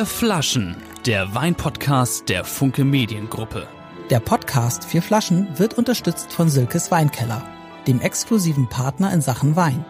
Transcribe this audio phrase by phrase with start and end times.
[0.00, 3.68] Vier Flaschen, der Weinpodcast der Funke Mediengruppe.
[4.08, 7.46] Der Podcast Vier Flaschen wird unterstützt von Silkes Weinkeller,
[7.86, 9.84] dem exklusiven Partner in Sachen Wein.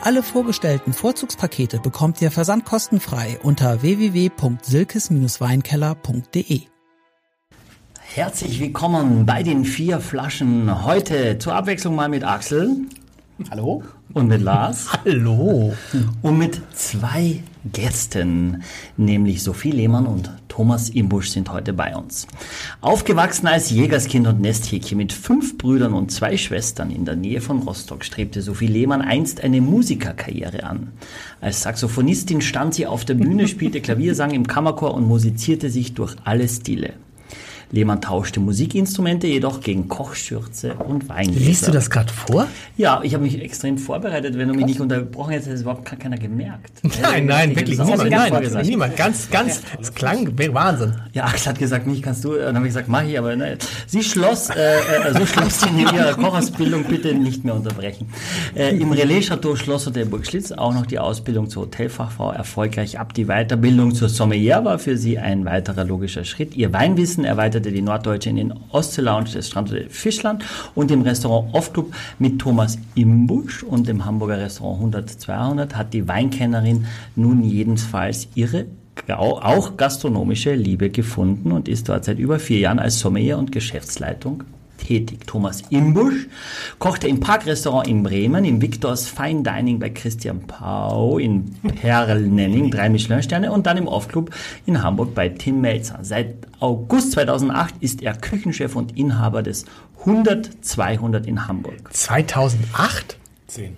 [0.00, 6.60] Alle vorgestellten Vorzugspakete bekommt ihr versandkostenfrei unter www.silkes-weinkeller.de.
[7.98, 10.84] Herzlich willkommen bei den vier Flaschen.
[10.84, 12.76] Heute zur Abwechslung mal mit Axel.
[13.50, 13.82] Hallo.
[14.12, 14.88] Und mit Lars.
[15.04, 15.74] Hallo.
[16.22, 18.62] Und mit zwei Gästen,
[18.96, 22.26] nämlich Sophie Lehmann und Thomas Imbusch sind heute bei uns.
[22.80, 27.60] Aufgewachsen als Jägerskind und Nesthäkchen mit fünf Brüdern und zwei Schwestern in der Nähe von
[27.60, 30.92] Rostock strebte Sophie Lehmann einst eine Musikerkarriere an.
[31.40, 35.94] Als Saxophonistin stand sie auf der Bühne, spielte Klavier, sang im Kammerchor und musizierte sich
[35.94, 36.94] durch alle Stile.
[37.72, 41.40] Lehmann tauschte Musikinstrumente jedoch gegen Kochschürze und Weingläser.
[41.40, 42.46] Liest du das gerade vor?
[42.76, 44.36] Ja, ich habe mich extrem vorbereitet.
[44.36, 46.70] Wenn du mich nicht unterbrochen hättest, hätte es überhaupt keiner gemerkt.
[47.02, 48.10] Nein, nein, wirklich niemand.
[48.10, 48.96] Nein, niemand.
[48.96, 50.94] Ganz, ganz, es klang Wahnsinn.
[51.14, 52.34] Ja, Axel hat gesagt, mich kannst du.
[52.34, 53.56] Dann habe ich gesagt, mach ich, aber nein.
[53.86, 58.08] Sie schloss, äh, äh, so schloss sie in ihrer Kochausbildung bitte nicht mehr unterbrechen.
[58.54, 63.14] Äh, Im Relais-Chateau Schloss der Burg Schlitz auch noch die Ausbildung zur Hotelfachfrau erfolgreich ab.
[63.14, 66.54] Die Weiterbildung zur Sommelier war für sie ein weiterer logischer Schritt.
[66.54, 71.94] Ihr Weinwissen erweiterte die Norddeutsche in den Ostsee-Lounge des Strandhotels Fischland und dem Restaurant Off-Club
[72.18, 78.66] mit Thomas Imbusch und dem Hamburger Restaurant 100-200 hat die Weinkennerin nun jedenfalls ihre
[79.08, 84.44] auch gastronomische Liebe gefunden und ist dort seit über vier Jahren als Sommelier und Geschäftsleitung
[84.82, 85.26] tätig.
[85.26, 86.26] Thomas Imbusch
[86.78, 92.88] kochte im Parkrestaurant in Bremen, im Victors Fine Dining bei Christian Pau, in Perlnenning, drei
[92.88, 94.30] Michelin-Sterne und dann im Off-Club
[94.66, 96.00] in Hamburg bei Tim Melzer.
[96.02, 99.64] Seit August 2008 ist er Küchenchef und Inhaber des
[100.04, 101.92] 100-200 in Hamburg.
[101.92, 103.18] 2008?
[103.46, 103.76] 10.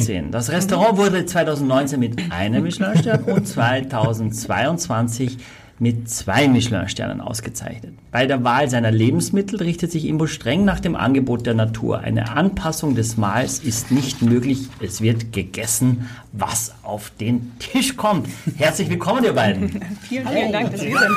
[0.00, 0.30] 10.
[0.30, 5.38] Das Restaurant wurde 2019 mit einem Michelin-Stern und 2022
[5.78, 7.92] mit zwei Michelin-Sternen ausgezeichnet.
[8.10, 11.98] Bei der Wahl seiner Lebensmittel richtet sich Imbo streng nach dem Angebot der Natur.
[11.98, 14.68] Eine Anpassung des Mahls ist nicht möglich.
[14.80, 18.26] Es wird gegessen, was auf den Tisch kommt.
[18.56, 19.68] Herzlich willkommen, ihr beiden.
[20.08, 21.14] vielen, vielen Dank, dass wir sind.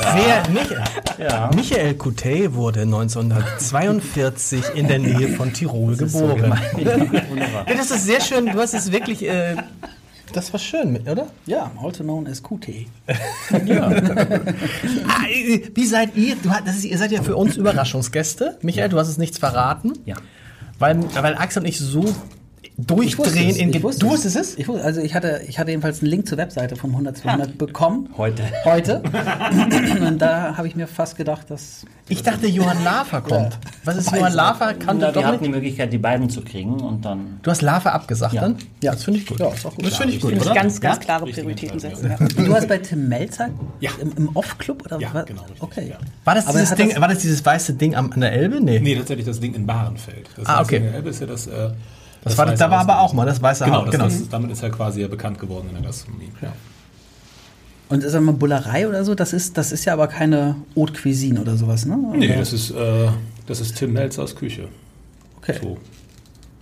[0.00, 0.84] Sehr, Michael,
[1.18, 1.50] ja.
[1.54, 6.58] Michael Coutet wurde 1942 in der Nähe von Tirol geboren.
[6.74, 8.46] So ja, das ist sehr schön.
[8.46, 9.56] Du hast es wirklich äh,
[10.36, 11.28] das war schön, oder?
[11.46, 12.86] Ja, also known as QT.
[13.64, 13.86] ja.
[13.88, 15.24] ah,
[15.74, 16.36] wie seid ihr?
[16.36, 18.58] Du, das ist, ihr seid ja für uns Überraschungsgäste.
[18.62, 18.88] Michael, ja.
[18.88, 19.94] du hast es nichts verraten.
[20.04, 20.16] Ja.
[20.78, 22.04] Weil, weil Axel und ich so
[22.78, 24.58] durchdrehen in ich Du wusstest es?
[24.58, 27.48] Ich wusste, also ich hatte, ich hatte jedenfalls einen Link zur Webseite vom 100 200
[27.48, 27.54] ja.
[27.56, 28.10] bekommen.
[28.16, 28.42] Heute.
[28.64, 29.02] Heute.
[30.06, 31.86] und da habe ich mir fast gedacht, dass.
[32.08, 33.54] Ich dachte, Johann Lafer kommt.
[33.54, 33.60] Ja.
[33.84, 34.74] Was ist Johann Lafer?
[34.74, 37.40] Kann doch wir hatten die Möglichkeit, die beiden zu kriegen und dann.
[37.42, 38.42] Du hast Lafer abgesagt ja.
[38.42, 38.56] dann?
[38.82, 39.40] Ja, das finde ich gut.
[39.40, 39.86] Ja, ist auch gut.
[39.86, 40.32] Das finde ich gut.
[40.32, 42.14] Ich ganz, ganz klare Prioritäten setzen.
[42.36, 43.48] Du hast bei Tim Melzer
[43.80, 43.90] ja.
[44.00, 45.26] im, im Off-Club oder ja, was?
[45.26, 45.42] genau.
[45.42, 45.62] Richtig.
[45.62, 45.92] Okay.
[46.24, 48.60] War das, dieses Ding, das war das dieses weiße Ding an der Elbe?
[48.60, 48.80] Nee.
[48.80, 50.28] Nee, tatsächlich das Ding in Bahrenfeld.
[50.36, 50.76] Das ah, okay.
[50.76, 51.48] In der Elbe ist ja das.
[52.26, 54.04] Das, das war, da war aber auch mal das weiße genau, genau.
[54.06, 56.32] Das, damit ist er quasi ja bekannt geworden in der Gastronomie.
[56.42, 56.52] Ja.
[57.88, 59.14] Und ist mal Bullerei oder so?
[59.14, 61.96] Das ist, das ist ja aber keine Haute Cuisine oder sowas, ne?
[62.16, 63.10] Nee, das ist, äh,
[63.46, 64.66] das ist Tim Melzers Küche.
[65.38, 65.60] Okay.
[65.62, 65.78] So.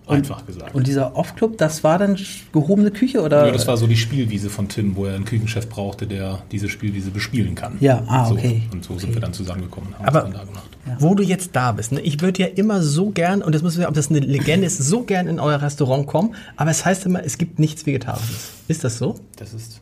[0.06, 0.75] Einfach gesagt.
[0.75, 2.19] Und dieser Off-Club, das war dann
[2.53, 3.47] gehobene Küche oder?
[3.47, 6.69] Ja, das war so die Spielwiese von Tim, wo er einen Küchenchef brauchte, der diese
[6.69, 7.76] Spielwiese bespielen kann.
[7.81, 8.62] Ja, ah, okay.
[8.69, 8.75] So.
[8.75, 9.00] Und so okay.
[9.00, 9.94] sind wir dann zusammengekommen.
[9.94, 10.69] Haben Aber da gemacht.
[10.87, 10.97] Ja.
[10.98, 12.03] wo du jetzt da bist, ne?
[12.03, 14.76] ich würde ja immer so gern, und das müssen wir, ob das eine Legende ist,
[14.76, 18.50] so gern in euer Restaurant kommen, aber es heißt immer, es gibt nichts Vegetarisches.
[18.69, 19.14] Ist das so?
[19.37, 19.81] Das ist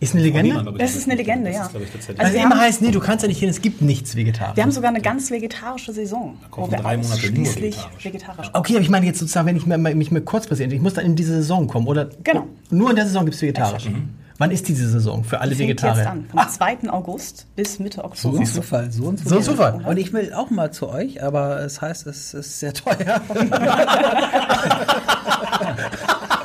[0.00, 0.56] Ist eine Legende?
[0.56, 1.62] Niemand, das ist eine Legende, ja.
[1.62, 1.78] also,
[2.18, 4.56] also immer heißt, nee, du kannst ja nicht hin, es gibt nichts Vegetarisches.
[4.56, 6.38] Wir haben sogar eine ganz vegetarische Saison.
[6.50, 8.04] Da wir drei Monate schließlich vegetarisch.
[8.04, 10.94] vegetarisch Okay, aber ich meine jetzt sozusagen, wenn ich mich mir kurz passiert, ich muss
[10.94, 12.08] dann in diese Saison kommen, oder?
[12.22, 12.46] Genau.
[12.70, 13.86] Nur in der Saison gibt es vegetarisch.
[13.86, 14.10] Mhm.
[14.38, 15.96] Wann ist diese Saison für alle die Vegetarier?
[15.96, 16.48] Jetzt an, vom ah.
[16.48, 16.90] 2.
[16.90, 18.34] August bis Mitte Oktober.
[18.34, 19.30] So ein Zufall, so ein Zufall.
[19.30, 19.84] So ein Zufall.
[19.84, 23.20] Und ich will auch mal zu euch, aber es heißt, es ist sehr teuer.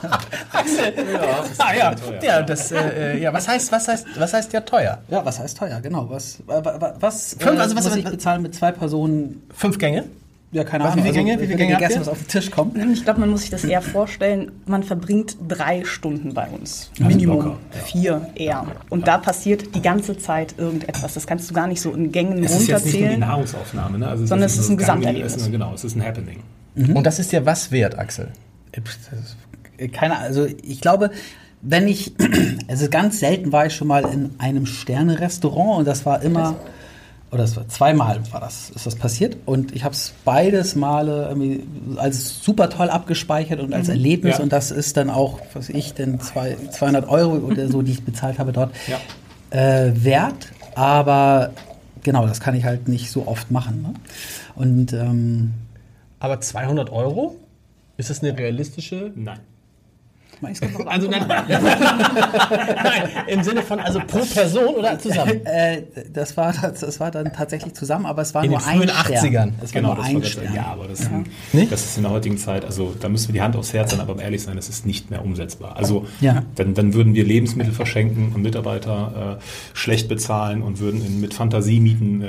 [0.65, 1.95] ja, ah, ja.
[2.21, 4.99] ja, das, äh, ja, was heißt, was heißt, was heißt ja teuer?
[5.09, 5.79] Ja, was heißt teuer?
[5.81, 9.43] Genau, was, was, Fünf, also was muss ich bezahlen mit zwei Personen?
[9.53, 10.05] Fünf Gänge?
[10.53, 10.97] Ja, keine Ahnung.
[10.97, 12.77] Wie viele Gänge, also, wie viele Gänge gegessen, was auf den Tisch kommt?
[12.77, 16.91] Ich glaube, man muss sich das eher vorstellen, man verbringt drei Stunden bei uns.
[16.99, 18.67] Minimum locker, vier eher.
[18.89, 21.15] Und da passiert die ganze Zeit irgendetwas.
[21.15, 22.59] Das kannst du gar nicht so in Gängen es runterzählen.
[22.59, 24.07] Es ist jetzt nicht nur die Nahrungsaufnahme, ne?
[24.07, 25.49] also sondern es ist ein Gesamterlebnis.
[25.49, 26.43] Genau, es ist ein Happening.
[26.75, 26.97] Mhm.
[26.97, 28.29] Und das ist ja was wert, Axel?
[29.89, 31.11] Keine also ich glaube,
[31.61, 32.13] wenn ich,
[32.67, 36.55] also ganz selten war ich schon mal in einem Sterne-Restaurant und das war immer,
[37.31, 41.35] oder es war zweimal war das, ist das passiert und ich habe es beides Male
[41.95, 43.93] als super toll abgespeichert und als mhm.
[43.93, 44.43] Erlebnis ja.
[44.43, 48.03] und das ist dann auch, was ich, denn zwei, 200 Euro oder so, die ich
[48.03, 48.71] bezahlt habe dort.
[48.87, 48.99] Ja.
[49.57, 51.53] äh, wert, aber
[52.03, 53.81] genau, das kann ich halt nicht so oft machen.
[53.81, 53.93] Ne?
[54.55, 55.53] Und ähm,
[56.19, 57.35] Aber 200 Euro?
[57.97, 59.11] Ist das eine realistische?
[59.15, 59.39] Nein.
[60.85, 65.45] Also nein, nein, im Sinne von also pro Person oder zusammen?
[65.45, 68.67] äh, das, war, das, das war dann tatsächlich zusammen, aber es war In nur den
[68.67, 69.25] ein frühen Stern.
[69.33, 69.51] 80ern.
[69.61, 70.53] Es war Genau, nur das ein war Stern.
[70.55, 71.09] ja, aber das,
[71.53, 71.71] Nicht?
[71.71, 73.99] das ist in der heutigen Zeit, also da müssen wir die Hand aufs Herz sein,
[73.99, 75.75] aber um ehrlich sein, das ist nicht mehr umsetzbar.
[75.77, 76.43] Also Ja.
[76.55, 79.43] dann, dann würden wir Lebensmittel verschenken und Mitarbeiter äh,
[79.77, 82.27] schlecht bezahlen und würden in, mit Fantasiemieten äh,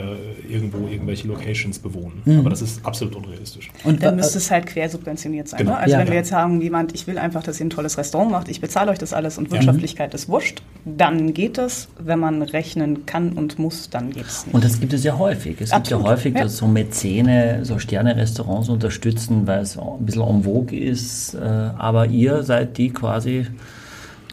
[0.48, 2.22] irgendwo irgendwelche Locations bewohnen.
[2.24, 2.38] Mhm.
[2.40, 3.70] Aber das ist absolut unrealistisch.
[3.84, 5.58] Und Dann äh, müsste es halt quersubventioniert sein.
[5.58, 5.72] Genau.
[5.72, 5.78] Ne?
[5.78, 8.30] Also Ja, wenn wir jetzt sagen, jemand, ich will einfach, dass ihr ein tolles Restaurant
[8.30, 11.88] macht, ich bezahle euch das alles und Wirtschaftlichkeit ist wurscht, dann geht es.
[11.98, 14.54] Wenn man rechnen kann und muss, dann geht es nicht.
[14.54, 15.60] Und das gibt es ja häufig.
[15.60, 20.22] Es Absolut, gibt ja häufig, dass so Mäzene, so Sterne-Restaurants unterstützen, weil es ein bisschen
[20.22, 21.34] en vogue ist.
[21.34, 23.46] Äh, Aber ihr seid die quasi,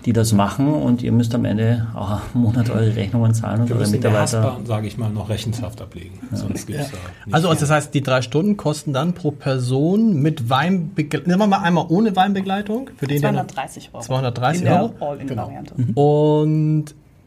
[0.05, 3.69] die das machen und ihr müsst am Ende auch einen Monat eure Rechnungen zahlen und
[3.69, 4.59] Wir eure Mitarbeiter.
[4.65, 6.19] Sage ich mal, noch Rechenschaft ablegen.
[6.31, 7.59] Sonst gibt's da nicht Also viel.
[7.59, 11.85] das heißt, die drei Stunden kosten dann pro Person mit Weinbegleitung, nehmen wir mal einmal
[11.89, 14.03] ohne Weinbegleitung, für den der noch- 230 Euro.
[14.03, 14.93] 230 in der Euro?
[15.11, 15.73] All-In-Variante.
[15.93, 16.85] und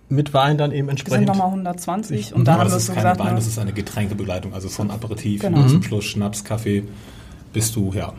[0.09, 1.29] mit Wein dann eben Wir sind entsprechend.
[1.29, 3.59] nochmal 120 und da Aber haben wir das so keine gesagt, Wein, ne, das ist
[3.59, 5.67] eine Getränkebegleitung, also von Aperitif Genau.
[5.67, 6.85] zum Schluss Schnaps, Kaffee,
[7.53, 8.13] bist du, ja.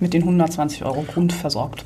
[0.00, 1.84] mit den 120 Euro Grund versorgt.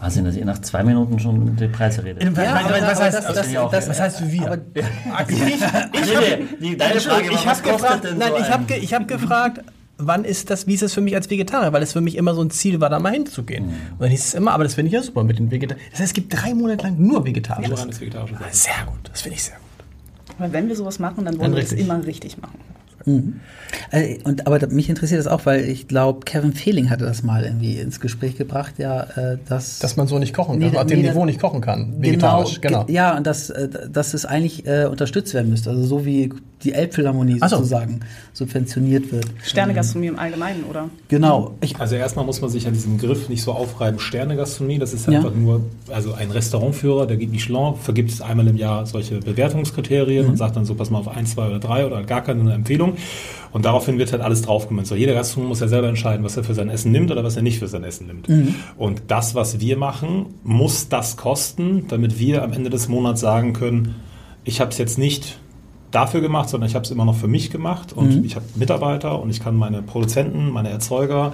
[0.00, 2.36] Wahnsinn, dass ihr nach zwei Minuten schon die Preise redet.
[2.36, 4.46] was, Ja, was, heißt, das- das, das- das, heißt wir?
[4.46, 4.56] aber-
[5.28, 8.92] ich ich, deine Frage war, ich was habe gefragt, nein, so ich habe ge, ich
[8.94, 9.60] hab gefragt,
[9.98, 11.72] wann ist das, wie ist es für mich als Vegetarier?
[11.72, 13.64] Weil es für mich immer so ein Ziel war, da mal hinzugehen.
[13.66, 15.84] Und dann hieß es immer, aber das finde ich ja super mit den Vegetariern.
[15.92, 17.92] Das heißt, es gibt drei Monate lang nur vegetarisches Essen.
[18.52, 20.34] Sehr gut, das finde ich sehr gut.
[20.38, 22.58] Weil wenn wir sowas machen, dann Dann wollen wir es immer richtig machen.
[23.90, 27.44] Äh, Und, aber mich interessiert das auch, weil ich glaube, Kevin Fehling hatte das mal
[27.44, 30.72] irgendwie ins Gespräch gebracht, ja, äh, dass, Dass man so nicht kochen kann, Nee, dass
[30.74, 31.94] man auf dem nee, Niveau nicht kochen kann.
[31.98, 32.84] Vegetarisch, genau.
[32.84, 35.70] ge- Ja, und dass, äh, dass es eigentlich äh, unterstützt werden müsste.
[35.70, 36.32] Also so wie
[36.64, 37.46] die Elbphilharmonie so.
[37.48, 38.00] sozusagen
[38.32, 39.26] subventioniert wird.
[39.42, 40.88] Sternegastronomie im Allgemeinen, oder?
[41.08, 41.54] Genau.
[41.60, 45.06] Ich, Also erstmal muss man sich an diesem Begriff nicht so aufreiben, Sternegastronomie, das ist
[45.06, 45.18] Ja.
[45.18, 50.26] einfach nur, also ein Restaurantführer, der gibt Michelin, vergibt es einmal im Jahr solche Bewertungskriterien
[50.26, 52.54] und sagt dann so, pass mal auf ein, zwei oder drei oder gar keine eine
[52.54, 52.94] Empfehlung.
[53.52, 54.88] Und daraufhin wird halt alles draufgemünzt.
[54.88, 57.36] So, jeder Gastronom muss ja selber entscheiden, was er für sein Essen nimmt oder was
[57.36, 58.28] er nicht für sein Essen nimmt.
[58.76, 63.52] Und das, was wir machen, muss das kosten, damit wir am Ende des Monats sagen
[63.52, 63.94] können,
[64.42, 65.38] ich habe es jetzt nicht
[65.94, 69.20] dafür gemacht, sondern ich habe es immer noch für mich gemacht und ich habe Mitarbeiter
[69.20, 71.32] und ich kann meine Produzenten, meine Erzeuger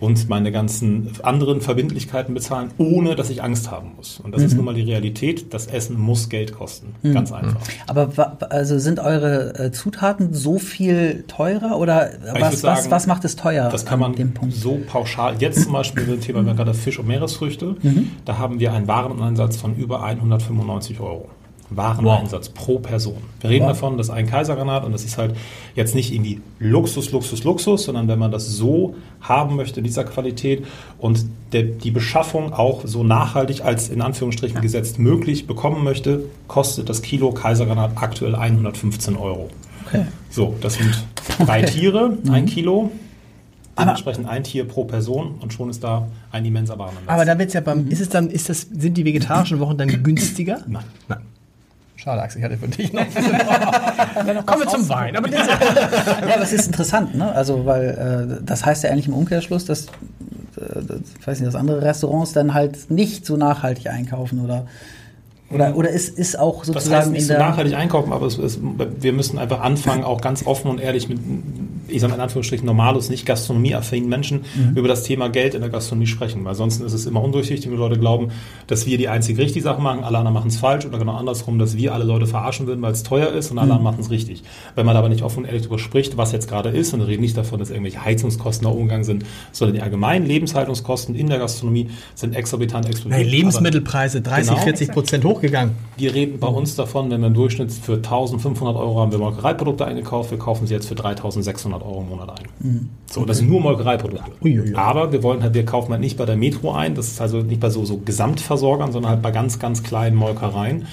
[0.00, 4.18] und meine ganzen anderen Verbindlichkeiten bezahlen, ohne dass ich Angst haben muss.
[4.18, 5.54] Und das ist nun mal die Realität.
[5.54, 6.96] Das Essen muss Geld kosten.
[7.14, 7.60] Ganz einfach.
[7.86, 13.06] aber wa- also sind eure äh, Zutaten so viel teurer oder was, was, sagen, was
[13.06, 15.36] macht es teuer Das kann an man so pauschal.
[15.38, 17.76] Jetzt zum Beispiel mit dem Thema wir haben gerade Fisch und Meeresfrüchte.
[18.24, 21.28] Da haben wir einen Wareneinsatz von über 195 Euro.
[21.76, 23.18] Wareneinsatz pro Person.
[23.40, 25.34] Wir reden davon, dass ein Kaisergranat, und das ist halt
[25.74, 30.04] jetzt nicht irgendwie Luxus, Luxus, Luxus, sondern wenn man das so haben möchte, in dieser
[30.04, 30.64] Qualität
[30.98, 36.88] und der, die Beschaffung auch so nachhaltig als in Anführungsstrichen gesetzt möglich bekommen möchte, kostet
[36.88, 39.50] das Kilo Kaisergranat aktuell 115 Euro.
[39.86, 40.06] Okay.
[40.30, 41.04] So, das sind
[41.38, 42.90] drei Tiere, ein Kilo.
[43.78, 47.08] Dementsprechend ein Tier pro Person und schon ist da ein immenser Wareneinsatz.
[47.08, 50.02] Aber da wird's ja beim, ist es dann, ist das, sind die vegetarischen Wochen dann
[50.02, 50.62] günstiger?
[50.66, 50.84] Nein.
[51.08, 51.20] Nein.
[52.02, 53.02] Schade, Axel, ich hatte für dich noch.
[54.46, 55.14] Kommen wir zum Wein.
[55.14, 57.30] Aber das, Ja, das ist interessant, ne?
[57.32, 59.88] Also, weil äh, das heißt ja eigentlich im Umkehrschluss, dass, äh,
[60.84, 64.66] das, ich weiß nicht, dass andere Restaurants dann halt nicht so nachhaltig einkaufen oder
[65.50, 68.26] oder, oder ist, ist auch Das sozusagen heißt nicht in so der nachhaltig einkaufen, aber
[68.26, 71.20] es ist, wir müssen einfach anfangen, auch ganz offen und ehrlich mit,
[71.88, 74.40] ich sage mal in Anführungsstrichen, normalos, nicht gastronomieaffinen Menschen
[74.74, 76.44] über das Thema Geld in der Gastronomie sprechen.
[76.44, 78.28] Weil ansonsten ist es immer undurchsichtig und die Leute glauben,
[78.66, 81.58] dass wir die einzig richtige Sache machen, alle anderen machen es falsch oder genau andersrum,
[81.58, 84.10] dass wir alle Leute verarschen würden, weil es teuer ist und alle anderen machen es
[84.10, 84.42] richtig.
[84.74, 87.08] Wenn man aber nicht offen und ehrlich darüber spricht, was jetzt gerade ist, und wir
[87.08, 91.38] reden nicht davon, dass irgendwelche Heizungskosten nach umgegangen sind, sondern die allgemeinen Lebenshaltungskosten in der
[91.38, 93.20] Gastronomie sind exorbitant explodiert.
[93.22, 94.62] Hey, Lebensmittelpreise 30, Genau.
[94.62, 95.74] 40 Prozent hochgegangen.
[95.96, 99.84] Wir reden bei uns davon, wenn wir im Durchschnitt für 1500 Euro haben wir Molkereiprodukte
[99.86, 102.88] eingekauft, wir kaufen sie jetzt für 3600 Euro im Monat ein.
[103.10, 104.30] So, das sind nur Molkereiprodukte.
[104.42, 104.74] Uiuiui.
[104.74, 107.38] Aber wir wollen halt, wir kaufen halt nicht bei der Metro ein, das ist also
[107.38, 110.86] nicht bei so, so Gesamtversorgern, sondern halt bei ganz, ganz kleinen Molkereien.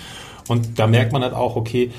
[0.47, 1.91] Und da merkt man halt auch, okay,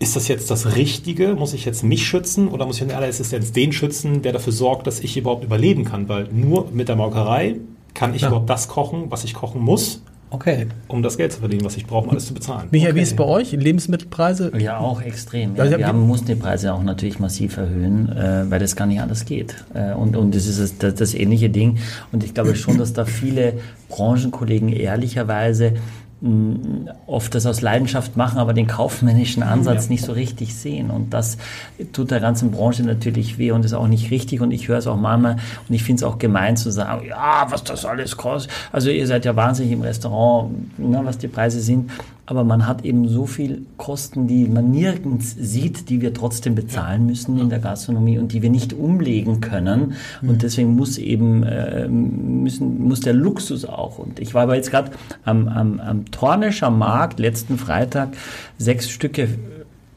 [0.00, 1.34] ist das jetzt das Richtige?
[1.34, 4.52] Muss ich jetzt mich schützen oder muss ich in allererster Instanz den schützen, der dafür
[4.52, 6.08] sorgt, dass ich überhaupt überleben kann?
[6.08, 7.56] Weil nur mit der Molkerei
[7.94, 8.28] kann ich Ja.
[8.28, 10.66] überhaupt das kochen, was ich kochen muss, Okay.
[10.88, 12.68] um das Geld zu verdienen, was ich brauche, um alles zu bezahlen.
[12.70, 13.52] Michael, wie ist es bei euch?
[13.52, 14.52] Lebensmittelpreise?
[14.58, 15.54] Ja, auch extrem.
[15.56, 19.00] Ja, Wir haben, mussten die Preise auch natürlich massiv erhöhen, äh, weil das gar nicht
[19.00, 19.64] anders geht.
[19.74, 21.78] Äh, und, und das ist das, das, das ähnliche Ding.
[22.12, 23.54] Und ich glaube schon, dass da viele
[23.88, 25.74] Branchenkollegen ehrlicherweise
[26.24, 30.90] mh, oft das aus Leidenschaft machen, aber den kaufmännischen Ansatz nicht so richtig sehen.
[30.90, 31.36] Und das
[31.92, 34.40] tut der ganzen Branche natürlich weh und ist auch nicht richtig.
[34.40, 35.36] Und ich höre es auch manchmal
[35.68, 38.52] und ich finde es auch gemein zu sagen, ja, was das alles kostet.
[38.72, 41.90] Also ihr seid ja wahnsinnig im Restaurant, ne, was die Preise sind.
[42.26, 47.04] Aber man hat eben so viel Kosten, die man nirgends sieht, die wir trotzdem bezahlen
[47.06, 49.94] müssen in der Gastronomie und die wir nicht umlegen können.
[50.22, 53.98] Und deswegen muss eben äh, müssen, muss der Luxus auch.
[53.98, 54.92] Und ich war aber jetzt gerade
[55.24, 58.10] am, am, am Tornischer Markt letzten Freitag
[58.56, 59.28] sechs Stücke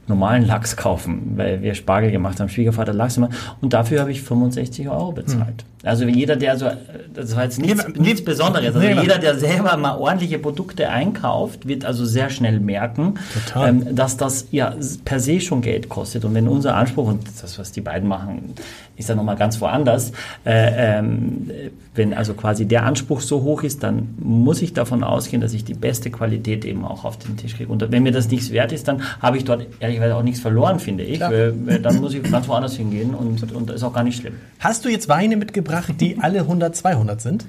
[0.08, 4.22] normalen Lachs kaufen, weil wir Spargel gemacht haben, Schwiegervater Lachs gemacht und dafür habe ich
[4.22, 5.66] 65 Euro bezahlt.
[5.88, 6.70] Also jeder, der so,
[7.14, 10.90] das war jetzt nichts, Nee, nichts Besonderes, also nee, jeder, der selber mal ordentliche Produkte
[10.90, 13.16] einkauft, wird also sehr schnell merken,
[13.56, 14.76] ähm, dass das ja
[15.06, 16.26] per se schon Geld kostet.
[16.26, 18.54] Und wenn unser Anspruch, und das, was die beiden machen,
[18.98, 20.12] ist ja nochmal ganz woanders,
[20.46, 21.52] äh, ähm,
[21.96, 25.64] wenn also quasi der Anspruch so hoch ist, dann muss ich davon ausgehen, dass ich
[25.64, 27.72] die beste Qualität eben auch auf den Tisch kriege.
[27.72, 30.80] Und wenn mir das nichts wert ist, dann habe ich dort ehrlicherweise auch nichts verloren,
[30.80, 31.20] finde ich.
[31.20, 34.20] Weil, weil dann muss ich ganz woanders hingehen und, und das ist auch gar nicht
[34.20, 34.36] schlimm.
[34.60, 37.46] Hast du jetzt Weine mitgebracht, die alle 100, 200 sind?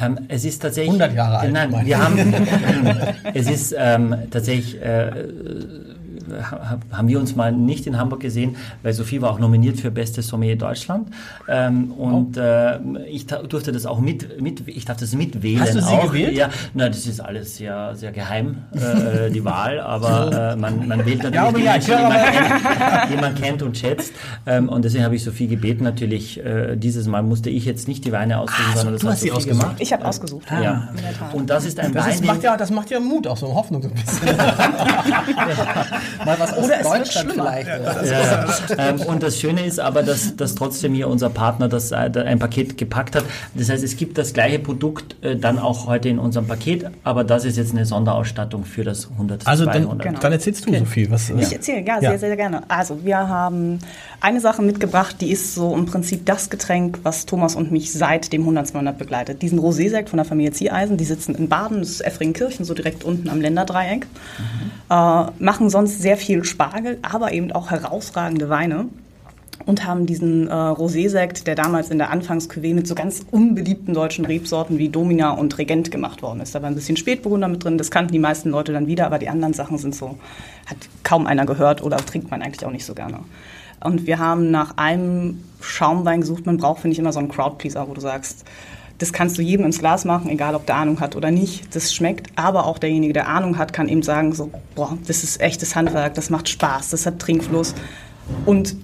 [0.00, 2.18] Ähm, es ist tatsächlich 100 Jahre alt, Nein, wir haben.
[3.34, 4.80] es ist ähm, tatsächlich.
[4.80, 5.10] Äh,
[6.92, 10.22] haben wir uns mal nicht in Hamburg gesehen, weil Sophie war auch nominiert für Beste
[10.22, 11.08] Sommelier Deutschland.
[11.48, 12.40] Ähm, und Oh.
[12.40, 15.60] äh, ich durfte das auch mit, mit ich darf das mitwählen.
[15.60, 16.06] Hast du sie auch.
[16.06, 16.34] gewählt?
[16.36, 21.04] Ja, na, das ist alles sehr, sehr geheim, äh, die Wahl, aber äh, man, man
[21.06, 24.12] wählt natürlich aber die ja, Menschen, die man, kennt, die man kennt und schätzt.
[24.46, 28.04] Ähm, und deswegen habe ich Sophie gebeten, natürlich, äh, dieses Mal musste ich jetzt nicht
[28.04, 29.60] die Weine aussuchen, Ah, so, sondern das hat hast sie Sophie ausgesucht.
[29.62, 29.76] gemacht.
[29.80, 30.46] Ich habe ausgesucht.
[30.50, 30.88] Ja.
[31.18, 31.34] Tat.
[31.34, 33.54] Und das ist ein Das, Wein, ist, macht ja, das macht ja Mut, auch so
[33.54, 34.28] Hoffnung so ein bisschen.
[36.24, 37.32] Mal was aus Oder Deutschland schlimmer.
[37.52, 37.68] vielleicht.
[37.68, 38.46] Ja,
[38.78, 42.38] ähm, und das Schöne ist aber, dass, dass trotzdem hier unser Partner das äh, ein
[42.38, 43.24] Paket gepackt hat.
[43.54, 47.24] Das heißt, es gibt das gleiche Produkt äh, dann auch heute in unserem Paket, aber
[47.24, 50.04] das ist jetzt eine Sonderausstattung für das 100 Also 200.
[50.06, 51.10] dann, dann erzählst du so viel.
[51.10, 52.10] Was, Ich erzähle, ja, Ja.
[52.10, 52.62] sehr, sehr gerne.
[52.68, 53.78] Also, wir haben
[54.20, 58.32] eine Sache mitgebracht, die ist so im Prinzip das Getränk, was Thomas und mich seit
[58.32, 59.42] dem 100 200 begleitet.
[59.42, 63.04] Diesen Rosé-Sekt von der Familie Zieheisen, die sitzen in Baden, das ist Effringkirchen, so direkt
[63.04, 64.06] unten am Länderdreieck.
[64.90, 68.86] Äh, machen sonst sehr viel Spargel, aber eben auch herausragende Weine.
[69.66, 74.24] Und haben diesen äh, Rosé-Sekt, der damals in der Anfangscuvée mit so ganz unbeliebten deutschen
[74.24, 76.54] Rebsorten wie Domina und Regent gemacht worden ist.
[76.54, 79.18] Da war ein bisschen Spätburgunder mit drin, das kannten die meisten Leute dann wieder, aber
[79.18, 80.16] die anderen Sachen sind so,
[80.64, 83.18] hat kaum einer gehört oder trinkt man eigentlich auch nicht so gerne.
[83.84, 87.86] Und wir haben nach einem Schaumwein gesucht, man braucht, finde ich, immer so einen Crowdpleaser,
[87.86, 88.46] wo du sagst,
[89.00, 91.74] das kannst du jedem ins Glas machen, egal ob der Ahnung hat oder nicht.
[91.74, 95.40] Das schmeckt, aber auch derjenige, der Ahnung hat, kann eben sagen, so, boah, das ist
[95.40, 97.74] echtes Handwerk, das macht Spaß, das hat Trinkfluss.
[98.44, 98.76] Und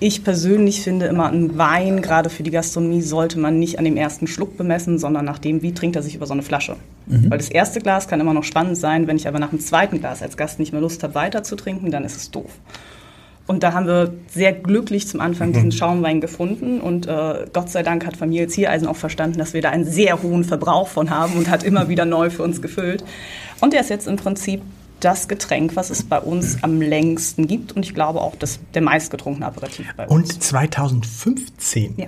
[0.00, 3.96] ich persönlich finde immer, ein Wein, gerade für die Gastronomie, sollte man nicht an dem
[3.96, 6.76] ersten Schluck bemessen, sondern nach dem, wie trinkt er sich über so eine Flasche.
[7.06, 10.00] Weil das erste Glas kann immer noch spannend sein, wenn ich aber nach dem zweiten
[10.00, 12.50] Glas als Gast nicht mehr Lust habe, weiter zu trinken, dann ist es doof.
[13.46, 16.80] Und da haben wir sehr glücklich zum Anfang diesen Schaumwein gefunden.
[16.80, 20.22] Und äh, Gott sei Dank hat Familie Ziereisen auch verstanden, dass wir da einen sehr
[20.22, 23.04] hohen Verbrauch von haben und hat immer wieder neu für uns gefüllt.
[23.60, 24.62] Und der ist jetzt im Prinzip
[25.00, 27.72] das Getränk, was es bei uns am längsten gibt.
[27.72, 30.32] Und ich glaube auch das, der meistgetrunkene Aperitif bei uns.
[30.34, 31.94] Und 2015.
[31.98, 32.06] Ja.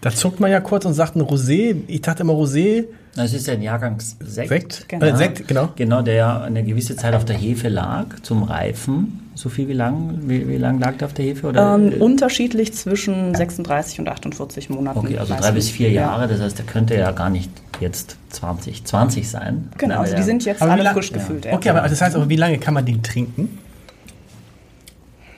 [0.00, 1.76] Da zuckt man ja kurz und sagt ein Rosé.
[1.86, 4.48] Ich dachte immer Rosé, Das ist ein Jahrgangssekt.
[4.48, 4.88] Sekt.
[4.88, 5.06] Genau.
[5.06, 5.68] Äh, Sekt, genau.
[5.76, 9.20] Genau, der eine gewisse Zeit auf der Hefe lag zum Reifen.
[9.36, 10.18] So viel wie lang?
[10.28, 11.48] Wie, wie lang lag der auf der Hefe?
[11.48, 11.74] Oder?
[11.76, 14.98] Ähm, unterschiedlich zwischen 36 und 48 Monaten.
[14.98, 16.02] okay, also drei bis vier Ja.
[16.02, 16.26] Jahre.
[16.28, 19.68] Das heißt, der könnte ja gar nicht jetzt 20, 20 sein.
[19.78, 21.44] Genau, also die sind jetzt alle frisch gefüllt.
[21.44, 21.54] Ja.
[21.54, 23.58] Okay, aber das heißt aber, wie lange kann man den trinken?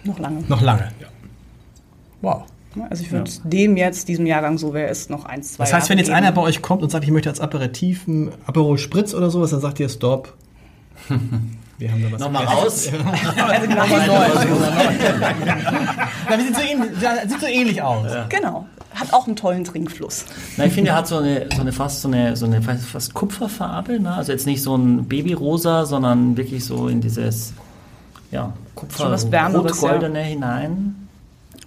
[0.04, 0.44] Noch lange.
[0.48, 0.88] Noch lange.
[2.22, 2.44] Wow.
[2.90, 5.84] Also ich würde dem jetzt, diesem Jahrgang, so wer ist, noch eins, zwei Das heißt,
[5.84, 6.18] Jahre wenn jetzt geben.
[6.18, 9.50] einer bei euch kommt und sagt, ich möchte als Aperitif ein Aperol Spritz oder sowas,
[9.50, 10.34] dann sagt ihr Stopp.
[11.78, 12.20] Wir haben da was.
[12.20, 12.90] Nochmal raus.
[12.90, 13.00] Wir
[16.38, 16.90] sind so ähnlich,
[17.28, 18.10] sieht so ähnlich aus.
[18.28, 18.66] genau.
[18.94, 20.24] Hat auch einen tollen Trinkfluss.
[20.56, 22.86] Na, ich finde, er hat so eine, so eine fast so eine, so eine fast,
[22.86, 24.00] fast Kupferfarbe.
[24.00, 24.10] Ne?
[24.10, 27.52] Also jetzt nicht so ein Babyrosa, sondern wirklich so in dieses
[28.30, 29.14] ja, Kupfer,
[29.52, 31.05] rot-goldene hinein.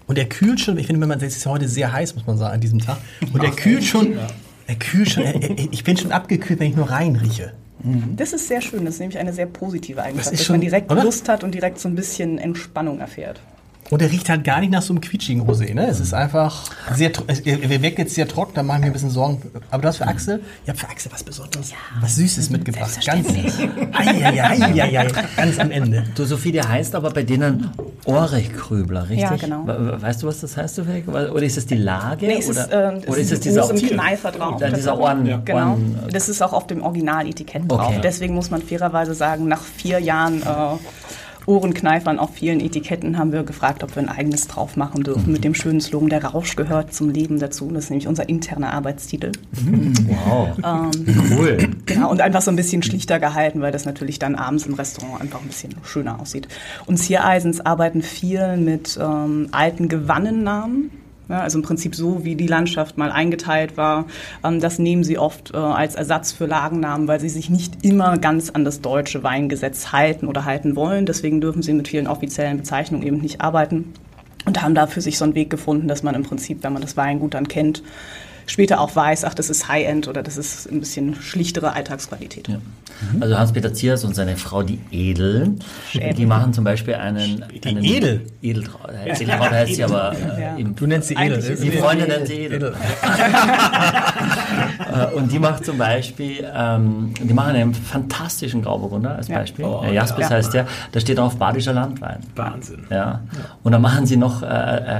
[0.09, 2.35] Und er kühlt schon, ich finde, wenn man, es ist heute sehr heiß, muss man
[2.35, 2.97] sagen, an diesem Tag.
[3.31, 4.17] Und er kühlt schon,
[4.65, 5.39] er kühlt schon, er,
[5.71, 7.53] ich bin schon abgekühlt, wenn ich nur reinrieche.
[8.17, 8.85] Das ist sehr schön.
[8.85, 11.03] Das ist nämlich eine sehr positive Eigenschaft, dass schon- man direkt oder?
[11.03, 13.39] Lust hat und direkt so ein bisschen Entspannung erfährt.
[13.91, 15.87] Und er riecht halt gar nicht nach so einem quietschigen Rosé, ne?
[15.87, 16.65] Es ist einfach
[16.95, 19.41] sehr, tro- es- er wirkt jetzt sehr trocken, da machen wir ein bisschen Sorgen.
[19.71, 22.91] Aber du hast für Axel, ihr habt für Axel was Besonderes, was Süßes mitgebracht.
[23.05, 23.43] Ganz, ei,
[23.93, 26.03] ei, ei, ei, ei, ganz am Ende.
[26.13, 27.71] Du, Sophie, der heißt aber bei denen
[28.05, 29.21] Orich-Krübler, richtig?
[29.21, 29.65] Ja, genau.
[29.65, 31.07] We- Weißt du, was das heißt zufällig?
[31.07, 32.27] Oder ist es die Lage?
[32.27, 32.71] Nee, es oder, ist,
[33.05, 34.61] äh, oder es ist es ein dieser großem Kneifer drauf.
[34.61, 35.57] Ja, dieser Ohren, Genau.
[35.57, 37.87] Ohren Das ist auch auf dem Originaletikett drauf.
[37.87, 37.99] Okay.
[38.03, 40.45] Deswegen muss man fairerweise sagen, nach vier Jahren äh,
[41.49, 45.43] Ohrenkneifern auf vielen Etiketten haben wir gefragt, ob wir ein eigenes drauf machen dürfen mit
[45.43, 47.71] dem schönen Slogan, der Rausch gehört zum Leben dazu.
[47.71, 49.31] Das ist nämlich unser interner Arbeitstitel.
[50.07, 50.49] Wow.
[51.35, 51.57] cool.
[51.87, 55.21] Genau, und einfach so ein bisschen schlichter gehalten, weil das natürlich dann abends im Restaurant
[55.21, 56.47] einfach ein bisschen schöner aussieht.
[56.85, 60.91] Und Ziereisens arbeiten viel mit ähm, alten Gewannennamen.
[61.29, 64.05] Ja, also im Prinzip so, wie die Landschaft mal eingeteilt war.
[64.43, 68.17] Ähm, das nehmen sie oft äh, als Ersatz für Lagennamen, weil sie sich nicht immer
[68.17, 71.05] ganz an das deutsche Weingesetz halten oder halten wollen.
[71.05, 73.93] Deswegen dürfen sie mit vielen offiziellen Bezeichnungen eben nicht arbeiten.
[74.45, 76.81] Und haben da für sich so einen Weg gefunden, dass man im Prinzip, wenn man
[76.81, 77.83] das Weingut dann kennt,
[78.49, 82.49] später auch weiß, ach, das ist High-End oder das ist ein bisschen schlichtere Alltagsqualität.
[83.19, 85.55] Also Hans-Peter Ziers und seine Frau, die Edel,
[85.93, 87.45] die machen zum Beispiel einen...
[87.53, 88.25] Die einen Edel?
[88.41, 88.91] Edeltraut.
[89.05, 90.57] Edeltraut heißt sie aber äh, Ja.
[90.75, 91.41] Du nennst sie Edel.
[91.41, 92.75] Das Die Freundin nennt sie Edel.
[94.79, 99.39] Äh, Und die macht zum Beispiel, ähm, die machen einen fantastischen Grauburgunder als Ja.
[99.39, 99.65] Beispiel.
[99.65, 100.35] Oh, äh, Jaspis ja.
[100.35, 100.67] heißt der.
[100.91, 102.19] Da steht drauf Badischer Landwein.
[102.35, 102.85] Wahnsinn.
[102.89, 103.21] Ja.
[103.63, 104.45] Und dann machen sie noch äh,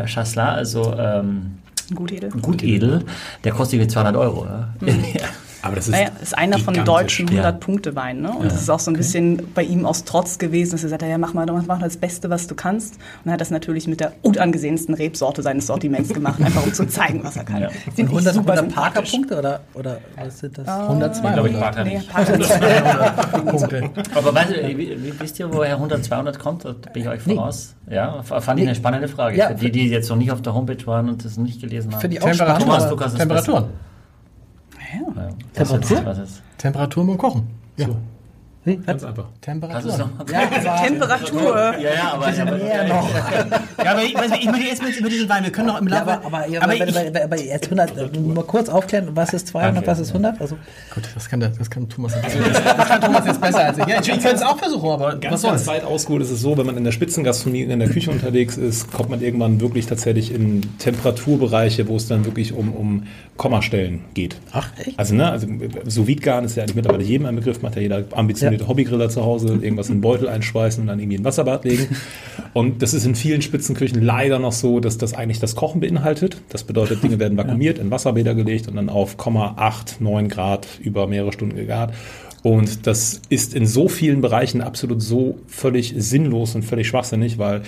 [0.04, 1.59] äh, Chasselas, also ähm,
[1.96, 2.30] Gut, Edel.
[2.42, 3.06] gut edel.
[3.44, 4.46] Der kostet irgendwie 200 Euro.
[4.82, 5.28] Ja.
[5.62, 7.50] Aber das ist, Naja, ist einer von deutschen Ja.
[7.50, 8.22] 100-Punkte-Weinen.
[8.22, 8.32] Ne?
[8.32, 11.02] Und das ist auch so ein bisschen bei ihm aus Trotz gewesen, dass er sagt,
[11.02, 12.96] ja, mach mal, mach mal das Beste, was du kannst.
[13.24, 16.88] Und er hat das natürlich mit der unangesehensten Rebsorte seines Sortiments gemacht, einfach um zu
[16.88, 17.62] zeigen, was er kann.
[17.64, 17.70] Ja.
[17.96, 18.74] Sind 100, 100 sympathisch.
[18.76, 20.68] Parker-Punkte oder, oder was sind das?
[20.68, 21.34] 102.
[21.34, 22.02] glaube ich, Parker Nee.
[23.46, 23.90] Punkte.
[24.16, 26.66] Aber weißt du, wisst ihr, woher 100, 200 kommt?
[26.66, 27.76] Da bin ich euch voraus.
[27.90, 29.38] Ja, f- fand ich eine spannende Frage.
[29.38, 29.50] Ja.
[29.50, 32.02] Für die, die jetzt noch nicht auf der Homepage waren und das nicht gelesen haben.
[32.02, 32.58] Finde ich auch.
[32.60, 33.66] Thomas, es Temperaturen.
[34.94, 35.30] Ja.
[35.54, 36.06] Temperatur?
[36.06, 36.42] Was ist?
[36.58, 37.48] Temperatur beim Kochen.
[37.78, 37.88] Ja.
[38.66, 38.76] Wie?
[38.76, 39.26] Ganz einfach.
[39.40, 40.10] Temperatur.
[40.32, 41.56] Ja, aber Temperatur.
[41.56, 43.10] Ja, ja, aber, aber mehr noch.
[43.84, 45.44] Ja, aber ich, weiß nicht, ich möchte jetzt mal über diesen Wein.
[45.46, 46.12] Wir können noch im Ja, Laufe.
[46.12, 49.32] aber, aber, ja, aber aber, ich, aber, aber jetzt 100, äh, mal kurz aufklären, was
[49.34, 49.88] ist 200, Okay.
[49.88, 50.42] was ist 100?
[50.42, 50.58] Also,
[50.94, 53.88] gut, das kann, der, das kann Thomas jetzt Das kann Thomas jetzt besser als ich.
[53.88, 55.68] Ja, ich könnte es auch versuchen, aber was Ganz, ganz soll's?
[55.68, 58.92] weit ausgeholt ist es so, wenn man in der Spitzengastronomie in der Küche unterwegs ist,
[58.92, 63.04] kommt man irgendwann wirklich tatsächlich in Temperaturbereiche, wo es dann wirklich um, um
[63.38, 64.36] Kommastellen geht.
[64.52, 65.00] Ach, echt?
[65.00, 65.48] Also, ne, also
[65.86, 68.04] sous vide garen ist ja eigentlich mittlerweile jedem ein Begriff, macht ja jeder
[68.50, 71.66] ambitionierte Hobbygriller zu Hause, irgendwas in den Beutel einschweißen und dann irgendwie in ein Wasserbad
[71.66, 71.88] legen.
[72.54, 76.42] Und das ist in vielen Spitzenküchen leider noch so, dass das eigentlich das Kochen beinhaltet.
[76.50, 81.08] Das bedeutet, Dinge werden vakuumiert, in Wasserbäder gelegt und dann auf 0,8, 9 Grad über
[81.08, 81.94] mehrere Stunden gegart.
[82.42, 87.64] Und das ist in so vielen Bereichen absolut so völlig sinnlos und völlig schwachsinnig, weil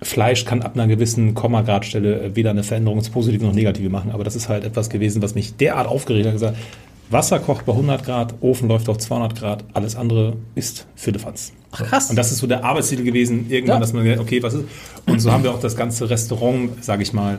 [0.00, 4.12] Fleisch kann ab einer gewissen Kommagradstelle weder eine Veränderung ins Positive noch Negative machen.
[4.12, 6.34] Aber das ist halt etwas gewesen, was mich derart aufgeregt hat.
[6.34, 6.56] gesagt,
[7.10, 11.52] Wasser kocht bei 100 Grad, Ofen läuft auf 200 Grad, alles andere ist Firlefanz.
[11.72, 12.10] Ach, krass.
[12.10, 13.80] Und das ist so der Arbeitstitel gewesen, irgendwann, Ja.
[13.80, 14.64] dass man gesagt, okay, was ist?
[15.06, 17.38] Und so haben wir auch das ganze Restaurant, sage ich mal,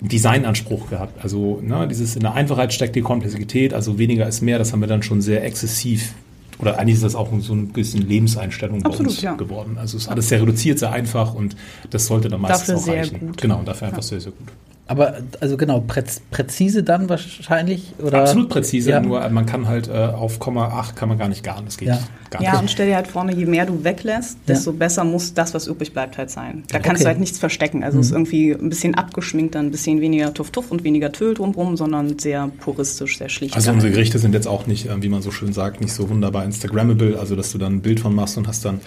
[0.00, 1.22] Designanspruch gehabt.
[1.22, 4.80] Also ne, dieses in der Einfachheit steckt die Komplexität, also weniger ist mehr, das haben
[4.80, 6.14] wir dann schon sehr exzessiv
[6.58, 9.34] oder eigentlich ist das auch so ein bisschen Lebenseinstellung bei Absolut, uns ja.
[9.34, 9.76] geworden.
[9.78, 11.56] Also es ist alles sehr reduziert, sehr einfach und
[11.90, 13.20] das sollte dann meistens Dafür auch sehr reichen.
[13.28, 13.40] gut.
[13.40, 14.48] Genau, dafür einfach sehr, sehr gut.
[14.90, 17.94] Aber also genau, präz, präzise dann wahrscheinlich?
[18.02, 18.20] Oder?
[18.22, 19.00] Absolut präzise, Ja.
[19.00, 21.64] nur man kann halt äh, auf Komma 8 kann man gar nicht garen.
[21.64, 21.98] Das geht Ja.
[22.28, 22.60] gar Ja, nicht.
[22.62, 25.92] und stell dir halt vorne, je mehr du weglässt, desto besser muss das, was übrig
[25.92, 26.64] bleibt, halt sein.
[26.70, 27.04] Da kannst Okay.
[27.04, 27.82] du halt nichts verstecken.
[27.84, 31.34] Also es ist irgendwie ein bisschen abgeschminkt, dann ein bisschen weniger Tuff-Tuff und weniger Tüll
[31.34, 33.54] drumrum, sondern sehr puristisch, sehr schlicht.
[33.54, 36.08] Also unsere Gerichte sind jetzt auch nicht, äh, wie man so schön sagt, nicht so
[36.10, 38.80] wunderbar Instagrammable, also dass du dann ein Bild von machst und hast dann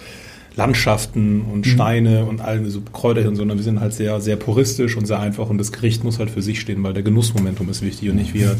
[0.56, 4.96] Landschaften und Steine und all so Kräuter hin, sondern wir sind halt sehr, sehr puristisch
[4.96, 7.82] und sehr einfach und das Gericht muss halt für sich stehen, weil der Genussmomentum ist
[7.82, 8.56] wichtig und nicht wie, er-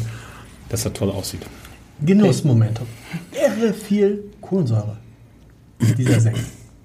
[0.69, 1.41] dass er toll aussieht.
[2.05, 2.87] Genussmomentum.
[3.31, 4.97] Irre viel Kohlensäure.
[5.97, 6.39] Dieser Sekt,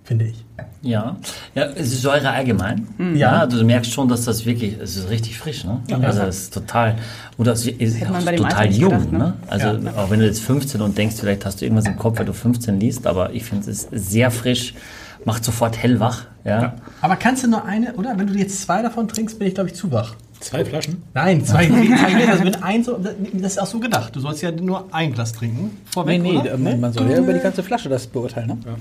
[0.04, 0.44] finde ich.
[0.82, 1.16] Ja,
[1.54, 2.86] ja, es ist Säure allgemein.
[2.96, 3.14] Mhm.
[3.16, 3.38] Ja, Ja.
[3.40, 5.80] also du merkst schon, dass das wirklich, es ist richtig frisch, ne?
[6.02, 6.96] also es ist total,
[7.36, 9.18] und das ist auch bei dem Alter total jung, gedacht, ne?
[9.18, 9.34] ne?
[9.48, 12.24] Also auch wenn du jetzt 15 und denkst, vielleicht hast du irgendwas im Kopf, weil
[12.26, 14.74] du 15 liest, aber ich finde es ist sehr frisch,
[15.24, 16.74] macht sofort hellwach, ja.
[17.00, 18.18] Aber kannst du nur eine, oder?
[18.18, 20.14] Wenn du jetzt zwei davon trinkst, bin ich, glaube ich, zu wach.
[20.40, 21.02] Zwei Flaschen?
[21.12, 22.32] Nein, zwei, zwei Gläser.
[22.32, 22.98] Also wenn ein so,
[23.34, 24.16] das ist auch so gedacht.
[24.16, 25.64] Du sollst ja nur ein Glas trinken.
[25.64, 26.54] Nee, Vorweg, nee, oder?
[26.54, 28.48] ähm, man soll ja über die ganze Flasche das beurteilen.
[28.48, 28.58] Ne?
[28.64, 28.76] Ja,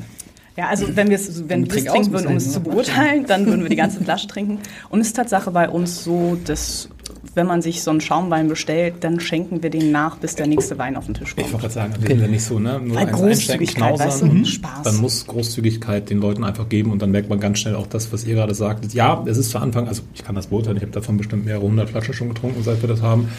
[0.57, 2.59] also wenn wir es wenn Und wir es trink trinken aus, würden, um es zu
[2.59, 4.59] ich, beurteilen, dann würden wir die ganze Flasche trinken.
[4.89, 6.89] Und es ist Tatsache bei uns so, dass
[7.35, 10.77] wenn man sich so einen Schaumwein bestellt, dann schenken wir den nach, bis der nächste
[10.77, 11.53] Wein auf den Tisch Ich kommt.
[11.53, 12.79] wollte gerade sagen, wir sind ja nicht so, ne?
[12.83, 14.25] Nur Weil Großzügigkeit, weißt du?
[14.25, 14.45] knausern.
[14.45, 14.81] Spaß.
[14.83, 18.11] Dann muss Großzügigkeit den Leuten einfach geben und dann merkt man ganz schnell auch das,
[18.11, 18.93] was ihr gerade sagt.
[18.93, 21.63] Ja, es ist zu Anfang, also ich kann das beurteilen, ich habe davon bestimmt mehrere
[21.63, 23.29] hundert Flaschen schon getrunken, seit wir das haben.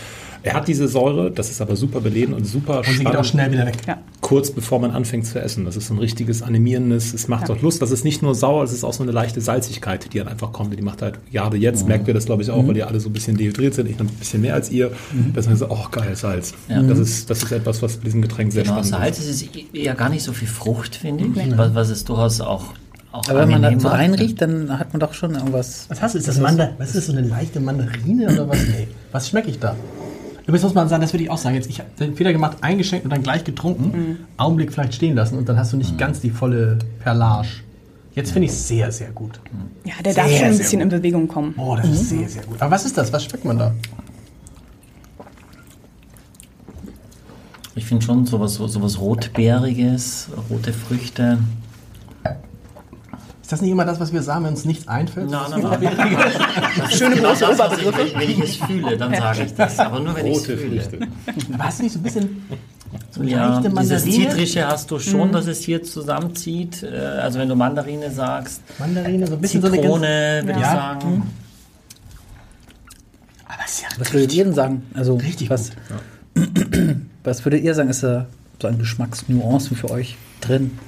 [0.42, 3.10] Er hat diese Säure, das ist aber super belebend und super Und sie geht auch
[3.24, 3.26] spannend.
[3.26, 3.76] schnell wieder weg.
[3.86, 3.98] Ja.
[4.20, 5.64] kurz bevor man anfängt zu essen.
[5.64, 7.82] Das ist so ein richtiges animierendes, es macht auch Lust.
[7.82, 10.52] Das ist nicht nur sauer, es ist auch so eine leichte Salzigkeit, die dann einfach
[10.52, 10.76] kommt.
[10.78, 13.08] Die macht halt, gerade jetzt merkt ihr das, glaube ich, auch, weil ihr alle so
[13.08, 13.88] ein bisschen dehydriert sind.
[13.88, 14.92] Ich noch ein bisschen mehr als ihr.
[15.34, 16.54] Dass man so, oh geil, Salz.
[16.68, 19.42] Das, ist, das ist etwas, was bei diesem Getränk sehr Genau, spannend Salz ist.
[19.42, 22.64] ist es eher gar nicht so viel Frucht, finde ich, was, was es durchaus auch,
[23.12, 25.86] auch Aber wenn man da so reinriecht, dann hat man doch schon irgendwas.
[25.88, 26.18] Was hast du?
[26.18, 28.58] Ist das Mander was ist das, so eine leichte Mandarine oder was?
[28.68, 28.86] Nee.
[29.12, 29.74] Was schmecke ich da?
[30.50, 31.54] Übrigens muss man sagen, das würde ich auch sagen.
[31.54, 34.26] Jetzt, ich habe den Fehler gemacht, eingeschenkt und dann gleich getrunken.
[34.36, 37.46] Augenblick vielleicht stehen lassen und dann hast du nicht ganz die volle Perlage.
[38.16, 39.38] Jetzt finde ich es sehr, sehr gut.
[39.84, 40.92] Ja, der darf Sehr, schon ein bisschen gut.
[40.92, 41.54] in Bewegung kommen.
[41.56, 42.60] Oh, das ist sehr, sehr gut.
[42.60, 43.12] Aber was ist das?
[43.12, 43.72] Was schmeckt man da?
[47.76, 51.38] Ich finde schon sowas, so- sowas Rotbeeriges, rote Früchte.
[53.50, 55.28] Ist das nicht immer das, was wir sagen, wenn uns nichts einfällt?
[55.28, 56.88] Nein, nein, nein.
[56.88, 59.76] Ist genau das, was ich, wenn, wenn ich es fühle, dann sage ich das.
[59.80, 60.80] Aber nur wenn ich es Rote fühle.
[60.80, 61.08] Früchte.
[61.54, 62.44] Aber hast du nicht so ein bisschen
[63.10, 64.28] so Ja, leichte dieses Mandarine?
[64.30, 66.84] Zitrische hast du schon, dass es hier zusammenzieht.
[66.84, 70.64] Äh, Also wenn du Mandarine sagst, Mandarine, so ein bisschen so Zitrone, eine würde ich
[70.66, 70.72] Ja.
[70.72, 71.22] sagen.
[73.48, 74.86] Aber das ist ja Was würdet ihr denn sagen?
[74.94, 75.72] Also, Richtig was,
[77.24, 78.26] was würdet ihr sagen, ist da
[78.62, 80.78] so an Geschmacksnuancen für euch drin?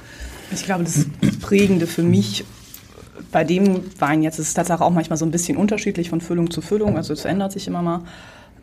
[0.55, 1.07] Ich glaube, das
[1.43, 2.45] Prägende für mich
[3.31, 6.51] bei dem Wein jetzt ist es tatsächlich auch manchmal so ein bisschen unterschiedlich von Füllung
[6.51, 6.97] zu Füllung.
[6.97, 8.01] Also es ändert sich immer mal.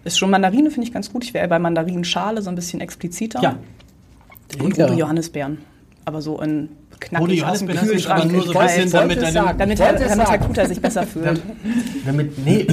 [0.03, 1.23] Ist schon Mandarine, finde ich ganz gut.
[1.23, 3.41] Ich wäre bei Mandarinenschale so ein bisschen expliziter.
[3.41, 3.55] Ja.
[4.59, 4.85] Und Ja.
[4.85, 5.59] rote Johannisbeeren.
[6.05, 8.21] Aber so in knackig aus dem Kühlschrank.
[8.23, 8.65] aber nur so ein Geil.
[8.67, 9.57] bisschen, damit deine- sagen.
[9.57, 10.37] damit, Wollte Herr, damit Herr.
[10.39, 11.41] Kuter sich besser fühlt.
[12.05, 12.65] Damit, nee,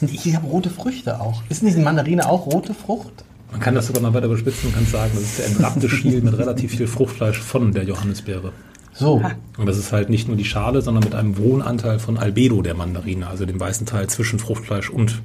[0.00, 1.42] ich, habe rote Früchte auch.
[1.48, 3.24] Ist nicht Mandarine auch rote Frucht?
[3.50, 6.22] Man kann das sogar noch weiter überspitzen und kann sagen, das ist der entrappte Schiel
[6.22, 8.52] mit relativ viel Fruchtfleisch von der Johannisbeere.
[8.94, 9.22] So.
[9.56, 12.62] Und das ist halt nicht nur die Schale, sondern mit einem hohen Anteil von Albedo
[12.62, 15.22] der Mandarine, also dem weißen Teil zwischen Fruchtfleisch und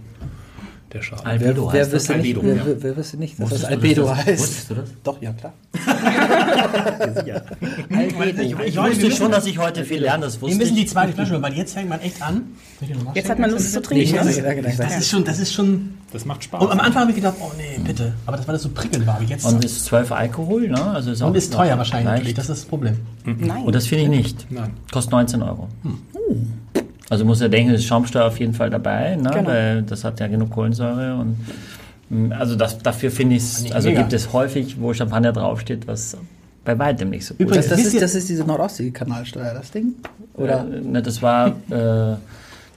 [0.93, 1.25] der Schale.
[1.25, 2.01] Albedo wer heißt das.
[2.09, 2.61] wüsste nicht, Albedo, wer, ja.
[2.65, 4.39] wer, wer wüsste nicht, dass Wusstest das Albedo das- heißt?
[4.41, 4.89] wusstest du das?
[5.03, 5.53] Doch, ja klar.
[8.65, 10.89] Ich wusste schon, dass ich heute viel lerne, das Wir wusste müssen die ich.
[10.89, 12.43] zweite Flasche holen, weil jetzt fängt man echt an.
[13.13, 14.15] Jetzt hat man Lust zu trinken.
[14.15, 14.31] Ja, ne?
[14.37, 15.97] ja, ja, Das ist schon, das ist schon.
[16.13, 16.61] Das macht Spaß.
[16.63, 18.13] Und am Anfang habe ich gedacht, oh nee, bitte.
[18.25, 19.15] Aber das, weil das so prickelnd war.
[19.15, 19.45] Aber jetzt.
[19.45, 20.81] Und ist 12 Alkohol, ne?
[20.91, 22.37] Also ist, auch Und ist teuer wahrscheinlich leicht.
[22.37, 22.97] Das ist das Problem.
[23.25, 23.63] Nein.
[23.63, 24.47] Und das finde ich nicht.
[24.49, 24.71] Nein.
[24.91, 25.67] Kostet 19 Euro.
[27.09, 29.29] Also muss ja denken, es ist Schaumsteuer auf jeden Fall dabei, ne?
[29.33, 29.47] Genau.
[29.49, 31.37] weil das hat ja genug Kohlensäure und
[32.09, 34.01] mh, also das, dafür finde ich es, also mega.
[34.01, 36.17] gibt es häufig, wo Champagner draufsteht, was
[36.65, 39.71] bei weitem nicht so gut Übrigens, Das, das, ist, ihr- das ist diese Nordostsee-Kanalsteuer, das
[39.71, 39.93] Ding?
[40.33, 40.65] Oder?
[40.69, 42.17] Äh, ne, das war, äh,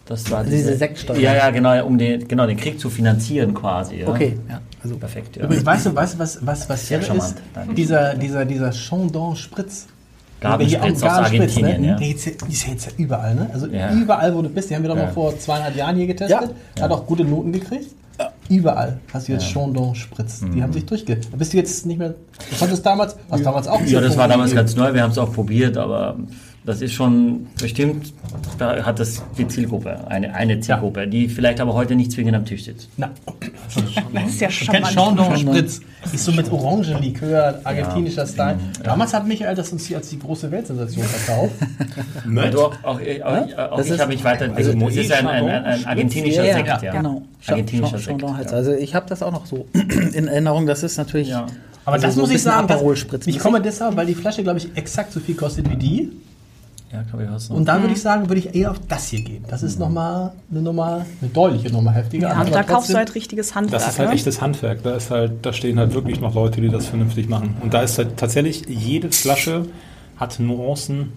[0.06, 1.18] das war Diese Sektsteuer.
[1.18, 3.96] Ja, ja, genau, um den, genau, den Krieg zu finanzieren quasi.
[3.96, 4.08] Ja.
[4.08, 4.60] Okay, ja.
[4.82, 5.44] Also, Perfekt, ja.
[5.44, 7.42] Übrigens, weißt du, weißt du, was, was, was Sehr charmant, ist?
[7.52, 7.74] danke.
[7.74, 9.86] Dieser, dieser, dieser Chandon Spritz.
[10.40, 11.86] Gabenspritz aus Argentinien, ne?
[11.88, 11.92] ja.
[11.92, 12.26] Ja- die ist
[12.66, 13.50] ja jetzt ja überall, ne?
[13.52, 13.92] Also Ja.
[13.92, 14.70] überall, wo du bist.
[14.70, 15.04] Die haben wir doch Ja.
[15.04, 16.50] mal vor zweieinhalb Jahren hier getestet.
[16.80, 17.90] Hat auch gute Noten gekriegt.
[18.48, 20.40] Überall hast du jetzt Chandon Spritz.
[20.54, 21.16] Die haben sich durchge...
[21.16, 22.10] Da bist du jetzt nicht mehr...
[22.10, 23.16] Du konntest damals...
[23.30, 24.66] Hast damals auch Ja, das war damals gegeben.
[24.66, 26.16] ganz neu, wir haben es auch probiert, aber
[26.64, 28.12] das ist schon bestimmt,
[28.58, 32.44] da hat das die Zielgruppe, eine, eine Zielgruppe, die vielleicht aber heute nicht zwingend am
[32.44, 32.88] Tisch sitzt.
[32.96, 33.10] Na,
[34.12, 35.18] Das ist ja Ich kenne charmant.
[35.20, 35.80] Chandon Spritz.
[36.12, 38.58] Ist so mit Orangenlikör, argentinischer Style.
[38.82, 41.52] Damals hat Michael das uns hier als die große Weltsensation verkauft.
[42.26, 44.76] Und auch, auch, ich- auch, auch Das ich habe mich weiterentwickelt.
[44.82, 46.92] also es ist ein, ein, ein, ein argentinischer ja, Sekt, ja, ja.
[46.92, 47.22] genau.
[47.46, 48.22] Argentinischer Ch- Sekt.
[48.22, 48.28] Ja.
[48.52, 49.66] Also ich habe das auch noch so
[50.14, 50.66] in Erinnerung.
[50.66, 51.28] Das ist natürlich.
[51.28, 51.46] Ja.
[51.84, 54.58] Aber also das so muss ich sagen, das, ich komme deshalb, weil die Flasche, glaube
[54.58, 56.10] ich, exakt so viel kostet wie die.
[56.92, 57.54] Ja, so.
[57.54, 59.44] Und da würde ich sagen, würde ich eher auf das hier gehen.
[59.48, 62.28] Das ist nochmal eine Nummer, eine deutliche Nummer heftiger.
[62.28, 63.80] Ja, aber da kaufst du halt richtiges Handwerk.
[63.80, 64.14] Das ist halt ne?
[64.16, 64.82] echtes Handwerk.
[64.82, 67.56] Da ist halt, da stehen halt wirklich noch Leute, die das vernünftig machen.
[67.60, 69.66] Und da ist halt tatsächlich jede Flasche
[70.16, 71.12] hat Nuancen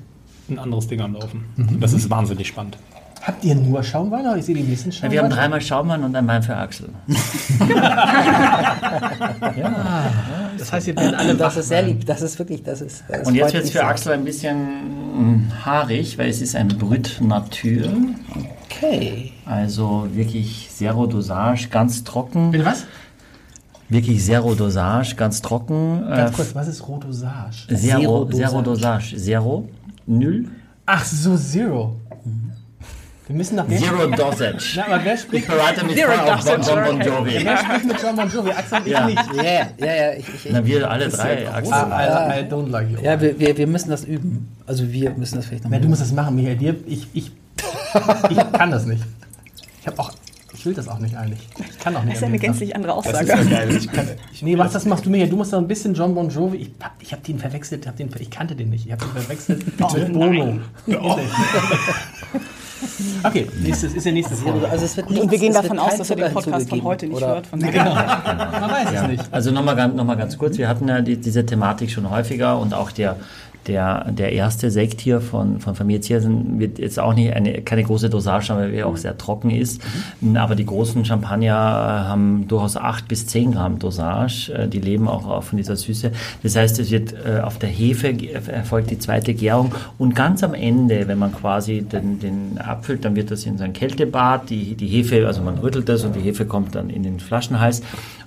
[0.47, 1.45] ein anderes Ding am Laufen.
[1.57, 2.77] Und das ist wahnsinnig spannend.
[3.25, 5.13] Habt ihr nur Schaumwein oder ich sehe die nächsten Ja, Schaumweine?
[5.13, 6.89] wir haben dreimal Schaumann und ein Wein für Axel.
[10.57, 12.05] Das heißt, ihr werdet alle Das ist sehr lieb.
[12.05, 13.03] Das ist wirklich, das ist.
[13.09, 13.83] Das Und jetzt wird es für.
[13.83, 14.57] Axel ein bisschen
[15.37, 17.87] mm, haarig, weil es ist ein Brut Natur.
[18.65, 19.31] Okay.
[19.45, 22.51] Also wirklich Zero Dosage, ganz trocken.
[22.51, 22.85] Bitte was?
[23.89, 26.03] Wirklich Zero Dosage, ganz trocken.
[26.07, 27.67] Ganz Äh, kurz, was ist Rotosage?
[27.75, 28.61] Zero, Zero.
[28.61, 29.17] Dosage.
[29.17, 29.67] Zero,
[30.05, 30.45] Null,
[30.85, 31.95] Ach so, Zero.
[33.25, 34.73] Wir müssen nach wer, Zero Dosage.
[34.75, 37.39] Na, aber wer spricht, Ich bereite mich Zero vor auf Bon Dosage, Bon Jovi.
[37.45, 38.51] wer spricht mit John Bon Jovi?
[38.51, 39.05] Axel und ich Ja.
[39.05, 39.33] nicht.
[39.35, 40.13] Ja, ja, ja.
[40.13, 41.73] Ich, ich, ich, Na, wir alle drei, Axel.
[41.73, 42.97] Ah, I, I don't like you.
[43.01, 44.53] ja wir, wir, wir müssen das üben.
[44.67, 46.57] Also wir müssen das vielleicht noch Na, mal du musst das machen, Michael.
[46.57, 47.31] Dir, ich, ich,
[48.29, 49.03] ich kann das nicht.
[49.79, 50.11] Ich habe auch,
[50.53, 51.47] ich will das auch nicht eigentlich.
[51.59, 52.11] Ich kann auch nicht.
[52.11, 53.49] Das ist ja eine gänzlich andere Das ist Aussage.
[53.49, 53.75] ja geil.
[53.77, 55.27] Ich kann, ich, Nee, was das machst du mir?
[55.29, 56.57] Du musst da ein bisschen John Bon Jovi.
[56.57, 57.87] Ich hab, ich hab den verwechselt.
[57.87, 58.85] Hab den, ich kannte den nicht.
[58.85, 59.77] Ich habe den verwechselt mit
[60.13, 60.59] Bono.
[63.23, 64.67] Okay, nächstes ist der nächste Thema.
[64.69, 67.17] Also es wird Und wir gehen davon aus, dass er den Podcast von heute nicht
[67.17, 67.27] oder?
[67.27, 67.47] hört.
[67.47, 67.93] Von Genau.
[67.93, 69.23] Man weiß es nicht.
[69.31, 72.59] Also nochmal ganz, noch mal ganz kurz, wir hatten ja die, diese Thematik schon häufiger
[72.59, 73.17] und auch der,
[73.67, 77.83] der, der erste Sekt hier von, von Familie Ziersen wird jetzt auch nicht eine, keine
[77.83, 79.81] große Dosage haben, weil er auch sehr trocken ist.
[80.35, 84.51] Aber die großen Champagner äh, haben durchaus 8 bis 10 Gramm Dosage.
[84.53, 86.11] Äh, Die leben auch von dieser Süße.
[86.41, 88.13] Das heißt, es wird äh, auf der Hefe
[88.51, 93.15] erfolgt die zweite Gärung und ganz am Ende, wenn man quasi den, den abfüllt, dann
[93.15, 96.21] wird das in so ein Kältebad, die, die Hefe, also man rüttelt das und die
[96.21, 97.81] Hefe kommt dann in den Flaschenhals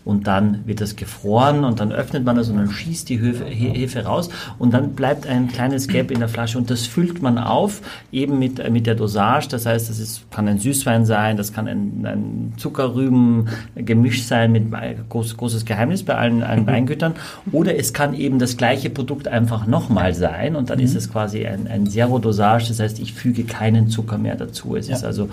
[0.06, 3.44] und dann wird das gefroren und dann öffnet man das und dann schießt die Hefe,
[3.44, 7.20] He- Hefe raus und dann bleibt ein kleines Gap in der Flasche und das füllt
[7.20, 9.48] man auf eben mit, mit der Dosage.
[9.50, 14.66] Das heißt, das ist, kann ein Süßwein sein, das kann ein, ein Zuckerrüben-Gemisch sein mit
[15.08, 17.14] groß, großes Geheimnis bei allen, allen Weingütern
[17.52, 21.46] oder es kann eben das gleiche Produkt einfach nochmal sein und dann ist es quasi
[21.46, 22.68] ein, ein Zero-Dosage.
[22.68, 24.76] Das heißt, ich füge keinen Zucker mehr dazu.
[24.76, 25.28] Es ist also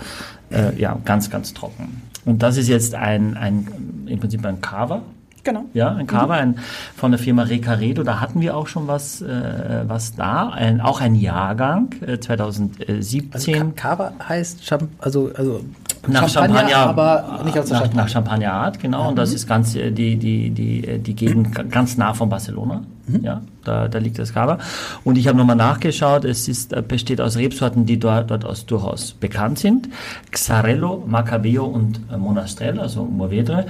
[0.50, 2.02] äh, ja, ganz, ganz trocken.
[2.24, 3.68] Und das ist jetzt ein, ein
[4.06, 5.02] im Prinzip ein Cava.
[5.44, 5.66] Genau.
[5.74, 6.58] Ja, ein Cava ein,
[6.96, 8.02] von der Firma Recaredo.
[8.02, 10.48] Da hatten wir auch schon was, äh, was da.
[10.48, 13.30] Ein, auch ein Jahrgang äh, 2017.
[13.30, 15.60] Also Cava heißt also, also
[16.08, 17.96] nach Champagner, aber nicht aus der nach, Champagne.
[17.96, 19.08] nach Champagnerart, genau.
[19.08, 22.82] Und das ist ganz äh, die die die äh, die Gegend ganz nah von Barcelona.
[23.22, 24.56] Ja, da, da liegt das Cava.
[25.04, 26.24] Und ich habe nochmal nachgeschaut.
[26.24, 29.88] Es ist äh, besteht aus Rebsorten, die dort, dort aus durchaus bekannt sind:
[30.30, 33.66] Xarello, Macabeo und Monastrell, also Mourvedre.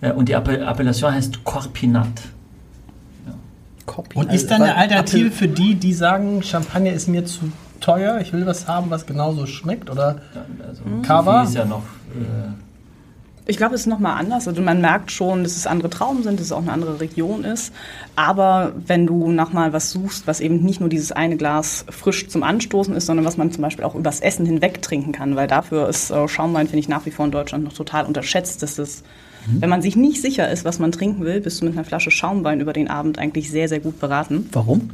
[0.00, 2.08] Äh, und die Appe- Appellation heißt Corpinat.
[3.84, 4.18] Copy.
[4.18, 8.32] Und ist dann eine Alternative für die, die sagen, Champagner ist mir zu teuer, ich
[8.32, 9.90] will was haben, was genauso schmeckt?
[9.90, 10.16] Oder
[10.66, 11.42] Also, Cava?
[11.44, 11.82] Ist ja noch.
[12.14, 12.52] Äh,
[13.50, 14.46] Ich glaube, es ist nochmal anders.
[14.46, 17.44] Also man merkt schon, dass es andere Trauben sind, dass es auch eine andere Region
[17.44, 17.72] ist.
[18.14, 22.28] Aber wenn du nach mal was suchst, was eben nicht nur dieses eine Glas frisch
[22.28, 25.46] zum Anstoßen ist, sondern was man zum Beispiel auch übers Essen hinweg trinken kann, weil
[25.46, 28.62] dafür ist äh, Schaumwein, finde ich, nach wie vor in Deutschland noch total unterschätzt.
[28.62, 29.02] Dass es,
[29.46, 32.10] wenn man sich nicht sicher ist, was man trinken will, bist du mit einer Flasche
[32.10, 34.46] Schaumwein über den Abend eigentlich sehr, sehr gut beraten.
[34.52, 34.90] Warum?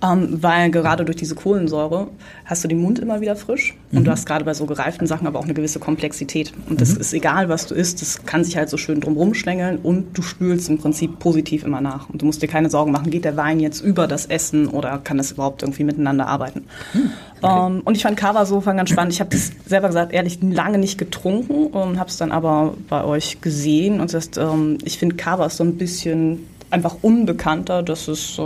[0.00, 2.06] Ähm, weil gerade durch diese Kohlensäure
[2.44, 5.26] hast du den Mund immer wieder frisch und du hast gerade bei so gereiften Sachen
[5.26, 6.52] aber auch eine gewisse Komplexität.
[6.68, 9.78] Und das ist egal, was du isst, das kann sich halt so schön drumrum schlängeln
[9.82, 12.08] und du spülst im Prinzip positiv immer nach.
[12.10, 14.98] Und du musst dir keine Sorgen machen, geht der Wein jetzt über das Essen oder
[14.98, 16.64] kann das überhaupt irgendwie miteinander arbeiten.
[17.42, 19.12] Ähm, und ich fand Cava so ganz spannend.
[19.12, 23.04] Ich habe das selber gesagt, ehrlich, lange nicht getrunken und habe es dann aber bei
[23.04, 24.00] euch gesehen.
[24.00, 28.38] Und das heißt, ähm, ich finde Cava ist so ein bisschen einfach unbekannter, dass es
[28.38, 28.42] äh,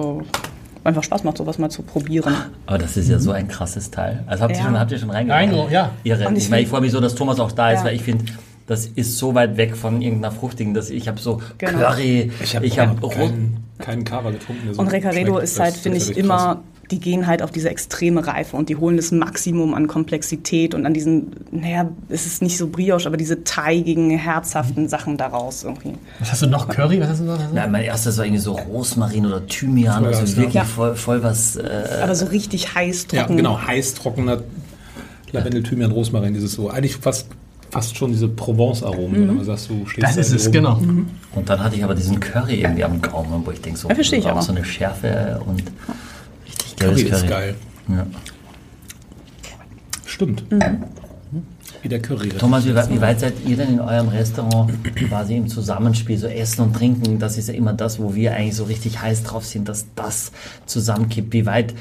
[0.85, 2.35] einfach Spaß macht, sowas mal zu probieren.
[2.67, 4.25] Aber das ist ja so ein krasses Teil.
[4.27, 4.65] Also habt ihr Ja.
[4.65, 5.51] schon, habt ihr schon reingegangen?
[5.55, 5.91] Reingegangen, ja.
[6.05, 6.29] Irre.
[6.29, 7.87] Und Ich, ich meine, ich freue mich so, dass Thomas auch da ist, Ja.
[7.87, 8.25] weil ich finde,
[8.67, 11.79] das ist so weit weg von irgendeiner fruchtigen, dass ich habe so Genau.
[11.79, 14.73] Curry, Ich habe ich habe hab keinen, keinen Cava getrunken.
[14.75, 16.63] so Und Recaredo ist halt, finde ich, immer,
[16.93, 20.87] die gehen halt auf diese extreme Reife und die holen das Maximum an Komplexität und
[20.87, 25.95] an diesen, naja, es ist nicht so brioche, aber diese teigigen, herzhaften Sachen daraus irgendwie.
[26.21, 26.69] was hast du noch?
[26.69, 27.01] Curry?
[27.01, 27.39] Was hast du noch?
[27.53, 30.37] Nein, mein erstes war irgendwie so Rosmarin oder Thymian, Ja, also ja.
[30.37, 30.65] wirklich Ja.
[30.65, 31.57] voll, voll was.
[31.57, 33.39] Äh, Aber so richtig heiß, Ja, trocken.
[33.39, 34.43] genau, heiß, trockener
[35.33, 37.27] Lavendel, Thymian, Rosmarin, dieses so, eigentlich fast,
[37.71, 40.53] fast schon diese Provence-Aromen, wenn man sagt, du stehst Das da ist es, Rom.
[40.53, 40.81] genau.
[41.35, 43.95] und dann hatte ich aber diesen Curry irgendwie am Gaumen, wo ich denke, so, Ja,
[43.95, 45.63] verstehe ich auch so eine Schärfe und
[46.79, 47.55] geiles Curry ist geil.
[47.89, 48.07] Ja.
[50.07, 50.45] Stimmt.
[51.83, 52.29] Wie der Curry.
[52.29, 54.71] Thomas, wie, weit- wie weit seid ihr denn in eurem Restaurant
[55.09, 57.19] quasi im Zusammenspiel, so Essen und Trinken?
[57.19, 60.31] Das ist ja immer das, wo wir eigentlich so richtig heiß drauf sind, dass das
[60.67, 61.33] zusammenkippt.
[61.33, 61.75] Wie weit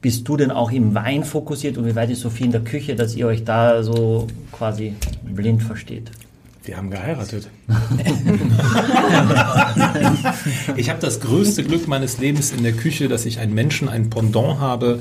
[0.00, 2.96] bist du denn auch im Wein fokussiert und wie weit ist Sophie in der Küche,
[2.96, 6.10] dass ihr euch da so quasi blind versteht?
[6.64, 7.48] Wir haben geheiratet.
[10.76, 14.10] ich habe das größte Glück meines Lebens in der Küche, dass ich einen Menschen, ein
[14.10, 15.00] Pendant habe,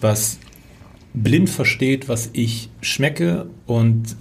[0.00, 0.38] was
[1.12, 4.14] blind versteht, was ich schmecke und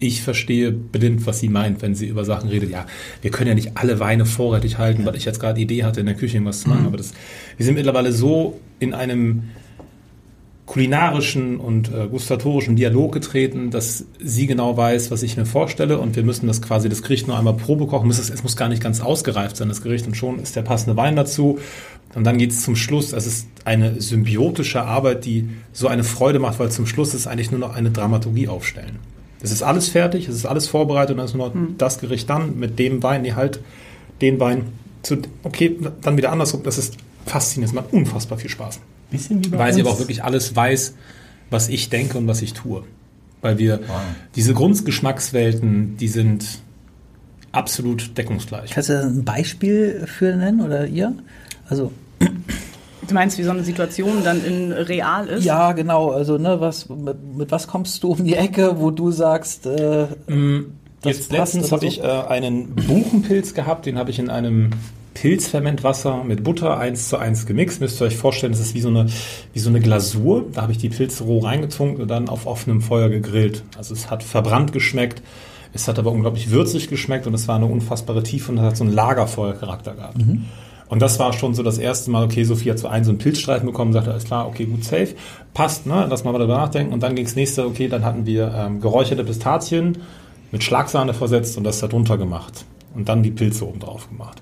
[0.00, 2.70] ich verstehe blind, was sie meint, wenn sie über Sachen redet.
[2.70, 2.86] Ja,
[3.20, 6.00] wir können ja nicht alle Weine vorrätig halten, weil ich jetzt gerade die Idee hatte,
[6.00, 6.86] in der Küche irgendwas zu machen.
[6.86, 7.12] Aber das,
[7.56, 9.44] wir sind mittlerweile so in einem
[10.68, 16.14] kulinarischen und äh, gustatorischen Dialog getreten, dass sie genau weiß, was ich mir vorstelle und
[16.14, 18.10] wir müssen das quasi das Gericht nur einmal Probe kochen.
[18.10, 20.94] Es, es muss gar nicht ganz ausgereift sein, das Gericht, und schon ist der passende
[20.96, 21.58] Wein dazu.
[22.14, 23.14] Und dann geht es zum Schluss.
[23.14, 27.50] Es ist eine symbiotische Arbeit, die so eine Freude macht, weil zum Schluss ist eigentlich
[27.50, 28.98] nur noch eine Dramaturgie aufstellen.
[29.40, 32.28] Es ist alles fertig, es ist alles vorbereitet und dann ist nur noch das Gericht
[32.28, 33.60] dann mit dem Wein, die halt
[34.20, 34.64] den Wein
[35.00, 36.62] zu, okay, dann wieder andersrum.
[36.62, 39.88] Das ist faszinierend, es macht unfassbar viel Spaß Bisschen wie bei weil sie uns.
[39.88, 40.94] aber auch wirklich alles weiß,
[41.50, 42.84] was ich denke und was ich tue.
[43.40, 43.80] Weil wir
[44.34, 46.44] diese Grundgeschmackswelten, die sind
[47.52, 48.70] absolut deckungsgleich.
[48.70, 51.14] Kannst du ein Beispiel für nennen oder ihr?
[51.68, 51.92] Also,
[53.06, 55.44] Du meinst, wie so eine Situation dann in real ist?
[55.44, 56.10] Ja, genau.
[56.10, 60.08] Also, ne, was, mit, mit was kommst du um die Ecke, wo du sagst, äh,
[60.26, 61.86] das Jetzt passt letztens habe so?
[61.86, 64.70] ich äh, einen Buchenpilz gehabt, den habe ich in einem
[65.20, 67.80] Pilzfermentwasser mit Butter eins zu eins gemixt.
[67.80, 69.06] Müsst ihr euch vorstellen, das ist wie so eine,
[69.52, 70.44] wie so eine Glasur.
[70.52, 73.64] Da habe ich die Pilze roh reingetunkt und dann auf offenem Feuer gegrillt.
[73.76, 75.22] Also es hat verbrannt geschmeckt,
[75.72, 78.76] es hat aber unglaublich würzig geschmeckt und es war eine unfassbare Tiefe und es hat
[78.76, 80.18] so einen Lagerfeuercharakter gehabt.
[80.88, 83.18] Und das war schon so das erste Mal, okay, Sophie hat so einen so einen
[83.18, 85.14] Pilzstreifen bekommen, sagte, alles klar, okay, gut, safe,
[85.52, 86.92] passt, ne, lass mal darüber nachdenken.
[86.92, 89.98] Und dann ging es nächste, okay, dann hatten wir ähm, geräucherte Pistazien
[90.52, 92.64] mit Schlagsahne versetzt und das da drunter gemacht.
[92.94, 94.40] Und dann die Pilze oben drauf gemacht.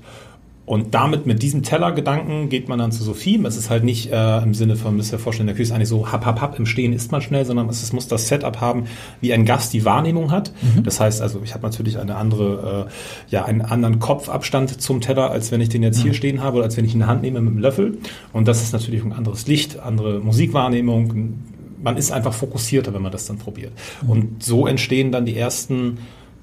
[0.67, 3.41] Und damit, mit diesem Tellergedanken, geht man dann zu Sophie.
[3.45, 5.89] Es ist halt nicht äh, im Sinne von, müsst ihr vorstellen, der Küche ist eigentlich
[5.89, 8.61] so hap, hap, hap, im Stehen isst man schnell, sondern es, es muss das Setup
[8.61, 8.87] haben,
[9.21, 10.53] wie ein Gast die Wahrnehmung hat.
[10.83, 15.31] Das heißt also, ich habe natürlich eine andere, äh, ja, einen anderen Kopfabstand zum Teller,
[15.31, 17.07] als wenn ich den jetzt hier stehen habe oder als wenn ich ihn in die
[17.07, 17.99] Hand nehme mit dem Löffel.
[18.33, 21.35] Und das ist natürlich ein anderes Licht, andere Musikwahrnehmung.
[21.81, 23.73] Man ist einfach fokussierter, wenn man das dann probiert.
[24.09, 25.99] Und so entstehen dann die ersten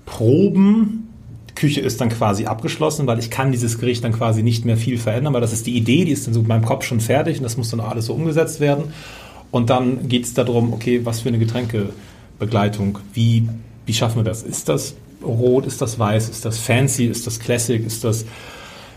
[0.06, 1.13] Proben,
[1.56, 4.98] Küche ist dann quasi abgeschlossen, weil ich kann dieses Gericht dann quasi nicht mehr viel
[4.98, 7.38] verändern, weil das ist die Idee, die ist dann so in meinem Kopf schon fertig
[7.38, 8.86] und das muss dann alles so umgesetzt werden.
[9.52, 13.48] Und dann geht es darum, okay, was für eine Getränkebegleitung, wie,
[13.86, 14.42] wie schaffen wir das?
[14.42, 18.26] Ist das rot, ist das weiß, ist das fancy, ist das classic, ist das,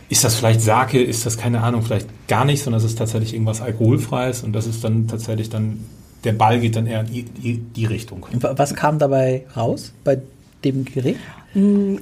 [0.08, 3.34] ist das vielleicht Sake, ist das keine Ahnung, vielleicht gar nicht, sondern es ist tatsächlich
[3.34, 5.84] irgendwas alkoholfreies und das ist dann tatsächlich dann,
[6.24, 8.26] der Ball geht dann eher in die, die Richtung.
[8.32, 10.18] Was kam dabei raus bei
[10.64, 11.20] dem Gericht?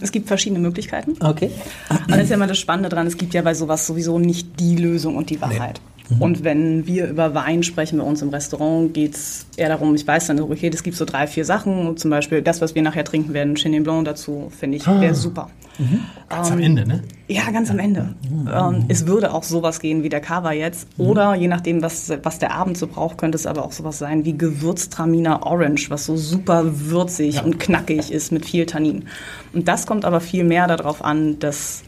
[0.01, 1.17] Es gibt verschiedene Möglichkeiten.
[1.21, 1.51] Okay.
[1.89, 4.59] Und das ist ja immer das Spannende dran, es gibt ja bei sowas sowieso nicht
[4.59, 5.81] die Lösung und die Wahrheit.
[6.19, 10.07] Und wenn wir über Wein sprechen bei uns im Restaurant, geht es eher darum, ich
[10.07, 11.97] weiß dann, okay, es gibt so drei, vier Sachen.
[11.97, 15.49] Zum Beispiel das, was wir nachher trinken werden, Chenin Blanc dazu, finde ich, wäre super.
[16.29, 17.03] Ganz am Ende, ne?
[17.27, 18.15] Ja, ganz am Ende.
[18.53, 20.87] Ähm, es würde auch sowas gehen wie der Cava jetzt.
[20.99, 24.25] Oder je nachdem, was, was der Abend so braucht, könnte es aber auch sowas sein
[24.25, 29.07] wie Gewürztraminer Orange, was so super würzig und knackig ist mit viel Tannin.
[29.53, 31.83] Und das kommt aber viel mehr darauf an, dass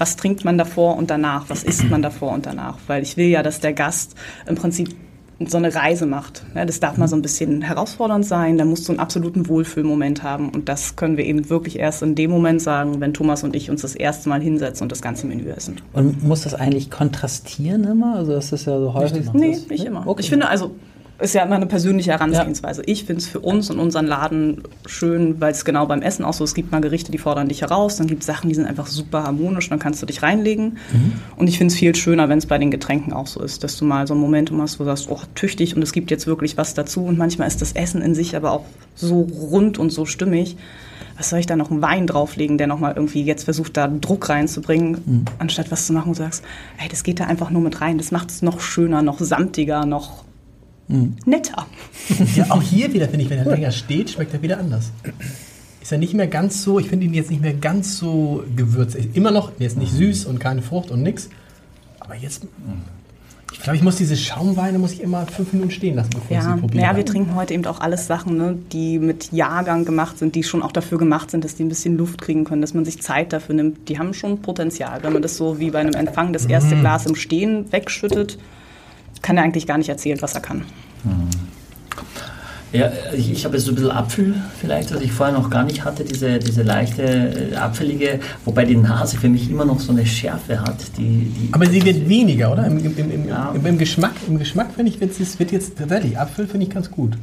[0.00, 2.78] was trinkt man davor und danach, was isst man davor und danach.
[2.86, 4.14] Weil ich will ja, dass der Gast
[4.46, 4.96] im Prinzip
[5.46, 6.44] so eine Reise macht.
[6.54, 10.22] Ja, das darf mal so ein bisschen herausfordernd sein, da musst du einen absoluten Wohlfühlmoment
[10.22, 10.50] haben.
[10.50, 13.70] Und das können wir eben wirklich erst in dem Moment sagen, wenn Thomas und ich
[13.70, 15.76] uns das erste Mal hinsetzen und das ganze Menü essen.
[15.92, 18.16] Und muss das eigentlich kontrastieren immer?
[18.16, 19.32] Also das ist ja so häufig.
[19.34, 20.06] Nee, das- nicht immer.
[20.06, 20.20] Okay.
[20.22, 20.74] Ich finde also,
[21.20, 22.82] ist ja immer eine persönliche Herangehensweise.
[22.86, 26.32] Ich finde es für uns und unseren Laden schön, weil es genau beim Essen auch
[26.32, 26.50] so ist.
[26.50, 28.86] Es gibt mal Gerichte, die fordern dich heraus, dann gibt es Sachen, die sind einfach
[28.86, 30.78] super harmonisch, dann kannst du dich reinlegen.
[31.36, 33.76] Und ich finde es viel schöner, wenn es bei den Getränken auch so ist, dass
[33.76, 36.26] du mal so ein Momentum hast, wo du sagst, oh, tüchtig und es gibt jetzt
[36.26, 37.04] wirklich was dazu.
[37.04, 40.56] Und manchmal ist das Essen in sich aber auch so rund und so stimmig.
[41.16, 44.30] Was soll ich da noch einen Wein drauflegen, der nochmal irgendwie jetzt versucht, da Druck
[44.30, 46.42] reinzubringen, anstatt was zu machen, wo du sagst,
[46.78, 47.98] hey, das geht da einfach nur mit rein.
[47.98, 50.24] Das macht es noch schöner, noch samtiger, noch
[51.24, 51.66] netter.
[52.36, 54.90] Ja, auch hier wieder, finde ich, wenn er länger steht, schmeckt er wieder anders.
[55.80, 59.10] Ist er nicht mehr ganz so, ich finde ihn jetzt nicht mehr ganz so gewürzig.
[59.14, 61.28] Immer noch, der ist nicht süß und keine Frucht und nix.
[62.00, 62.46] Aber jetzt,
[63.52, 66.42] ich glaube, ich muss diese Schaumweine, muss ich immer fünf Minuten stehen lassen, bevor ich
[66.42, 66.82] Ja, sie probiere.
[66.84, 70.42] ja, wir trinken heute eben auch alles Sachen, ne, die mit Jahrgang gemacht sind, die
[70.42, 73.00] schon auch dafür gemacht sind, dass die ein bisschen Luft kriegen können, dass man sich
[73.02, 73.88] Zeit dafür nimmt.
[73.88, 75.02] Die haben schon Potenzial.
[75.02, 76.80] Wenn man das so wie bei einem Empfang das erste Mhm.
[76.80, 78.38] Glas im Stehen wegschüttet,
[79.22, 80.64] kann er eigentlich gar nicht erzählen, was er kann.
[82.72, 85.84] Ja, ich, habe jetzt so ein bisschen Apfel vielleicht, was ich vorher noch gar nicht
[85.84, 90.06] hatte, diese, diese leichte äh, apfelige, wobei die Nase für mich immer noch so eine
[90.06, 90.76] Schärfe hat.
[90.96, 92.66] Die, die Aber sie wird weniger, oder?
[92.66, 93.50] Im, im, im, Ja.
[93.52, 96.72] im, im Geschmack, im Geschmack finde ich, wird es wird jetzt tatsächlich, Apfel finde ich
[96.72, 97.18] ganz gut.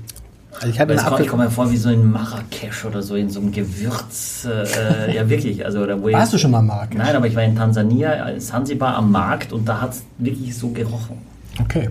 [0.55, 3.29] Also ich hatte kommt, ich komme mir vor wie so in Marrakesch oder so, in
[3.29, 4.45] so einem Gewürz.
[4.45, 5.63] Äh, ja, wirklich.
[5.63, 6.97] Also, oder wo Warst ich, du schon mal Marrakesch?
[6.97, 10.57] Nein, aber ich war in Tansania, äh, Sansibar am Markt und da hat es wirklich
[10.57, 11.17] so gerochen.
[11.60, 11.89] Okay.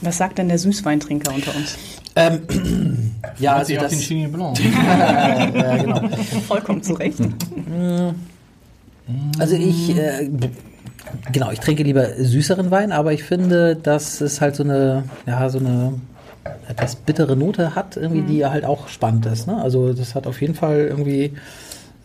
[0.00, 1.76] Was sagt denn der Süßweintrinker unter uns?
[2.16, 2.40] Ähm,
[3.38, 4.58] ja, also das, den Chenin Blanc.
[5.54, 6.08] ja, genau.
[6.48, 7.20] Vollkommen zu Recht.
[9.38, 10.28] Also ich, äh,
[11.32, 15.48] genau, ich trinke lieber süßeren Wein, aber ich finde, dass es halt so eine, ja,
[15.48, 15.94] so eine
[16.68, 19.46] etwas bittere Note hat, irgendwie, die halt auch spannend ist.
[19.46, 19.60] Ne?
[19.60, 21.34] Also das hat auf jeden Fall irgendwie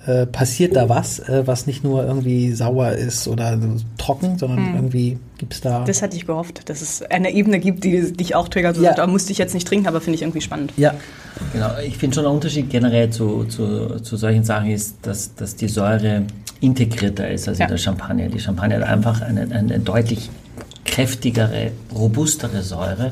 [0.06, 4.76] äh, passiert da was, äh, was nicht nur irgendwie sauer ist oder so trocken, sondern
[4.76, 5.84] irgendwie gibt es da.
[5.84, 8.78] Das hatte ich gehofft, dass es eine Ebene gibt, die dich auch triggert.
[8.78, 8.94] Ja.
[8.94, 10.74] Da musste ich jetzt nicht trinken, aber finde ich irgendwie spannend.
[10.78, 10.94] ja,
[11.52, 15.56] Genau, ich finde schon ein Unterschied generell zu, zu, zu solchen Sachen ist, dass, dass
[15.56, 16.24] die Säure
[16.62, 17.66] integrierter ist als Ja.
[17.66, 18.28] in der Champagner.
[18.30, 20.30] Die Champagner hat einfach eine, eine deutlich
[20.86, 23.12] kräftigere, robustere Säure.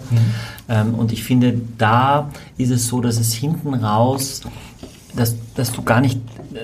[0.69, 4.41] Ähm, und ich finde, da ist es so, dass es hinten raus
[5.15, 6.19] dass, dass du gar nicht,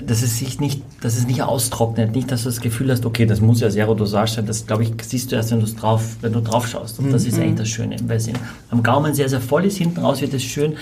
[0.06, 3.26] dass es sich nicht, dass es nicht austrocknet, nicht, dass du das Gefühl hast, okay,
[3.26, 4.46] das muss ja Zero Dosage sein.
[4.46, 7.00] Das glaube ich, siehst du erst, wenn du drauf, wenn du drauf schaust.
[7.00, 8.30] Und das ist eigentlich das Schöne, weil es
[8.70, 10.76] am Gaumen sehr, sehr voll ist, hinten raus wird es schön.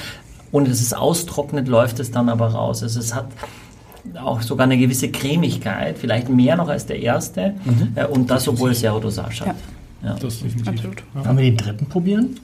[0.52, 2.82] Ohne dass es austrocknet, läuft es dann aber raus.
[2.82, 3.28] Also es hat
[4.24, 7.54] auch sogar eine gewisse Cremigkeit, vielleicht mehr noch als der erste.
[7.66, 8.06] Mhm.
[8.12, 9.48] Und das, obwohl es Zero Dosage hat.
[9.48, 9.56] Ja.
[10.04, 10.16] Ja.
[10.16, 10.68] Das definitiv.
[10.68, 11.04] Absolut.
[11.16, 11.26] Ja.
[11.26, 12.40] Wollen wir den dritten probieren?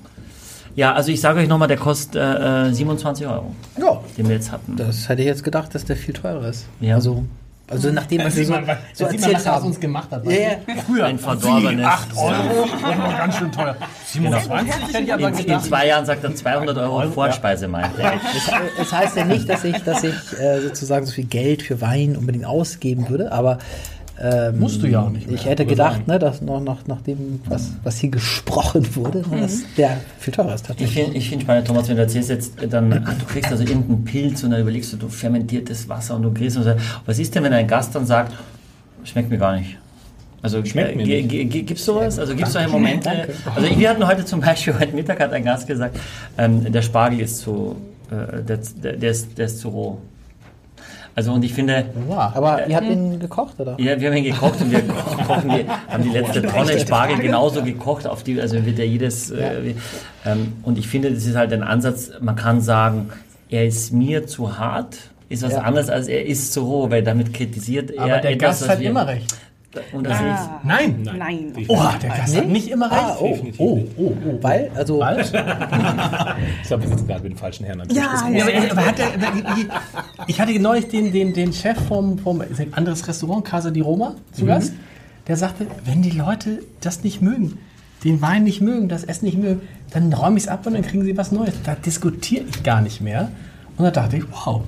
[0.75, 3.53] Ja, also ich sage euch nochmal, der kostet äh, 27 Euro.
[3.79, 4.01] Ja.
[4.17, 4.75] Den wir jetzt hatten.
[4.75, 6.65] Das hätte ich jetzt gedacht, dass der viel teurer ist.
[6.79, 6.95] Ja.
[6.95, 7.23] Also,
[7.69, 9.65] also nachdem was wir so, man, so erzählt man, haben.
[9.67, 10.25] uns gemacht hat.
[10.25, 10.57] Ja, ja.
[10.85, 11.05] Früher.
[11.05, 11.85] Ein verdorbenes.
[11.85, 12.31] 8 Euro,
[12.81, 13.75] war ganz schön teuer.
[14.05, 14.87] 27 genau.
[14.87, 18.13] hätte ich aber in, in zwei Jahren sagt er 200 Euro Vorspeise, meint er.
[18.15, 18.51] Es,
[18.81, 22.17] es heißt ja nicht, dass ich, dass ich äh, sozusagen so viel Geld für Wein
[22.17, 23.59] unbedingt ausgeben würde, aber
[24.21, 25.27] ähm, Musst du ja auch nicht.
[25.27, 29.23] Mehr, ich hätte gedacht, ne, dass noch nach, nach dem, was, was hier gesprochen wurde,
[29.27, 29.41] mhm.
[29.41, 30.69] dass der viel teurer ist.
[30.77, 33.63] Ich finde ich find spannend, Thomas, wenn du erzählst jetzt, dann, ah, du kriegst also
[33.63, 36.73] irgendeinen Pilz und dann überlegst du, du fermentiertes Wasser und du kriegst und so.
[37.05, 38.33] Was ist denn, wenn ein Gast dann sagt,
[39.03, 39.77] schmeckt mir gar nicht?
[40.43, 42.19] Also schmeckt mir Gibt es sowas?
[42.19, 43.09] Also gibt es solche Momente?
[43.09, 43.33] Danke.
[43.55, 45.97] Also wir hatten heute zum Beispiel, heute Mittag hat ein Gast gesagt,
[46.37, 47.77] ähm, der Spargel ist zu,
[48.11, 48.59] äh, der,
[48.97, 50.01] der, ist, der ist zu roh.
[51.15, 51.85] Also und ich finde.
[52.07, 53.75] Wow, aber äh, ihr habt ihn gekocht, oder?
[53.79, 54.81] Ja, wir haben ihn gekocht und wir
[55.27, 59.29] kochen die, haben die letzte Tonne Spargel genauso gekocht, auf die, also wird ja jedes.
[59.29, 59.35] Ja.
[59.35, 59.75] Äh,
[60.25, 63.11] ähm, und ich finde, das ist halt ein Ansatz, man kann sagen,
[63.49, 64.97] er ist mir zu hart,
[65.29, 65.61] ist was ja.
[65.61, 68.03] anderes als er ist zu roh, weil damit kritisiert er.
[68.03, 69.35] Aber der etwas, Gast hat immer recht.
[69.91, 70.61] Und das ah.
[70.63, 71.01] Nein.
[71.03, 71.17] Nein.
[71.17, 71.65] Nein.
[71.67, 72.39] Oh, der Gast nee?
[72.41, 73.01] hat nicht immer recht.
[73.01, 74.99] Ah, oh, oh, oh, oh, Weil, also.
[74.99, 75.19] Weil?
[76.61, 77.97] ich glaube, wir sind gerade mit dem falschen Herrn am Tisch.
[77.97, 79.07] Ja, ja, aber, aber hat der,
[80.27, 84.15] ich hatte neulich den, den, den Chef vom, vom ein anderes Restaurant, Casa di Roma,
[84.31, 84.47] zu mhm.
[84.47, 84.73] Gast.
[85.27, 87.57] Der sagte, wenn die Leute das nicht mögen,
[88.03, 89.61] den Wein nicht mögen, das Essen nicht mögen,
[89.91, 91.53] dann räume ich es ab und dann kriegen sie was Neues.
[91.63, 93.31] Da diskutiere ich gar nicht mehr.
[93.77, 94.63] Und da dachte ich, wow,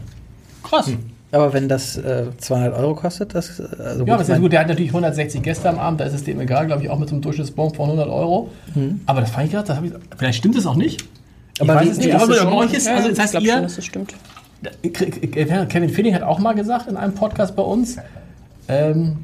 [0.63, 0.87] krass.
[0.87, 1.14] Hm.
[1.35, 3.59] Aber wenn das äh, 200 Euro kostet, das.
[3.59, 6.05] Äh, also ja, aber ist ja gut, der hat natürlich 160 Gäste am Abend, da
[6.05, 8.51] ist es dem egal, glaube ich, auch mit so einem Durchschnittsbon von 100 Euro.
[8.73, 9.01] Mhm.
[9.05, 11.03] Aber das fand ich gerade, vielleicht stimmt es auch nicht.
[11.55, 13.83] Ich aber wie, nicht, aber bei euch ist, also das heißt, ihr, schon, dass das
[13.83, 14.13] stimmt.
[14.81, 17.97] Kevin Feeling hat auch mal gesagt in einem Podcast bei uns,
[18.69, 19.17] ähm,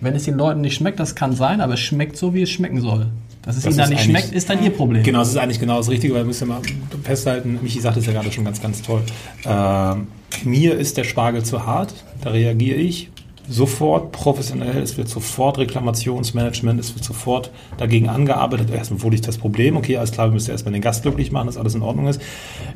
[0.00, 2.50] wenn es den Leuten nicht schmeckt, das kann sein, aber es schmeckt so, wie es
[2.50, 3.08] schmecken soll.
[3.46, 5.04] Dass es das ihnen dann nicht schmeckt, ist dann ihr Problem.
[5.04, 6.62] Genau, das ist eigentlich genau das Richtige, weil wir müssen ja mal
[7.04, 9.02] festhalten, Michi sagt es ja gerade schon ganz, ganz toll.
[9.44, 10.08] Ähm,
[10.44, 13.10] mir ist der Spargel zu hart, da reagiere ich
[13.48, 18.70] sofort professionell, es wird sofort Reklamationsmanagement, es wird sofort dagegen angearbeitet.
[18.70, 21.46] Erstmal wurde ich das Problem, okay, alles klar, wir müssen erstmal den Gast glücklich machen,
[21.46, 22.20] dass alles in Ordnung ist.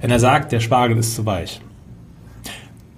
[0.00, 1.60] Wenn er sagt, der Spargel ist zu weich,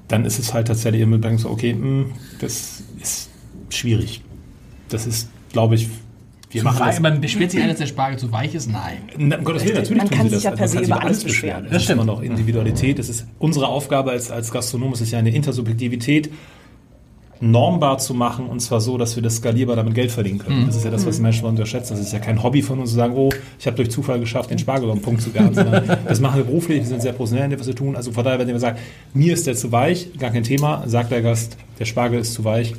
[0.08, 3.30] dann ist es halt tatsächlich immer so, okay, mh, hm, das ist
[3.70, 4.20] schwierig.
[4.90, 5.88] Das ist, glaube ich,
[6.52, 8.70] wir machen weich, man beschwert sich dass der Spargel zu weich ist?
[8.70, 8.98] Nein.
[9.16, 10.44] Na, um Gottes Willen, natürlich man kann sich das.
[10.44, 11.64] ja per se über alles beschweren.
[11.64, 12.02] Das, das stimmt.
[12.02, 12.98] immer noch Individualität.
[12.98, 16.30] Das ist unsere Aufgabe als, als Gastronom, es ist ja eine Intersubjektivität
[17.42, 20.62] normbar zu machen und zwar so, dass wir das skalierbar damit Geld verdienen können.
[20.62, 20.66] Mhm.
[20.66, 21.94] Das ist ja das, was die Menschen unterschätzen.
[21.94, 24.50] Das ist ja kein Hobby von uns zu sagen, oh, ich habe durch Zufall geschafft,
[24.50, 25.52] den Spargel auf den Punkt zu garen,
[26.06, 27.96] das machen wir beruflich, wir sind sehr professionell in dem, was wir tun.
[27.96, 28.78] Also von daher, wenn wir sagen,
[29.12, 32.44] mir ist der zu weich, gar kein Thema, sagt der Gast, der Spargel ist zu
[32.44, 32.74] weich,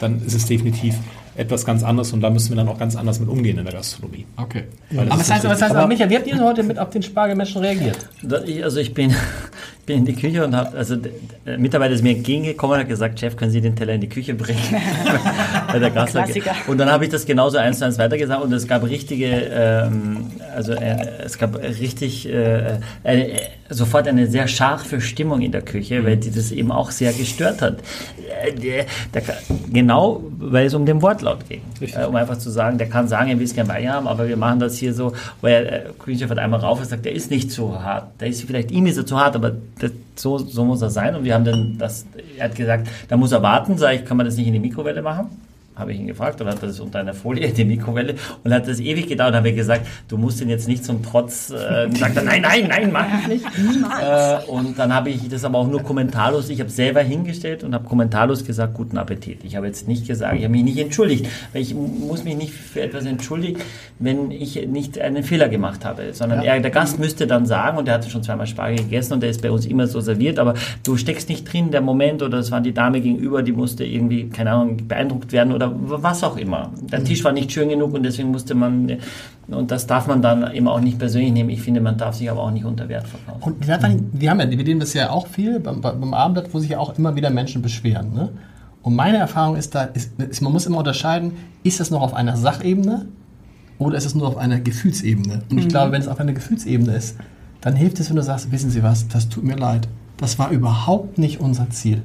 [0.00, 0.96] dann ist es definitiv
[1.36, 3.74] etwas ganz anderes und da müssen wir dann auch ganz anders mit umgehen in der
[3.74, 4.26] Gastronomie.
[4.36, 4.64] Okay.
[4.96, 7.60] Aber was heißt, was heißt aber, Michael, wie habt ihr heute mit auf den Spargelmenschen
[7.60, 8.08] reagiert?
[8.62, 9.14] Also ich bin,
[9.86, 13.20] bin in die Küche und habe, also der Mitarbeiter ist mir entgegengekommen und hat gesagt,
[13.20, 14.58] Chef, können Sie den Teller in die Küche bringen?
[15.72, 16.52] Bei der Klassiker.
[16.66, 20.30] Und dann habe ich das genauso eins zu eins weitergesagt und es gab richtige, ähm,
[20.54, 23.30] also äh, es gab richtig äh, eine,
[23.68, 27.62] sofort eine sehr scharfe Stimmung in der Küche, weil die das eben auch sehr gestört
[27.62, 27.78] hat.
[28.42, 29.22] Äh, der, der,
[29.72, 31.62] genau, weil es um den Wortlaut ging.
[31.80, 34.28] Äh, um einfach zu sagen, der kann sagen, er will es gerne bei haben, aber
[34.28, 37.30] wir machen das hier so, weil äh, Küchenchef hat einmal rauf und sagt, der ist
[37.30, 38.08] nicht zu hart.
[38.20, 41.14] Der ist vielleicht ihm ist er zu hart, aber das, so, so muss er sein.
[41.14, 42.06] Und wir haben dann das,
[42.38, 44.60] er hat gesagt, da muss er warten, sage ich, kann man das nicht in die
[44.60, 45.26] Mikrowelle machen?
[45.76, 48.14] Habe ich ihn gefragt, dann hat das unter einer Folie, die Mikrowelle,
[48.44, 51.02] und hat das ewig gedauert, und habe ich gesagt, du musst ihn jetzt nicht zum
[51.02, 53.44] Trotz, äh, sagt er, nein, nein, nein, mach ich nicht.
[53.44, 57.74] Äh, und dann habe ich das aber auch nur kommentarlos, ich habe selber hingestellt und
[57.74, 59.44] habe kommentarlos gesagt, guten Appetit.
[59.44, 62.52] Ich habe jetzt nicht gesagt, ich habe mich nicht entschuldigt, weil ich muss mich nicht
[62.52, 63.60] für etwas entschuldigen,
[63.98, 66.54] wenn ich nicht einen Fehler gemacht habe, sondern ja.
[66.54, 69.30] er, der Gast müsste dann sagen, und er hatte schon zweimal Spargel gegessen und der
[69.30, 70.54] ist bei uns immer so serviert, aber
[70.84, 74.28] du steckst nicht drin, der Moment, oder es war die Dame gegenüber, die musste irgendwie,
[74.28, 76.70] keine Ahnung, beeindruckt werden oder oder was auch immer.
[76.90, 77.04] Der mhm.
[77.04, 78.98] Tisch war nicht schön genug und deswegen musste man,
[79.48, 81.50] und das darf man dann eben auch nicht persönlich nehmen.
[81.50, 83.42] Ich finde, man darf sich aber auch nicht unter Wert verkaufen.
[83.42, 86.52] Und wir, haben, wir haben ja, wir reden das ja auch viel beim, beim Abendblatt,
[86.52, 88.12] wo sich ja auch immer wieder Menschen beschweren.
[88.12, 88.30] Ne?
[88.82, 92.14] Und meine Erfahrung ist da, ist, ist, man muss immer unterscheiden, ist das noch auf
[92.14, 93.06] einer Sachebene
[93.78, 95.42] oder ist es nur auf einer Gefühlsebene?
[95.50, 95.68] Und ich mhm.
[95.68, 97.16] glaube, wenn es auf einer Gefühlsebene ist,
[97.60, 99.88] dann hilft es, wenn du sagst, wissen Sie was, das tut mir leid.
[100.18, 102.02] das war überhaupt nicht unser Ziel.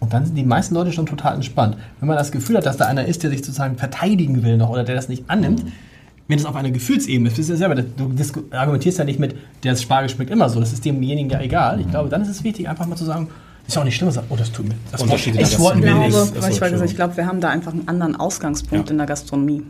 [0.00, 1.76] Und dann sind die meisten Leute schon total entspannt.
[2.00, 4.68] Wenn man das Gefühl hat, dass da einer ist, der sich sozusagen verteidigen will noch
[4.70, 5.64] oder der das nicht annimmt,
[6.28, 8.12] wenn es auf einer Gefühlsebene ist, bist du ja selber, du
[8.50, 11.80] argumentierst ja nicht mit, der Spargel schmeckt immer so, das ist demjenigen ja egal.
[11.80, 13.28] Ich glaube, dann ist es wichtig, einfach mal zu sagen,
[13.66, 14.74] ist ja auch nicht schlimm, sagen, oh, das tut mir.
[14.92, 16.42] Das Unterschiede Ich Das glaube, wollten wir ich, nicht.
[16.42, 18.92] weil ich, Das ich glaube, wir haben da einfach einen anderen Ausgangspunkt Ja.
[18.92, 19.62] in der Gastronomie.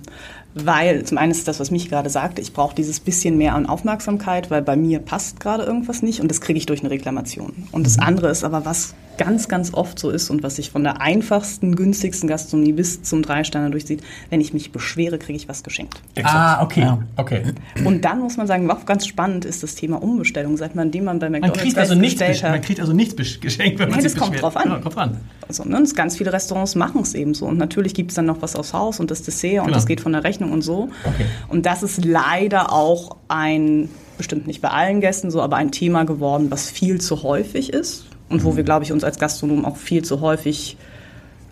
[0.54, 3.66] Weil zum einen ist das, was mich gerade sagte, ich brauche dieses bisschen mehr an
[3.66, 7.52] Aufmerksamkeit, weil bei mir passt gerade irgendwas nicht und das kriege ich durch eine Reklamation.
[7.72, 7.84] Und Mhm.
[7.84, 11.00] das andere ist aber, was ganz, ganz oft so ist und was sich von der
[11.00, 16.00] einfachsten, günstigsten Gastronomie bis zum Drei-Sterne durchsieht, wenn ich mich beschwere, kriege ich was geschenkt.
[16.22, 16.80] Ah, okay.
[16.82, 16.98] Ja.
[17.16, 17.42] okay.
[17.84, 20.56] Und dann muss man sagen, auch ganz spannend ist das Thema Umbestellung.
[20.56, 23.40] Seit man, man bei Man McDonalds kriegt, also nichts, besch- man hat, kriegt also nichts
[23.40, 24.54] geschenkt, wenn man Nee, sich das kommt beschwert.
[24.54, 24.68] drauf an.
[24.68, 25.16] Ja, kommt drauf an.
[25.48, 27.46] Also, ne, und ganz viele Restaurants machen es eben so.
[27.46, 29.74] Und natürlich gibt es dann noch was aufs Haus und das Dessert und Genau.
[29.74, 30.88] das geht von der Rechnung und so.
[31.04, 31.26] Okay.
[31.48, 33.88] Und das ist leider auch ein,
[34.18, 38.04] bestimmt nicht bei allen Gästen so, aber ein Thema geworden, was viel zu häufig ist.
[38.28, 40.76] Und wo wir, glaube ich, uns als Gastronomen auch viel zu häufig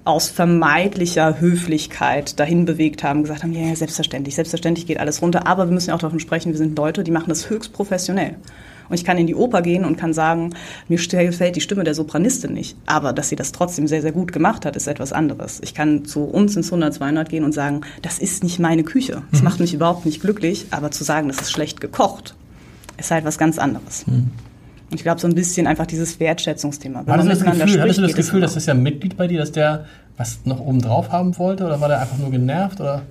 [0.05, 5.47] aus vermeidlicher Höflichkeit dahin bewegt haben, gesagt haben, ja, ja, selbstverständlich, selbstverständlich geht alles runter,
[5.47, 8.37] aber wir müssen ja auch davon sprechen, wir sind Leute, die machen das höchst professionell.
[8.91, 10.51] Und ich kann in die Oper gehen und kann sagen,
[10.89, 14.31] mir gefällt die Stimme der Sopranistin nicht, aber dass sie das trotzdem sehr, sehr gut
[14.31, 15.61] gemacht hat, ist etwas anderes.
[15.62, 19.22] Ich kann zu uns ins 100, 200 gehen und sagen, das ist nicht meine Küche,
[19.31, 22.35] das macht mich überhaupt nicht glücklich, aber zu sagen, das ist schlecht gekocht,
[22.99, 24.05] ist halt was ganz anderes.
[24.91, 27.01] Und ich glaube, so ein bisschen einfach dieses Wertschätzungsthema.
[27.01, 28.74] Wenn War das man das Gefühl, hattest du das spricht, es Gefühl, dass das ja
[28.74, 32.01] ein Mitglied bei dir, dass der was noch oben drauf haben wollte oder war der
[32.01, 33.03] einfach nur genervt oder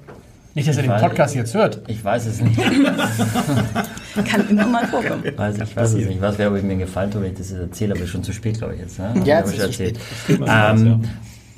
[0.55, 1.81] nicht, dass er den weiß- Podcast jetzt hört?
[1.87, 2.55] Ich weiß es nicht.
[4.25, 5.23] Kann immer mal vorkommen.
[5.35, 6.09] Weiß, ich weiß es nicht.
[6.11, 8.23] Ich weiß, wer ob ich mir gefallen tut, wenn ich das jetzt erzähle, aber schon
[8.23, 8.99] zu spät, glaube ich jetzt.
[8.99, 9.13] Ne?
[9.25, 9.97] Ja, es ich ist zu erzählt.
[10.23, 10.39] spät.
[10.41, 10.47] Ähm,
[10.87, 10.99] ja.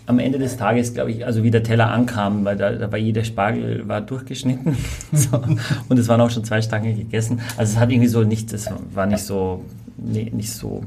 [0.07, 2.97] Am Ende des Tages, glaube ich, also wie der Teller ankam, weil da, da war
[2.99, 4.78] jeder Spargel war durchgeschnitten
[5.11, 5.41] so,
[5.89, 7.39] und es waren auch schon zwei Stangen gegessen.
[7.57, 9.66] Also es hat irgendwie so nicht, das war nicht so,
[9.98, 10.84] nicht so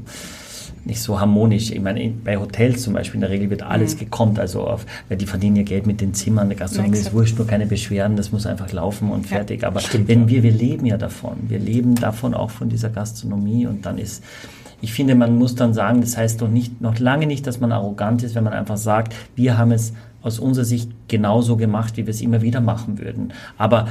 [0.85, 1.71] nicht so harmonisch.
[1.71, 4.85] Ich meine, in- bei Hotels zum Beispiel in der Regel wird alles gekommen, also auf,
[5.09, 8.15] weil die verdienen ja Geld mit den Zimmern, der Gastronomie ist wurscht, nur keine Beschwerden,
[8.15, 9.37] das muss einfach laufen und Ja.
[9.37, 9.65] fertig.
[9.65, 10.29] Aber Stimmt, wenn ja.
[10.29, 14.23] wir, wir leben ja davon, wir leben davon auch von dieser Gastronomie und dann ist,
[14.81, 17.71] ich finde, man muss dann sagen, das heißt doch nicht, noch lange nicht, dass man
[17.73, 22.05] arrogant ist, wenn man einfach sagt, wir haben es aus unserer Sicht genauso gemacht, wie
[22.07, 23.33] wir es immer wieder machen würden.
[23.57, 23.87] Aber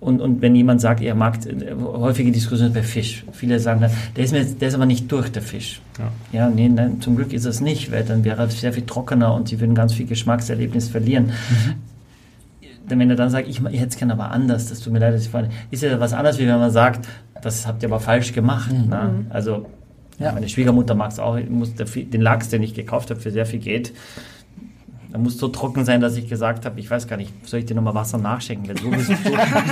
[0.00, 1.38] und, und wenn jemand sagt, er mag
[1.82, 3.24] häufige Diskussionen bei Fisch.
[3.32, 5.80] Viele sagen dann, der ist, mir, der ist aber nicht durch, der Fisch.
[5.98, 6.40] Ja.
[6.40, 9.34] Ja, nee, nein, zum Glück ist es nicht, weil dann wäre er sehr viel trockener
[9.34, 11.32] und sie würden ganz viel Geschmackserlebnis verlieren.
[12.88, 14.98] Denn wenn er dann sagt, ich, ich hätte es gerne aber anders, das tut mir
[15.00, 17.06] leid, dass ich vorhin, ist ja was anderes, wie wenn man sagt,
[17.42, 18.72] das habt ihr aber falsch gemacht.
[18.72, 19.26] Ne?
[19.30, 19.66] Also,
[20.18, 20.32] ja.
[20.32, 23.30] meine Schwiegermutter mag es auch, muss der, Fi- den Lachs, den ich gekauft habe für
[23.30, 23.92] sehr viel Geld,
[25.10, 27.66] er muss so trocken sein, dass ich gesagt habe, ich weiß gar nicht, soll ich
[27.66, 28.68] dir nochmal Wasser nachschenken?
[28.68, 29.14] Weil so wirst, so,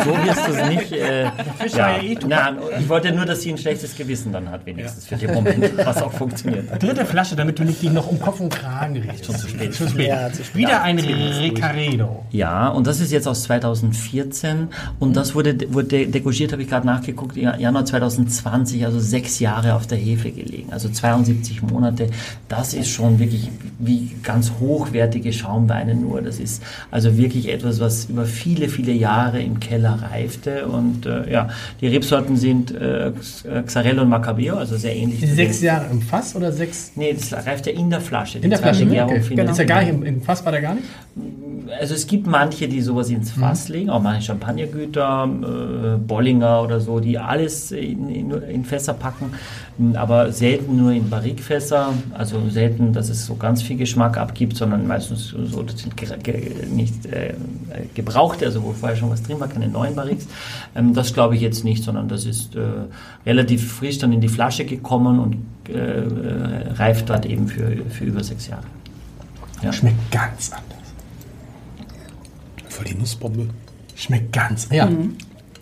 [0.04, 0.92] so wirst du es nicht.
[0.92, 1.30] Äh, ja,
[1.76, 2.16] ja eh.
[2.26, 5.76] Nein, ich wollte nur, dass sie ein schlechtes Gewissen dann hat, wenigstens für den Moment,
[5.76, 6.70] was auch funktioniert.
[6.82, 9.26] Dritte Flasche, damit du nicht dich noch um Kopf und Kragen redest.
[9.26, 9.74] Schon zu spät.
[9.74, 10.08] Schon zu spät.
[10.08, 10.56] Ja, zu spät.
[10.56, 12.24] Wieder ein Ricaredo.
[12.30, 14.68] Ja, und das ist jetzt aus 2014
[14.98, 19.74] und das wurde, wurde degogiert, habe ich gerade nachgeguckt, im Januar 2020, also sechs Jahre
[19.74, 22.08] auf der Hefe gelegen, also 72 Monate.
[22.48, 26.22] Das ist schon wirklich wie ganz hochwertige Schaumweine nur.
[26.22, 31.30] Das ist also wirklich etwas, was über viele, viele Jahre im Keller reifte und äh,
[31.30, 31.48] ja,
[31.80, 33.12] die Rebsorten sind äh,
[33.66, 35.20] Xarello und Macabeo, also sehr ähnlich.
[35.20, 38.38] Sechs Jahre im Fass oder sechs Nee, das reift ja in der Flasche.
[38.38, 38.86] In der Flasche?
[38.86, 39.20] Gärung Okay.
[39.22, 40.86] findet Ist ja gar nicht im, im Fass, war der gar nicht?
[41.80, 46.80] Also es gibt manche, die sowas ins Fass legen, auch manche Champagnergüter, äh, Bollinger oder
[46.80, 49.32] so, die alles in, in, in Fässer packen,
[49.94, 54.86] aber selten nur in Barrikfässer, also selten, dass es so ganz viel Geschmack abgibt, sondern
[54.86, 57.34] meistens so, das sind ge ge nicht äh,
[57.94, 60.26] gebrauchte, also wo vorher schon was drin war, keine neuen Barriks.
[60.74, 62.60] Ähm, das glaube ich jetzt nicht, sondern das ist äh,
[63.24, 65.36] relativ frisch dann in die Flasche gekommen und
[65.68, 68.64] äh, äh, reift dort eben für, für über sechs Jahre.
[69.62, 69.72] Ja.
[69.72, 70.75] Schmeckt ganz anders.
[72.76, 73.46] Voll die Nussbombe.
[73.94, 74.68] Schmeckt ganz.
[74.70, 74.86] Ja.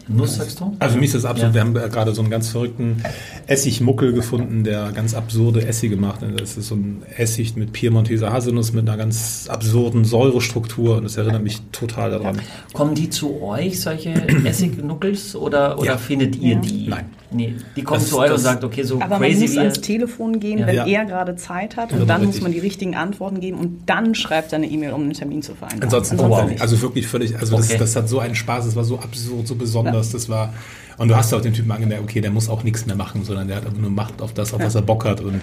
[0.08, 0.74] Nuss sagst du?
[0.80, 1.54] Also mich ist das absolut, Ja.
[1.54, 3.02] wir haben gerade so einen ganz verrückten
[3.46, 6.20] Essigmuckel gefunden, der ganz absurde Essige macht.
[6.36, 11.16] Das ist so ein Essig mit Piemonteser Haselnuss mit einer ganz absurden Säurestruktur und das
[11.16, 12.40] erinnert mich total daran.
[12.72, 14.10] Kommen die zu euch, solche
[14.44, 15.96] Essignuckels, oder, oder Ja.
[15.96, 16.60] findet ihr Ja.
[16.60, 16.88] die?
[16.88, 17.04] Nein.
[17.34, 19.52] Nee, die kommen Das- zu euch und das- sagt, okay, so Aber man crazy muss
[19.52, 20.66] wie ans ihr- Telefon gehen, Ja.
[20.66, 20.86] wenn Ja.
[20.86, 21.90] er gerade Zeit hat.
[21.92, 24.92] Und Genau, dann muss man die richtigen Antworten geben und dann schreibt er eine E-Mail,
[24.92, 25.82] um einen Termin zu vereinbaren.
[25.84, 26.48] Ansonsten, wow.
[26.48, 26.60] nicht.
[26.60, 27.78] also wirklich völlig, also das, Okay.
[27.78, 30.54] das hat so einen Spaß, das war so absurd, so besonders, das war,
[30.98, 33.48] und du hast auch den Typen angemerkt, okay, der muss auch nichts mehr machen, sondern
[33.48, 35.40] der hat einfach nur Macht auf das, auf was er Bock hat und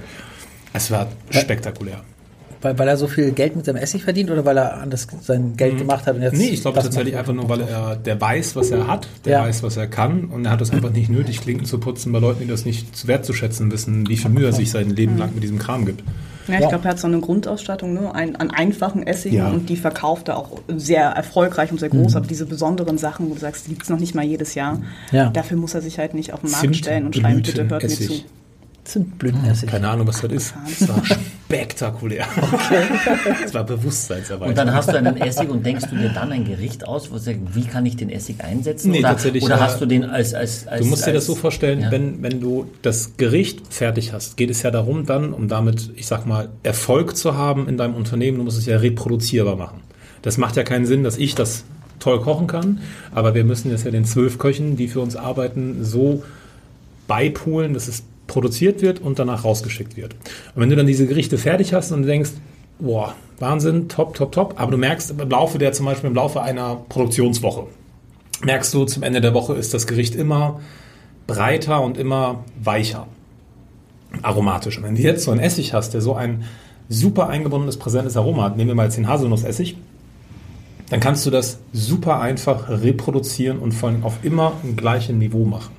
[0.74, 2.02] es war spektakulär.
[2.62, 5.58] Weil, weil er so viel Geld mit seinem Essig verdient oder weil er anders sein
[5.58, 6.38] Geld gemacht hat und jetzt.
[6.38, 9.32] Nee, ich glaube das tatsächlich einfach nur, weil er, der weiß, was er hat, der
[9.40, 9.44] Ja.
[9.44, 12.20] weiß, was er kann und er hat es einfach nicht nötig, Klinken zu putzen bei
[12.20, 15.34] Leuten, die das nicht zu wertzuschätzen wissen, wie viel Mühe er sich sein Leben lang
[15.34, 16.04] mit diesem Kram gibt.
[16.48, 16.70] Ja, ich Ja.
[16.70, 18.14] glaube, er hat so eine Grundausstattung ne?
[18.14, 19.50] Ein, an einfachen Essigen Ja.
[19.50, 22.16] und die verkauft er auch sehr erfolgreich und sehr groß.
[22.16, 24.82] Aber diese besonderen Sachen, wo du sagst, die gibt es noch nicht mal jedes Jahr,
[25.12, 25.30] Ja.
[25.30, 27.84] dafür muss er sich halt nicht auf den Markt Zimt, stellen und schreiben, bitte hört
[27.84, 28.14] mir zu.
[28.94, 29.70] Blütenessig.
[29.70, 29.70] Zimtblütenessig.
[29.70, 30.54] Keine Ahnung, was das ist.
[30.80, 32.26] Es war spektakulär.
[33.46, 34.50] Es war Bewusstseinserweiterung.
[34.50, 37.16] Und dann hast du einen Essig und denkst du dir dann ein Gericht aus, wo
[37.16, 38.92] du sagst, wie kann ich den Essig einsetzen?
[38.92, 40.34] Nee, oder tatsächlich, oder äh, hast du den als.
[40.34, 41.92] als, als Du musst dir das so als- vorstellen, Ja.
[41.92, 46.08] wenn, wenn du das Gericht fertig hast, geht es ja darum dann, um damit, ich
[46.08, 49.82] sag mal, Erfolg zu haben in deinem Unternehmen, du musst es ja reproduzierbar machen.
[50.22, 51.64] Das macht ja keinen Sinn, dass ich das
[52.00, 52.80] toll kochen kann,
[53.14, 56.24] aber wir müssen es ja den zwölf Köchen, die für uns arbeiten, so
[57.08, 60.14] beipulen, dass es produziert wird und danach rausgeschickt wird.
[60.56, 62.32] Und wenn du dann diese Gerichte fertig hast und denkst,
[62.80, 66.42] boah, Wahnsinn, top, top, top, aber du merkst im Laufe der, zum Beispiel im Laufe
[66.42, 67.68] einer Produktionswoche,
[68.44, 70.62] merkst du, zum Ende der Woche ist das Gericht immer
[71.28, 73.08] breiter und immer weicher,
[74.22, 74.78] aromatisch.
[74.78, 76.46] Und wenn du jetzt so einen Essig hast, der so ein
[76.88, 79.76] super eingebundenes, präsentes Aroma hat, nehmen wir mal jetzt den Haselnussessig,
[80.90, 85.44] dann kannst du das super einfach reproduzieren und vor allem auf immer ein gleiches Niveau
[85.44, 85.76] machen.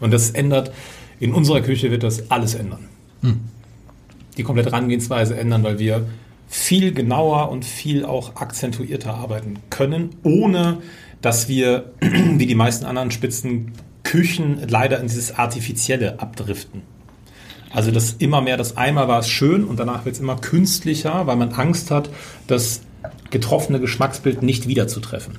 [0.00, 0.72] Und das ändert,
[1.20, 2.88] in unserer Küche wird das alles ändern.
[4.36, 6.06] Die komplette Herangehensweise ändern, weil wir
[6.48, 10.78] viel genauer und viel auch akzentuierter arbeiten können, ohne
[11.20, 16.82] dass wir, wie die meisten anderen Spitzenküchen, leider in dieses Artifizielle abdriften.
[17.72, 21.26] Also das immer mehr, das einmal war es schön und danach wird es immer künstlicher,
[21.28, 22.10] weil man Angst hat,
[22.48, 22.80] das
[23.30, 25.34] getroffene Geschmacksbild nicht wiederzutreffen.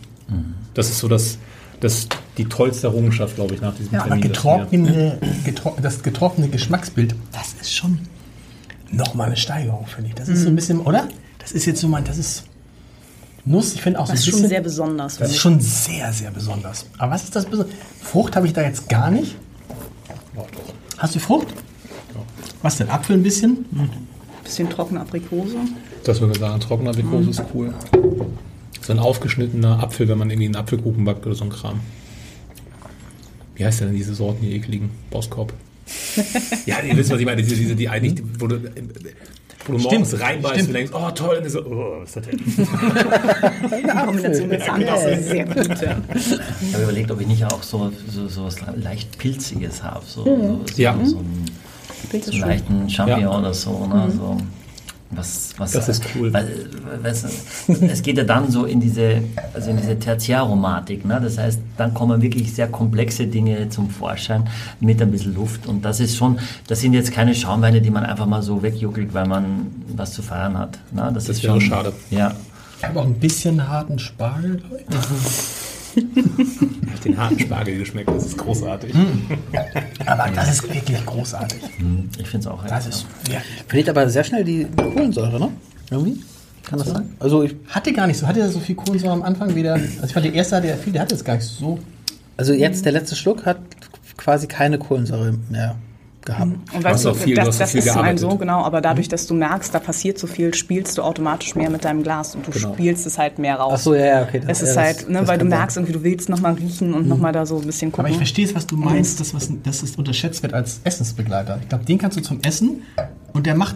[0.74, 1.40] Das ist so das,
[1.82, 2.08] das,
[2.38, 4.22] die tollste Errungenschaft, glaube ich, nach diesem Ja, aber Termin.
[4.34, 8.00] das wir- getrocknete, getro das getrockene Geschmacksbild, das ist schon
[8.92, 10.16] nochmal eine Steigerung, finde ich.
[10.16, 11.08] Das ist so ein bisschen, oder?
[11.40, 12.44] Das ist jetzt so mein, das ist
[13.44, 14.40] Nuss, ich finde auch so Das ein ist bisschen.
[14.42, 15.18] schon sehr besonders.
[15.18, 16.86] das ist schon sehr, sehr besonders.
[17.00, 17.76] Aber was ist das besonders?
[18.02, 19.36] Frucht habe ich da jetzt gar nicht.
[20.36, 20.44] Ja.
[21.00, 21.48] Hast du Frucht?
[22.62, 22.90] Was denn?
[22.90, 23.66] Apfel ein bisschen?
[24.44, 25.56] bisschen trockene Aprikose.
[26.04, 27.74] Das würde sagen, trockener Aprikose ist cool.
[28.82, 31.80] So ein aufgeschnittener Apfel, wenn man irgendwie einen Apfelkuchen backt oder so ein Kram.
[33.56, 34.90] Wie heißt denn diese Sorten, die ekligen?
[35.12, 35.54] Boskop.
[36.66, 37.42] ja, ihr wisst, was ich meine.
[37.44, 38.60] Diese, diese die eigentlich, die- wo du,
[39.68, 40.70] wo du morgens reinbeißt stimmt.
[40.70, 42.40] und denkst, oh toll, und dann so, oh, was ist das denn?
[42.40, 45.82] Die Kombination mit Zahnpasta ist sehr gut.
[45.82, 45.98] Ja.
[46.16, 50.04] Ich habe überlegt, ob ich nicht auch so, so, so was leicht Pilziges habe.
[50.08, 50.42] So, Mhm.
[50.42, 50.94] so, so, Ja.
[51.04, 51.46] so, einen,
[52.22, 53.86] so einen leichten Champignon oder so.
[53.86, 54.12] Ne?
[54.16, 54.38] so
[55.12, 56.32] was, was, Das ist cool.
[56.34, 59.22] Weil, du, es geht ja dann so in diese,
[59.54, 61.06] also in diese Tertiärromatik.
[61.06, 61.20] Ne?
[61.22, 64.50] Das heißt, dann kommen wirklich sehr komplexe Dinge zum Vorschein
[64.80, 65.68] mit ein bisschen Luft.
[65.68, 69.14] Und das ist schon, das sind jetzt keine Schaumweine, die man einfach mal so wegjuckelt,
[69.14, 70.80] weil man was zu feiern hat.
[70.92, 71.12] Ne?
[71.14, 71.94] Das, ist wäre schon schade.
[72.10, 72.34] Ja.
[72.78, 74.58] Ich habe auch ein bisschen harten Spargel.
[74.58, 75.68] glaub ich.
[75.96, 78.94] Ich hab den harten Spargel geschmeckt, das ist großartig.
[80.06, 81.60] Aber das ist wirklich großartig.
[82.18, 82.64] Ich finde es auch.
[82.66, 83.42] Das ist wirklich.
[83.68, 85.50] Verliert aber sehr schnell die Kohlensäure, ne?
[85.90, 86.22] Irgendwie?
[86.64, 87.16] Kann das sein?
[87.20, 89.74] Also, ich, Hatte gar nicht so, hatte er so viel Kohlensäure am Anfang wieder.
[89.74, 91.80] Also ich fand, der erste hatte ja viel, der hatte jetzt gar nicht so.
[92.38, 93.60] also jetzt der letzte Schluck hat
[94.18, 95.76] quasi keine Kohlensäure mehr
[96.26, 96.52] gehabt.
[96.52, 98.16] Und hast weißt du, auch viel- du das, hast auch das viel ist zum einen
[98.18, 98.32] gearbeitet.
[98.32, 101.70] so, genau, aber dadurch, dass du merkst, da passiert so viel, spielst du automatisch mehr
[101.70, 102.74] mit deinem Glas und du Genau.
[102.74, 103.74] spielst es halt mehr raus.
[103.76, 104.40] Ach so, ja, ja, okay.
[104.40, 106.54] Es das- ist ja, halt, das- ne, das weil du merkst irgendwie, du willst nochmal
[106.54, 108.06] riechen und noch nochmal da so ein bisschen gucken.
[108.06, 109.34] Aber ich verstehe es, was du meinst, dass,
[109.84, 111.60] es unterschätzt wird als Essensbegleiter.
[111.62, 112.82] Ich glaube, den kannst du zum Essen
[113.34, 113.76] und der macht,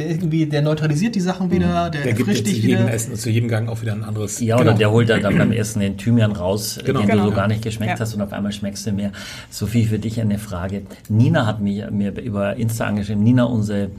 [0.00, 2.92] der irgendwie, der neutralisiert die Sachen wieder, der, Der gibt jetzt zu dich jedem wieder.
[2.94, 4.40] Essen, zu jedem Gang auch wieder ein anderes.
[4.40, 7.00] Ja, oder der holt dann beim Essen den Thymian raus, Genau.
[7.00, 7.28] den du Genau.
[7.28, 8.00] so gar nicht geschmeckt Ja.
[8.00, 9.12] hast und auf einmal schmeckst du mehr.
[9.50, 10.82] Sophie, für dich eine Frage.
[11.08, 13.22] Nina hat mir, mir über Insta angeschrieben.
[13.22, 13.90] Nina, unsere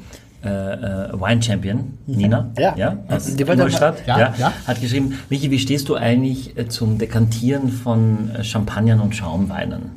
[0.44, 2.76] äh, äh, Wine Champion, Nina, Ja.
[2.76, 4.54] ja aus Die Ingolstadt, Ja, ja, ja.
[4.66, 9.82] hat geschrieben, Michi, wie stehst du eigentlich äh, zum Dekantieren von äh, Champagnern und Schaumweinen?
[9.82, 9.92] Und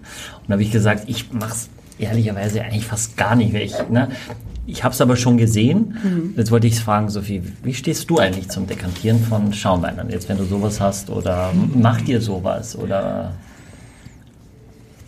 [0.49, 3.55] da habe ich gesagt, ich mache es ehrlicherweise eigentlich fast gar nicht.
[3.55, 4.09] Weil ich, ne,
[4.67, 6.33] ich habe es aber schon gesehen.
[6.37, 10.11] Jetzt wollte ich fragen, Sophie, wie stehst du eigentlich zum Dekantieren von Schaumweinen?
[10.11, 13.33] Jetzt, wenn du sowas hast oder macht ihr sowas oder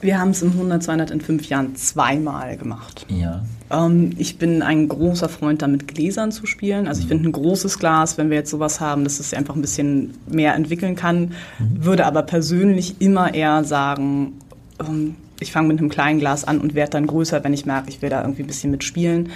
[0.00, 3.06] Wir haben es im 100, 200 in fünf Jahren zweimal gemacht.
[3.08, 3.42] ja?
[3.70, 6.86] Ähm, ich bin ein großer Freund damit, Gläsern zu spielen.
[6.86, 9.62] Also ich finde ein großes Glas, wenn wir jetzt sowas haben, dass es einfach ein
[9.62, 11.32] bisschen mehr entwickeln kann.
[11.58, 14.34] Würde aber persönlich immer eher sagen,
[14.80, 17.90] ähm, ich fange mit einem kleinen Glas an und werde dann größer, wenn ich merke,
[17.90, 19.30] ich will da irgendwie ein bisschen mitspielen.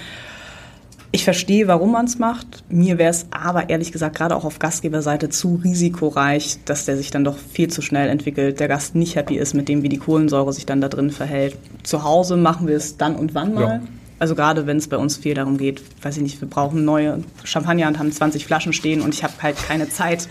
[1.12, 2.62] Ich verstehe, warum man es macht.
[2.68, 7.10] Mir wäre es aber ehrlich gesagt gerade auch auf Gastgeberseite zu risikoreich, dass der sich
[7.10, 9.98] dann doch viel zu schnell entwickelt, der Gast nicht happy ist mit dem, wie die
[9.98, 11.56] Kohlensäure sich dann da drin verhält.
[11.82, 13.82] Zu Hause machen wir es dann und wann mal.
[14.20, 17.24] Also gerade wenn es bei uns viel darum geht, weiß ich nicht, wir brauchen neue
[17.42, 20.28] Champagner und haben 20 Flaschen stehen und ich habe halt keine Zeit,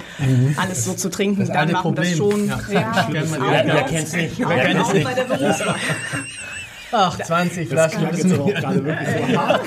[0.57, 2.47] alles so zu trinken, Das dann machen wir das Problem.
[2.49, 2.71] schon.
[2.71, 2.81] Ja.
[2.81, 3.89] Ja, Kennt auch Wer, das.
[3.89, 4.45] kennt's nicht?
[4.45, 5.03] Auch, Wer kennt's auch nicht?
[5.05, 5.75] bei der Berufswahl.
[6.91, 8.01] Ach, 20 Flaschen.
[8.09, 9.61] Das ist gerade wirklich so hart.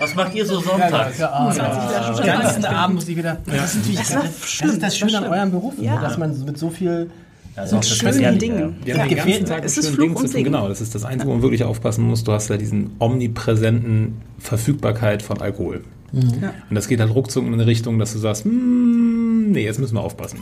[0.00, 1.16] Was macht ihr so sonntags?
[1.18, 3.38] Den ganzen Abend muss ich wieder.
[3.46, 4.24] Das ist natürlich das, das,
[4.72, 6.00] ist das Schöne das an eurem Beruf, Ja.
[6.00, 7.10] dass man mit so viel.
[7.56, 8.38] Das ist auch das schönen Gefährliche.
[8.40, 8.76] Dingen.
[8.84, 9.06] Wir haben Ja.
[9.06, 10.44] den ganzen Tag mit Es ist schönen Dingen und zu tun.
[10.44, 12.24] Genau, das ist das Einzige, wo man wirklich aufpassen muss.
[12.24, 15.82] Du hast ja diesen omnipräsenten Verfügbarkeit von Alkohol.
[16.12, 19.94] Und das geht halt ruckzuck in eine Richtung, dass du sagst, "Hm, nee, jetzt müssen
[19.94, 20.38] wir aufpassen.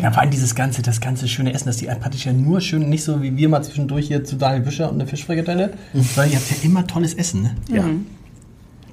[0.00, 2.88] Ja, vor allem dieses ganze, das ganze schöne Essen, dass die praktisch ja nur schön,
[2.88, 6.36] nicht so wie wir mal zwischendurch hier zu Daniel Büscher und eine Fischfrikadelle, sondern ihr
[6.38, 7.56] habt ja immer tolles Essen, ne?
[7.72, 7.84] Ja.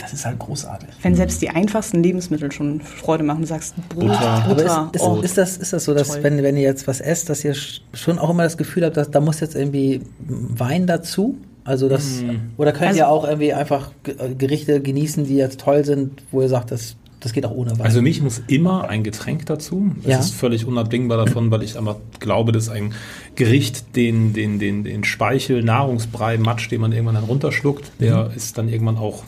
[0.04, 0.90] Das ist halt großartig.
[1.02, 4.46] Wenn selbst die einfachsten Lebensmittel schon Freude machen, du sagst Brot, Butter.
[4.48, 6.24] Butter, Aber ist, ist, oh, ist, das, ist das so, dass Toll.
[6.24, 8.98] wenn, wenn ihr jetzt was esst, dass ihr sch- schon auch immer das Gefühl habt,
[8.98, 11.38] dass da muss jetzt irgendwie Wein dazu?
[11.64, 12.22] Also das,
[12.58, 16.42] oder könnt Also- ihr auch irgendwie einfach äh, Gerichte genießen, die jetzt toll sind, wo
[16.42, 17.82] ihr sagt, das, das geht auch ohne Wein?
[17.86, 19.92] Also mich muss immer ein Getränk dazu.
[20.04, 20.20] Das Ja.
[20.20, 22.94] ist völlig unabdingbar davon, weil ich einfach glaube, dass ein
[23.36, 28.58] Gericht den, den, den, den Speichel, Nahrungsbrei, Matsch, den man irgendwann dann runterschluckt, der ist
[28.58, 29.24] dann irgendwann auch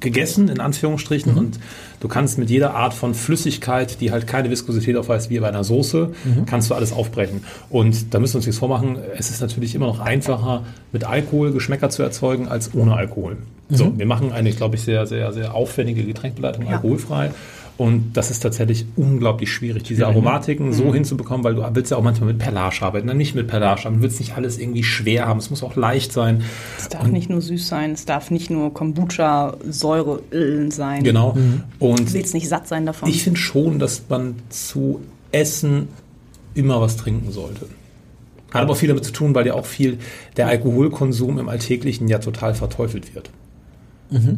[0.00, 1.36] gegessen, in Anführungsstrichen.
[1.36, 1.58] Und
[2.00, 5.64] du kannst mit jeder Art von Flüssigkeit, die halt keine Viskosität aufweist, wie bei einer
[5.64, 6.10] Soße,
[6.46, 7.44] kannst du alles aufbrechen.
[7.70, 8.98] Und da müssen wir uns nichts vormachen.
[9.16, 13.36] Es ist natürlich immer noch einfacher, mit Alkohol Geschmäcker zu erzeugen, als ohne Alkohol.
[13.70, 17.30] So, wir machen eine, glaube ich, sehr, sehr, sehr aufwendige Getränkbeleitung alkoholfrei.
[17.78, 22.02] Und das ist tatsächlich unglaublich schwierig, diese Aromatiken so hinzubekommen, weil du willst ja auch
[22.02, 25.28] manchmal mit Perlage arbeiten, dann nicht mit Perlage arbeiten, du willst nicht alles irgendwie schwer
[25.28, 26.42] haben, es muss auch leicht sein.
[26.76, 31.04] es darf nicht nur süß sein, es darf nicht nur Kombucha, Säure, Ölen sein.
[31.04, 31.36] Genau.
[31.78, 33.08] Du Und willst nicht satt sein davon.
[33.08, 35.00] ich finde schon, dass man zu
[35.30, 35.86] Essen
[36.54, 37.66] immer was trinken sollte.
[38.50, 39.98] Hat aber auch viel damit zu tun, weil ja auch viel
[40.36, 43.30] der Alkoholkonsum im Alltäglichen ja total verteufelt wird.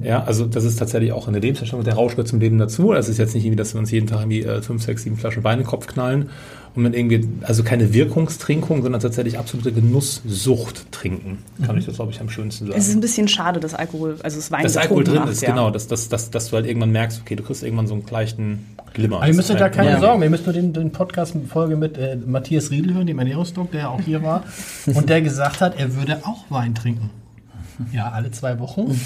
[0.02, 2.92] Ja, also das ist tatsächlich auch in der Lebenseinstellung, der Rausch gehört zum Leben dazu.
[2.92, 5.16] Das ist jetzt nicht irgendwie, dass wir uns jeden Tag irgendwie äh, fünf, sechs, sieben
[5.16, 6.30] Flaschen Wein in den Kopf knallen
[6.74, 11.38] und dann irgendwie, also keine Wirkungstrinkung, sondern tatsächlich absolute Genusssucht trinken.
[11.64, 12.78] Kann ich das, glaube ich, am schönsten sagen.
[12.78, 15.42] es ist ein bisschen schade, dass Alkohol, also das Wein dass Alkohol drin macht, ist,
[15.42, 15.50] ja.
[15.50, 18.04] genau, dass, dass, dass, dass du halt irgendwann merkst, okay, du kriegst irgendwann so einen
[18.08, 19.16] leichten Glimmer.
[19.16, 21.76] Aber ihr müsst euch da ist keine halt- Sorgen, ihr müsst nur den, den Podcast-Folge
[21.76, 24.44] mit äh, Matthias Riedel hören, dem Ernährungsdoc, der auch hier war,
[24.86, 27.10] und der gesagt hat, er würde auch Wein trinken.
[27.92, 28.82] Ja, alle zwei Wochen.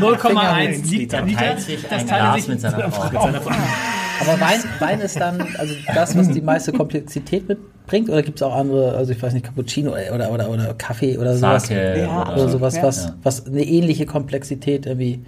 [0.00, 1.22] 0,1 Liter.
[1.22, 3.18] Da teilt sich Das teilt sich mit seiner Frau.
[3.18, 8.42] Aber Wein, Wein ist dann also das, was die meiste Komplexität mitbringt, oder gibt es
[8.42, 11.66] auch andere, also ich weiß nicht, Cappuccino oder, oder, oder, oder Kaffee oder sowas?
[11.66, 12.82] Sake Ja, oder Oder sowas, Ja.
[12.84, 15.24] was, was eine ähnliche Komplexität irgendwie.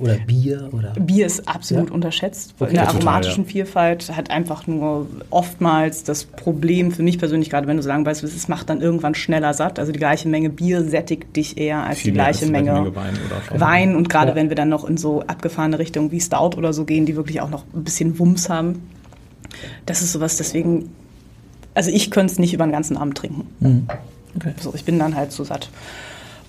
[0.00, 0.92] Oder Bier oder.
[0.98, 1.94] Bier ist absolut Ja.
[1.94, 2.54] unterschätzt.
[2.58, 2.70] Okay.
[2.70, 7.50] In der Ja, total, aromatischen Vielfalt hat einfach nur oftmals das Problem für mich persönlich,
[7.50, 9.78] gerade wenn du so langweilig bist, es macht dann irgendwann schneller satt.
[9.78, 12.94] Also die gleiche Menge Bier sättigt dich eher als Viel die gleiche als Menge, Menge
[12.94, 13.18] Wein.
[13.56, 13.96] Wein.
[13.96, 14.34] Und gerade Ja.
[14.36, 17.40] wenn wir dann noch in so abgefahrene Richtungen wie Stout oder so gehen, die wirklich
[17.40, 18.82] auch noch ein bisschen Wumms haben.
[19.86, 20.90] Das ist sowas, deswegen,
[21.74, 23.88] also ich könnte es nicht über den ganzen Abend trinken.
[24.36, 24.52] Okay.
[24.60, 25.70] So, ich bin dann halt so satt.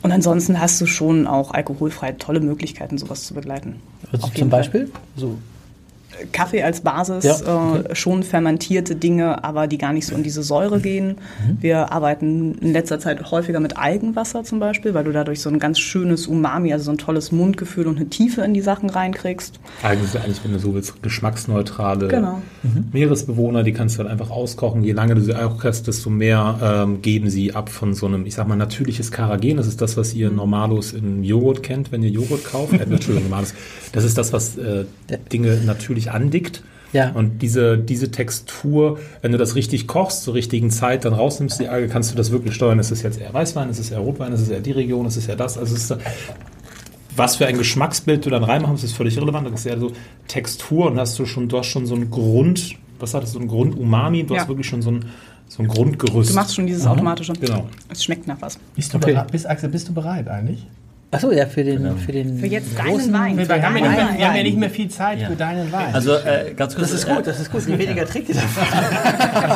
[0.01, 3.81] Und ansonsten hast du schon auch alkoholfrei tolle Möglichkeiten, sowas zu begleiten.
[4.11, 4.59] Also zum Fall.
[4.59, 4.91] Beispiel?
[5.17, 5.37] So.
[6.31, 7.83] Kaffee als Basis, Ja, okay.
[7.91, 11.09] äh, schon fermentierte Dinge, aber die gar nicht so in diese Säure gehen.
[11.47, 11.57] Mhm.
[11.61, 15.59] Wir arbeiten in letzter Zeit häufiger mit Algenwasser zum Beispiel, weil du dadurch so ein
[15.59, 19.59] ganz schönes Umami, also so ein tolles Mundgefühl und eine Tiefe in die Sachen reinkriegst.
[19.83, 22.41] Eigentlich, eigentlich, wenn du so willst, geschmacksneutrale Genau.
[22.91, 24.83] Meeresbewohner, die kannst du dann einfach auskochen.
[24.83, 28.35] Je lange du sie auskochst, desto mehr ähm, geben sie ab von so einem, ich
[28.35, 29.57] sag mal, natürliches Karagen.
[29.57, 32.73] Das ist das, was ihr Normalos in Joghurt kennt, wenn ihr Joghurt kauft.
[32.73, 33.53] Äh, Entschuldigung, Normalos.
[33.91, 34.85] Das ist das, was äh,
[35.31, 36.63] Dinge natürlich andickt.
[36.91, 37.11] Ja.
[37.11, 41.67] Und diese, diese Textur, wenn du das richtig kochst, zur richtigen Zeit dann rausnimmst, die
[41.67, 42.79] Alge, kannst du das wirklich steuern.
[42.79, 45.15] Ist es jetzt eher Weißwein, ist es eher Rotwein, ist es eher die Region, ist
[45.17, 45.57] es eher das.
[45.59, 45.97] Also es ist,
[47.15, 49.45] was für ein Geschmacksbild du dann reinmachen musst, ist völlig irrelevant.
[49.51, 49.91] Das ist ja so
[50.27, 53.39] Textur und hast du schon, du hast schon so einen Grund, was hat das, so
[53.39, 54.41] ein Grund-Umami, du Ja.
[54.41, 55.05] hast wirklich schon so ein,
[55.47, 56.31] so ein Grundgerüst.
[56.31, 57.33] Du machst schon dieses automatische.
[57.33, 57.67] Genau.
[57.89, 58.57] Es schmeckt nach was.
[58.75, 59.11] Bist du, Okay.
[59.13, 60.65] bereit, bist, Axel, bist du bereit eigentlich?
[61.11, 62.37] Achso, ja, für den, für den.
[62.37, 63.47] Für jetzt großen- deinen Wein.
[63.47, 65.27] Wir, haben, ja mehr, wir haben ja nicht mehr viel Zeit Ja.
[65.27, 65.91] für deinen Wein.
[65.91, 66.91] Also äh, ganz kurz.
[66.91, 67.65] Das ist gut, das ist gut.
[67.67, 68.63] Je weniger trinkt ihr davon.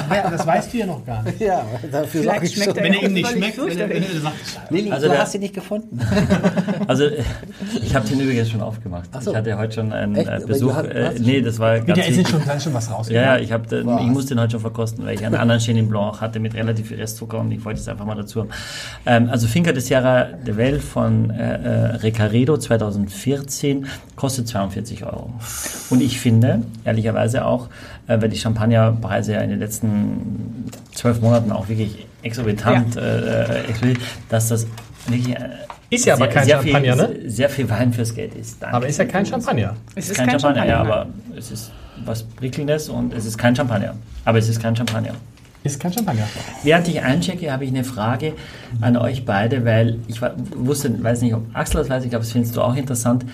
[0.10, 1.40] das, das weißt du ja noch gar nicht.
[1.40, 2.78] Ja, dafür Vielleicht sorge ich schmeckt schon.
[2.80, 4.36] er Wenn ja er ihm nicht schmeckt, wenn er, wenn er sagt,
[4.94, 6.00] Also du der- hast sie nicht gefunden.
[6.88, 7.22] Also äh,
[7.82, 9.08] ich habe den übrigens schon aufgemacht.
[9.14, 9.32] Ach so.
[9.32, 10.28] Ich hatte heute schon einen Echt?
[10.28, 10.74] äh, Besuch.
[10.74, 12.44] hast- Äh, hast nee, das war ja, ganz ist jetzt wichtig.
[12.46, 13.28] schon, ist schon was Ja, rausgekommen.
[13.30, 15.88] ja, ich, hab, den- ich musste den heute schon verkosten, weil ich einen anderen Chenin
[15.88, 18.50] Blanc hatte mit relativ viel Restzucker und ich wollte es einfach mal dazu haben.
[19.06, 25.34] Ähm, also Finca de Sierra de Well von äh, äh, Recaredo 2014 kostet 42 Euro.
[25.90, 27.68] Und ich finde, ehrlicherweise auch,
[28.08, 33.02] äh, weil die Champagnerpreise ja in den letzten zwölf Monaten auch wirklich exorbitant äh,
[33.44, 34.68] äh, explodiert, dass das
[35.08, 35.50] wirklich äh,
[35.90, 37.30] Ist ja aber kein sehr Champagner, viel, ne?
[37.30, 38.62] Sehr viel Wein fürs Geld ist.
[38.62, 38.76] Danke.
[38.78, 39.76] Aber ist ja kein Champagner.
[39.96, 41.72] Es ist kein, Champagner, ja, aber es ist
[42.06, 43.96] was Prickelndes und es ist kein Champagner.
[44.26, 45.14] Aber es ist kein Champagner.
[45.64, 46.28] Ist kein Champagner.
[46.64, 48.34] Während ich einchecke, habe ich eine Frage
[48.82, 50.22] an euch beide, weil ich
[50.56, 53.26] wusste, weiß nicht, ob Axel das weiß, ich glaube, das findest du auch interessant.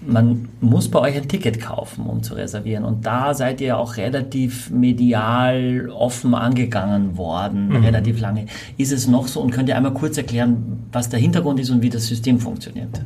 [0.00, 2.84] Man muss bei euch ein Ticket kaufen, um zu reservieren.
[2.84, 8.46] Und da seid ihr auch relativ medial offen angegangen worden, relativ lange.
[8.78, 9.40] Ist es noch so?
[9.42, 13.02] Und könnt ihr einmal kurz erklären, was der Hintergrund ist und wie das System funktioniert?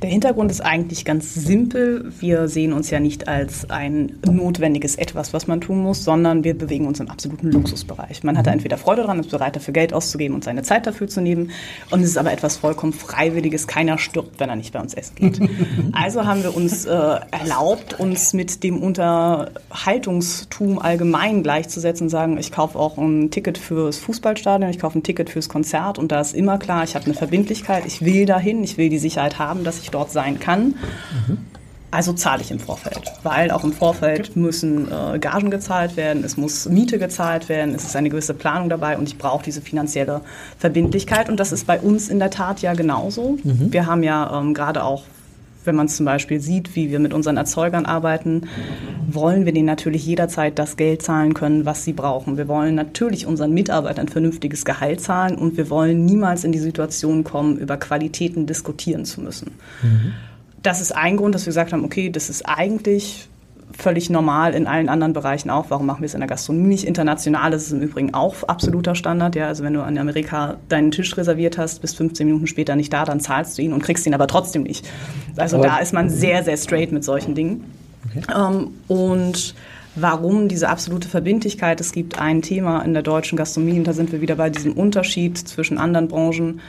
[0.00, 2.12] Der Hintergrund ist eigentlich ganz simpel.
[2.20, 6.56] Wir sehen uns ja nicht als ein notwendiges Etwas, was man tun muss, sondern wir
[6.56, 8.22] bewegen uns im absoluten Luxusbereich.
[8.22, 11.08] Man hat da entweder Freude dran, ist bereit dafür Geld auszugeben und seine Zeit dafür
[11.08, 11.50] zu nehmen.
[11.90, 13.66] Und es ist aber etwas vollkommen Freiwilliges.
[13.66, 15.40] Keiner stirbt, wenn er nicht bei uns essen geht.
[15.92, 22.52] Also haben wir uns äh, erlaubt, uns mit dem Unterhaltungstum allgemein gleichzusetzen und sagen, ich
[22.52, 26.34] kaufe auch ein Ticket fürs Fußballstadion, ich kaufe ein Ticket fürs Konzert und da ist
[26.34, 29.80] immer klar, ich habe eine Verbindlichkeit, ich will dahin, ich will die Sicherheit haben, dass
[29.80, 30.74] ich dort sein kann.
[31.90, 36.36] Also zahle ich im Vorfeld, weil auch im Vorfeld müssen äh, Gagen gezahlt werden, es
[36.36, 40.20] muss Miete gezahlt werden, es ist eine gewisse Planung dabei und ich brauche diese finanzielle
[40.58, 43.38] Verbindlichkeit und das ist bei uns in der Tat ja genauso.
[43.70, 45.04] Wir haben ja ähm, gerade auch
[45.64, 48.42] wenn man zum Beispiel sieht, wie wir mit unseren Erzeugern arbeiten,
[49.06, 52.36] wollen wir denen natürlich jederzeit das Geld zahlen können, was sie brauchen.
[52.36, 56.58] Wir wollen natürlich unseren Mitarbeitern ein vernünftiges Gehalt zahlen und wir wollen niemals in die
[56.58, 59.52] Situation kommen, über Qualitäten diskutieren zu müssen.
[60.62, 63.28] Das ist ein Grund, dass wir gesagt haben, okay, das ist eigentlich
[63.78, 65.66] völlig normal in allen anderen Bereichen auch.
[65.68, 66.84] Warum machen wir es in der Gastronomie nicht?
[66.84, 69.36] International ist es im Übrigen auch absoluter Standard.
[69.36, 72.92] Ja, also wenn du in Amerika deinen Tisch reserviert hast, bis 15 Minuten später nicht
[72.92, 74.88] da, dann zahlst du ihn und kriegst ihn aber trotzdem nicht.
[75.36, 77.64] Also Aber- da ist man sehr, sehr straight mit solchen Dingen.
[78.36, 79.54] Ähm, und
[79.94, 81.80] warum diese absolute Verbindlichkeit?
[81.80, 84.72] Es gibt ein Thema in der deutschen Gastronomie und da sind wir wieder bei diesem
[84.72, 86.60] Unterschied zwischen anderen Branchen.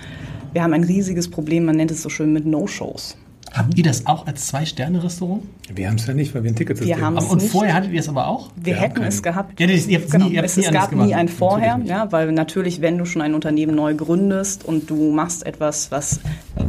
[0.53, 3.18] Wir haben ein riesiges Problem, man nennt es so schön mit No-Shows.
[3.52, 5.41] Habt ihr das auch als Zwei-Sterne-Restaurant?
[5.74, 7.26] Wir haben es ja nicht, weil wir ein Ticketsystem Wir haben haben.
[7.26, 7.52] es Und nicht.
[7.52, 8.50] vorher hattet ihr es aber auch?
[8.56, 9.60] Wir Wir hätten haben es gehabt.
[9.60, 10.26] Ja, das- ihr genau.
[10.28, 11.08] nie- ihr es, nie es gab gemacht.
[11.08, 15.12] nie ein Vorher, ja, weil natürlich, wenn du schon ein Unternehmen neu gründest und du
[15.12, 16.20] machst etwas, was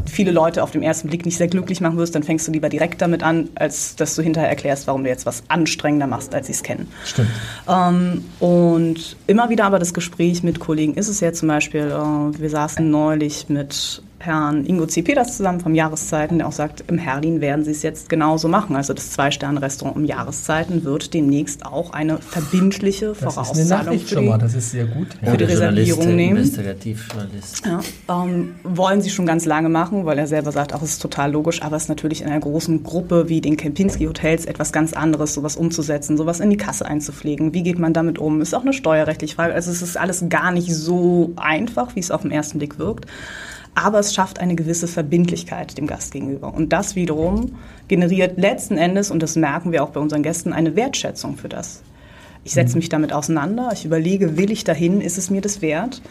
[0.07, 2.68] viele Leute auf den ersten Blick nicht sehr glücklich machen wirst, dann fängst du lieber
[2.68, 6.47] direkt damit an, als dass du hinterher erklärst, warum du jetzt was anstrengender machst, als
[6.47, 6.89] sie es kennen.
[7.05, 7.28] Stimmt.
[7.68, 12.39] Ähm, und immer wieder aber das Gespräch mit Kollegen ist es ja zum Beispiel, äh,
[12.41, 15.01] wir saßen neulich mit Herrn Ingo C.
[15.01, 18.77] Peters zusammen vom Jahreszeiten, der auch sagt, im Herlin werden sie es jetzt genauso machen.
[18.77, 24.09] Also das Zwei-Sterne-Restaurant um Jahreszeiten wird demnächst auch eine verbindliche Das ist eine Vorauszahlung Nachricht
[24.09, 25.09] für schon die, mal, das ist sehr gut.
[25.14, 26.37] für die der Journalist, Reservierung nehmen.
[27.64, 27.81] Ja,
[28.25, 31.33] ähm, wollen sie schon ganz lange machen, weil er selber sagt, auch es ist total
[31.33, 34.93] logisch, aber es ist natürlich in einer großen Gruppe wie den Kempinski Hotels etwas ganz
[34.93, 37.55] anderes, sowas umzusetzen, sowas in die Kasse einzupflegen.
[37.55, 38.43] Wie geht man damit um?
[38.43, 39.55] Ist auch eine steuerrechtliche Frage.
[39.55, 43.07] Also es ist alles gar nicht so einfach, wie es auf den ersten Blick wirkt.
[43.83, 46.53] Aber es schafft eine gewisse Verbindlichkeit dem Gast gegenüber.
[46.53, 47.53] Und das wiederum
[47.89, 51.83] generiert letzten Endes, und das merken wir auch bei unseren Gästen, eine Wertschätzung für das.
[52.45, 56.03] Ich setze mich damit auseinander, ich überlege, will ich dahin, ist es mir das wert?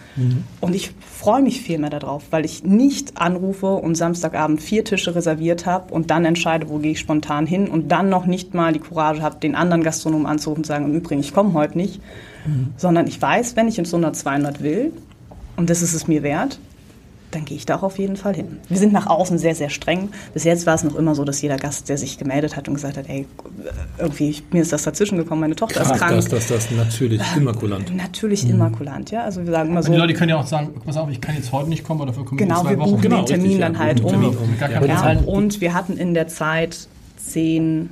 [0.61, 5.15] Und ich freue mich viel mehr darauf, weil ich nicht anrufe und Samstagabend vier Tische
[5.15, 8.74] reserviert habe und dann entscheide, wo gehe ich spontan hin und dann noch nicht mal
[8.74, 11.78] die Courage habe, den anderen Gastronomen anzurufen und zu sagen, im Übrigen, ich komme heute
[11.78, 12.01] nicht,
[12.78, 14.91] sondern ich weiß, wenn ich ins 100, 200 will
[15.55, 16.59] und das ist es mir wert,
[17.32, 18.57] dann gehe ich da auch auf jeden Fall hin.
[18.69, 20.09] Wir sind nach außen sehr, sehr streng.
[20.34, 22.73] Bis jetzt war es noch immer so, dass jeder Gast, der sich gemeldet hat und
[22.73, 23.27] gesagt hat, ey,
[23.97, 26.15] irgendwie, mir ist das dazwischen gekommen, meine Tochter ist Ach, krank.
[26.15, 27.95] das, das, das natürlich immakulant.
[27.95, 29.23] Natürlich immakulant, ja.
[29.23, 31.21] Also wir sagen immer Und so, die Leute können ja auch sagen, pass auf, ich
[31.21, 32.89] kann jetzt heute nicht kommen, aber dafür kommen wir genau, in wir zwei Wochen.
[32.91, 33.67] buchen Genau, den Termin richtig, ja.
[33.67, 34.25] dann halt Buchen um.
[34.38, 34.55] um.
[34.59, 37.89] Ja, bezahlen- Ja, und wir hatten in der Zeit zehn,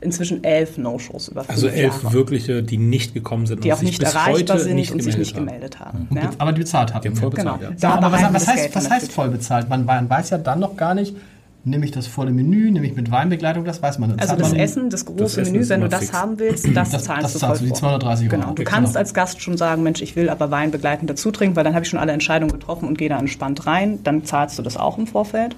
[0.00, 3.74] inzwischen elf No-Shows über fünf Also elf Jahre, wirkliche, die nicht gekommen sind die und
[3.74, 5.46] auch sich nicht bis erreichbar heute sind nicht und sich gemeldet nicht haben.
[5.46, 6.08] gemeldet haben.
[6.14, 6.30] Ja.
[6.38, 7.54] Aber die bezahlt habt Die haben voll Genau.
[7.54, 7.78] bezahlt, ja.
[7.78, 9.68] Sag mal, aber was, was, heißt, was heißt voll bezahlt?
[9.68, 11.14] Man, man weiß ja dann noch gar nicht,
[11.62, 14.08] nehme ich das volle Menü, nehme ich mit Weinbegleitung, das weiß man.
[14.08, 16.12] Dann Also das man- Essen, das große Das Menü, wenn du das fix.
[16.14, 17.90] haben willst, das, Das- zahlst das du zahlst voll du, die vor.
[17.90, 18.36] 230 Euro.
[18.36, 18.46] Genau.
[18.46, 18.98] Du Okay, kannst genau.
[19.00, 21.84] als Gast schon sagen, Mensch, ich will aber Wein begleitend dazu trinken, weil dann habe
[21.84, 23.98] ich schon alle Entscheidungen getroffen und gehe da entspannt rein.
[24.02, 25.54] Dann zahlst du das auch im Vorfeld.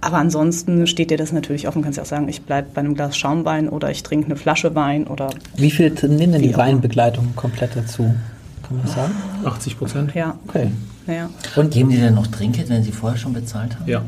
[0.00, 1.78] Aber ansonsten steht dir das natürlich offen.
[1.82, 4.36] Du kannst ja auch sagen, ich bleibe bei einem Glas Schaumwein oder ich trinke eine
[4.36, 6.56] Flasche Wein oder Wie viel nehmen denn die.
[6.56, 8.14] Weinbegleitung komplett dazu?
[8.62, 9.12] Kann man das sagen?
[9.44, 10.14] 80 Prozent?
[10.14, 10.70] ja, Okay.
[11.06, 11.28] ja.
[11.56, 13.88] Und Geben die denn noch Trinkgeld, wenn sie vorher schon bezahlt haben?
[13.88, 14.02] Ja.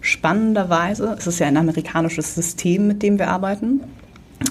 [0.00, 3.80] Spannenderweise, es ist ja ein amerikanisches System, mit dem wir arbeiten.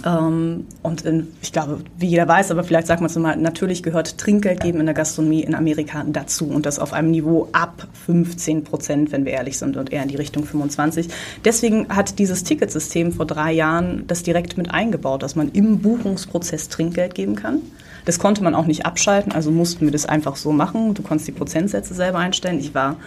[0.06, 3.84] Ähm, und in, ich glaube, wie jeder weiß, aber vielleicht sagt man es mal, natürlich
[3.84, 7.88] gehört Trinkgeld geben in der Gastronomie in Amerika dazu und das auf einem Niveau ab
[8.06, 11.08] 15 Prozent, wenn wir ehrlich sind, und eher in die Richtung 25.
[11.46, 16.70] Deswegen hat dieses Ticketsystem vor drei Jahren das direkt mit eingebaut, dass man im Buchungsprozess
[16.70, 17.62] Trinkgeld geben kann.
[18.06, 20.94] Das konnte man auch nicht abschalten, also mussten wir das einfach so machen.
[20.94, 22.60] Du konntest die Prozentsätze selber einstellen.
[22.60, 22.98] Ich war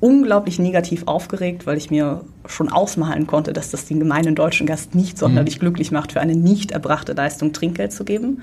[0.00, 4.94] unglaublich negativ aufgeregt, weil ich mir schon ausmalen konnte, dass das den gemeinen deutschen Gast
[4.94, 5.60] nicht sonderlich mhm.
[5.60, 8.42] glücklich macht, für eine nicht erbrachte Leistung Trinkgeld zu geben.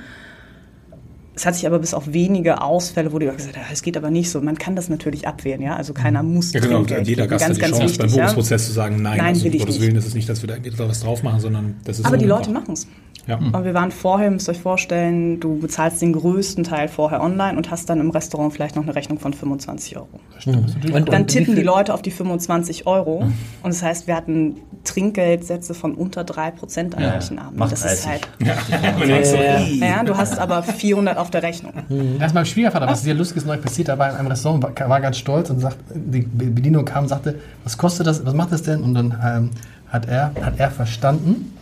[1.36, 4.12] Es hat sich aber bis auf wenige Ausfälle, wo die gesagt haben, es geht aber
[4.12, 4.40] nicht so.
[4.42, 5.76] Man kann das natürlich abwehren, ja.
[5.76, 6.36] Also keiner mhm.
[6.36, 6.54] muss.
[6.54, 6.78] Ja, genau.
[6.78, 8.68] Trinkgeld jeder Gast ganz, hat die Chance, wichtig, beim Buchungsprozess ja?
[8.68, 9.84] zu sagen, nein, nein also, will ich Gottes nicht.
[9.84, 12.18] Willen ist es nicht, dass wir da irgendwie was drauf machen, sondern das ist Aber
[12.18, 12.26] die.
[12.26, 12.88] Leute machen es.
[13.28, 13.38] Ja.
[13.38, 17.58] Und wir waren vorher, müsst ihr euch vorstellen, du bezahlst den größten Teil vorher online
[17.58, 20.10] und hast dann im Restaurant vielleicht noch eine Rechnung von 25 Euro.
[20.46, 23.20] Und, Dann und tippen die Leute auf die 25 Euro.
[23.20, 27.60] Und das heißt, wir hatten Trinkgeldsätze von unter 3% an Ja, manchen Abenden.
[27.60, 28.08] Das ist 30.
[28.08, 28.28] halt,
[29.02, 31.74] Und dann so, Ja, ja, du hast aber 400 auf der Rechnung.
[32.20, 35.02] Erst meinem Schwiegervater, was sehr lustiges neu passiert, er war in einem Restaurant, war, war
[35.02, 38.62] ganz stolz und sagt, die Bedienung kam und sagte, was kostet das, was macht das
[38.64, 38.84] denn?
[38.84, 39.50] Und dann ähm,
[39.88, 41.58] hat, er, hat er verstanden,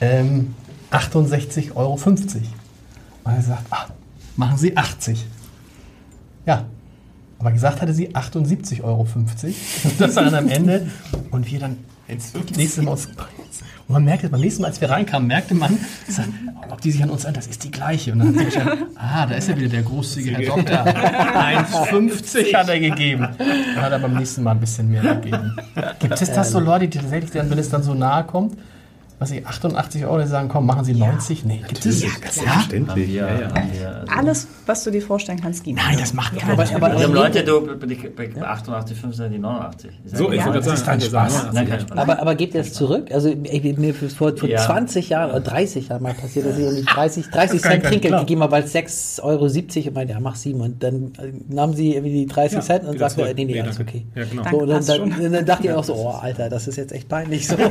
[0.00, 0.54] ähm,
[0.90, 1.92] 68,50 Euro.
[1.94, 3.86] Und er sagt, ah,
[4.36, 5.24] machen Sie 80.
[6.46, 6.64] Ja,
[7.42, 9.06] aber gesagt hatte sie 78,50 Euro.
[9.98, 10.86] Das war dann am Ende.
[11.32, 11.76] Und wir dann
[12.08, 12.92] nächstes Mal.
[12.92, 13.08] Und
[13.88, 15.76] man merkte, beim nächsten Mal, als wir reinkamen, merkte man,
[16.70, 18.12] ob die sich an uns an, das ist die gleiche.
[18.12, 20.84] Und dann hat sie gesagt, ah, da ist ja wieder der großzügige Herr Doktor.
[20.86, 23.28] 1,50 hat er gegeben.
[23.36, 25.56] Dann hat er beim nächsten Mal ein bisschen mehr gegeben.
[25.98, 28.56] Gibt es das so Leute, die tatsächlich dann, wenn es dann so nahe kommt,
[29.22, 31.44] was ich 88 Euro die sagen, komm, machen Sie 90?
[31.44, 32.00] Nee, gibt es?
[32.00, 32.88] Selbstverständlich.
[32.88, 33.46] Haben wir, Ja, ja.
[33.48, 36.52] also Alles, was du dir vorstellen kannst, gibt Nein, das macht keiner.
[36.52, 39.90] aber, aber, Leute, du, bei bei- bei 88, 5 sind die 89.
[40.04, 41.46] Ist So, ich ja, wollte das ist kein Spaß.
[41.96, 43.10] aber, aber gebt ihr es zurück?
[43.12, 44.58] Also ich, mir ist vor, vor Ja.
[44.58, 48.18] 20 Jahren oder 30 Jahren mal passiert, dass ich irgendwie 30, 30 kann- Cent Trinkgeld
[48.20, 50.60] gegeben habe, weil es 6,70 Euro und meinte, ja, mach 7.
[50.60, 53.36] Und dann äh, nahmen sie irgendwie die 30 Ja, Cent und wieder sagte, zurück.
[53.36, 54.04] nee, nee, Nee, alles okay.
[54.14, 54.80] Ja, genau.
[54.80, 57.46] So, und dann, dachte ich auch so, oh Alter, das ist jetzt echt peinlich.
[57.48, 57.56] So.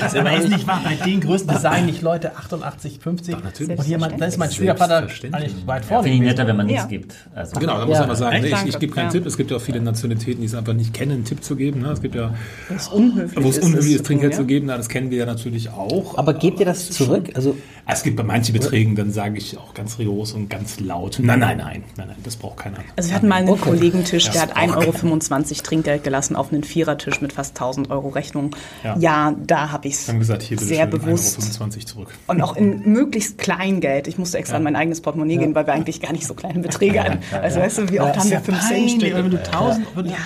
[0.00, 0.80] Das aber ist nicht wahr.
[0.84, 3.36] Bei den größten sagen nicht Leute 88, 50.
[3.42, 3.78] natürlich.
[3.78, 6.04] Und jemand, dann ist mein Schwiegervater eigentlich weit vorne.
[6.04, 6.88] Finde ich netter, wenn man nichts Ja.
[6.88, 7.14] gibt.
[7.34, 8.06] Also, Genau, da muss Ja.
[8.06, 8.44] man sagen, Echt?
[8.44, 9.10] nee, ich, ich gebe keinen Ja.
[9.12, 9.26] Tipp.
[9.26, 11.80] Es gibt ja auch viele Nationalitäten, die es einfach nicht kennen, einen Tipp zu geben.
[11.82, 11.90] Ne?
[11.90, 12.34] Es gibt ja,
[12.68, 14.46] Das unhöflich wo es unhöflich das ist, Trinkgeld zu ja?
[14.46, 16.16] geben, na, das kennen wir ja natürlich auch.
[16.18, 17.30] Aber gebt ihr das zurück?
[17.34, 17.56] Also
[17.86, 21.40] Es gibt bei manchen Beträgen, dann sage ich auch ganz rigoros und ganz laut, nein,
[21.40, 22.76] nein, nein, nein, nein, das braucht keiner.
[22.96, 23.70] Also wir hatten mal einen Okay.
[23.70, 28.08] Kollegentisch, der Das hat 1,25 Euro Trinkgeld gelassen auf einen Vierertisch mit fast 1000 Euro
[28.10, 28.54] Rechnung.
[28.84, 28.96] Ja.
[28.98, 30.08] Ja, da habe ich es
[30.42, 32.08] hier bitte sehr bewusst 1,25 Euro zurück.
[32.26, 34.06] und auch in möglichst Kleingeld.
[34.08, 36.58] Ich musste extra an mein eigenes Portemonnaie gehen, weil wir eigentlich gar nicht so kleine
[36.60, 37.18] Beträge hatten.
[37.32, 39.14] Also weißt du, wie oft haben wir 5 Cent Peinlich, Stücke?
[39.16, 40.16] wenn du 1000 ja.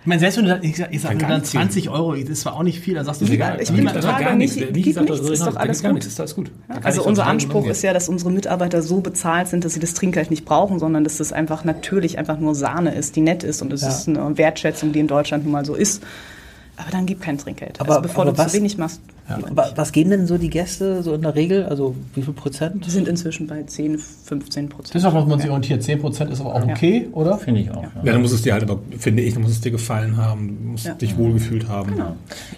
[0.00, 1.60] Ich meine, selbst wenn du dann, ich sag, ich sag, wenn du dann ganz viel.
[1.60, 3.58] 20 Euro, das ist zwar auch nicht viel, dann sagst du, Ich egal.
[3.58, 4.56] bin Das total war gar nichts.
[4.56, 5.96] nicht- Wie gesagt, nichts, das ist doch alles gar gut.
[5.96, 6.50] nichts, ist alles gut.
[6.68, 9.80] Kann Also ich unser Anspruch ist ja, dass unsere Mitarbeiter so bezahlt sind, dass sie
[9.80, 13.42] das Trinkgeld nicht brauchen, sondern dass das einfach natürlich einfach nur Sahne ist, die nett
[13.42, 13.88] ist und es Ja.
[13.88, 16.02] ist eine Wertschätzung, die in Deutschland nun mal so ist.
[16.80, 17.80] Aber dann gib kein Trinkgeld.
[17.80, 19.00] Aber- also bevor aber du was- zu wenig machst.
[19.50, 21.66] wa- was gehen denn so die Gäste so in der Regel?
[21.66, 22.86] Also wie viel Prozent?
[22.86, 24.94] Wir sind inzwischen bei 10, 15 Prozent.
[24.94, 25.82] Das ist auch, was man sich orientiert.
[25.82, 27.36] 10% ist aber auch okay, oder?
[27.36, 27.82] Finde ich auch.
[27.82, 27.90] Ja.
[28.04, 30.56] Ja, dann muss es dir halt aber, finde ich, dann muss es dir gefallen haben,
[30.62, 30.94] du musst Ja.
[30.94, 31.94] dich wohlgefühlt haben.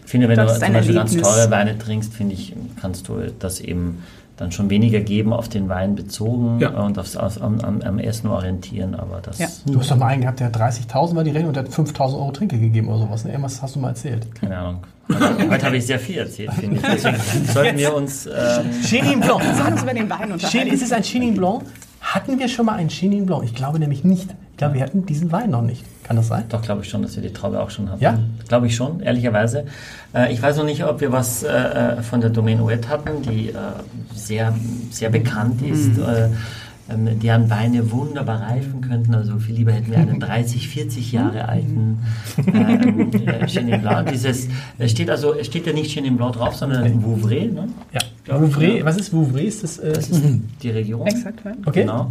[0.05, 1.35] Ich finde, wenn Das du zum Beispiel ganz Erlebnis.
[1.35, 3.99] teure Weine trinkst, finde ich, kannst du das eben
[4.41, 6.71] dann schon weniger geben auf den Wein bezogen Ja.
[6.71, 9.47] und aufs, auf, am, am, am Essen orientieren, aber das, Ja.
[9.67, 11.71] Du hast doch mal einen gehabt, der hat 30.000 war die Rechnung und der hat
[11.71, 13.25] 5.000 Euro Trinkgeld gegeben oder sowas.
[13.25, 13.31] Ne?
[13.33, 14.35] Irgendwas hast du mal erzählt.
[14.35, 14.79] keine Ahnung.
[15.13, 16.83] Heute, heute habe ich sehr viel erzählt, finde ich.
[16.83, 17.17] Deswegen
[17.53, 18.33] sollten wir uns, ähm,
[18.83, 19.43] Chenin Blanc.
[19.57, 20.73] Sag uns über den Wein unterhalten.
[20.73, 21.63] ist es ein Chenin Blanc?
[22.01, 23.45] Hatten wir schon mal einen Chenin Blanc?
[23.45, 24.31] Ich glaube nämlich nicht.
[24.61, 25.87] Glaube, wir hatten diesen Wein noch nicht.
[26.05, 26.45] Kann das sein?
[26.51, 28.03] doch glaube ich schon, dass wir die Traube auch schon hatten.
[28.03, 28.19] Ja?
[28.47, 29.65] Glaube ich schon, ehrlicherweise.
[30.15, 33.23] Äh, ich weiß noch nicht, ob wir was äh, äh, von der Domaine Ouet hatten,
[33.23, 33.55] die äh,
[34.15, 34.53] sehr,
[34.91, 35.97] sehr bekannt ist.
[35.97, 36.29] Äh,
[36.93, 39.15] ähm, deren Weine wunderbar reifen könnten.
[39.15, 41.99] Also viel lieber hätten wir einen 30, 40 Jahre alten
[42.47, 44.11] ähm, äh, Chenin Blanc.
[44.11, 47.69] Dieses, es steht also, es steht ja nicht Chenin Blanc drauf, sondern Vouvray, ne?
[47.93, 48.41] Ja.
[48.41, 48.85] Vouvray, ja.
[48.85, 49.47] was ist Vouvray?
[49.47, 50.23] Ist das, äh, Das ist
[50.63, 51.07] die Region.
[51.07, 51.53] Exakt, ja.
[51.65, 51.83] okay.
[51.83, 52.11] Genau.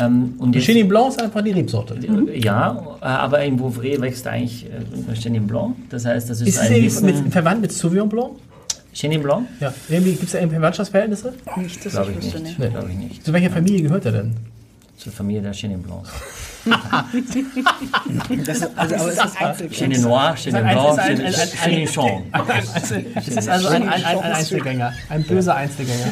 [0.00, 1.96] Ähm, und jetzt, Chenin Blanc ist einfach die Rebsorte.
[2.34, 5.76] ja, äh, aber in Vouvray wächst eigentlich äh, Chenin Blanc.
[5.90, 8.32] Das heißt, das ist, Ist es ein mit, verwandt mit Sauvignon Blanc?
[8.94, 9.46] Chenin Blanc?
[9.60, 9.72] Ja.
[9.88, 11.34] Gibt es da irgendwie Verwandtschaftsverhältnisse?
[11.56, 12.58] Nicht, dass Glaube ich ich wüsste, nicht.
[12.58, 12.68] nee.
[12.68, 13.24] Glaube ich nicht.
[13.26, 14.34] Zu welcher Familie gehört er denn?
[14.96, 16.10] Zur Familie der Chenin Blancs.
[18.46, 21.00] Das ist, also, aber ist, Chenin Noir, Chenin ein- Blanc,
[21.62, 22.22] Chenin, Chong.
[23.16, 24.92] Es ist also ein, ein, ein, ein Einzelgänger.
[25.10, 26.06] Ein böser Einzelgänger.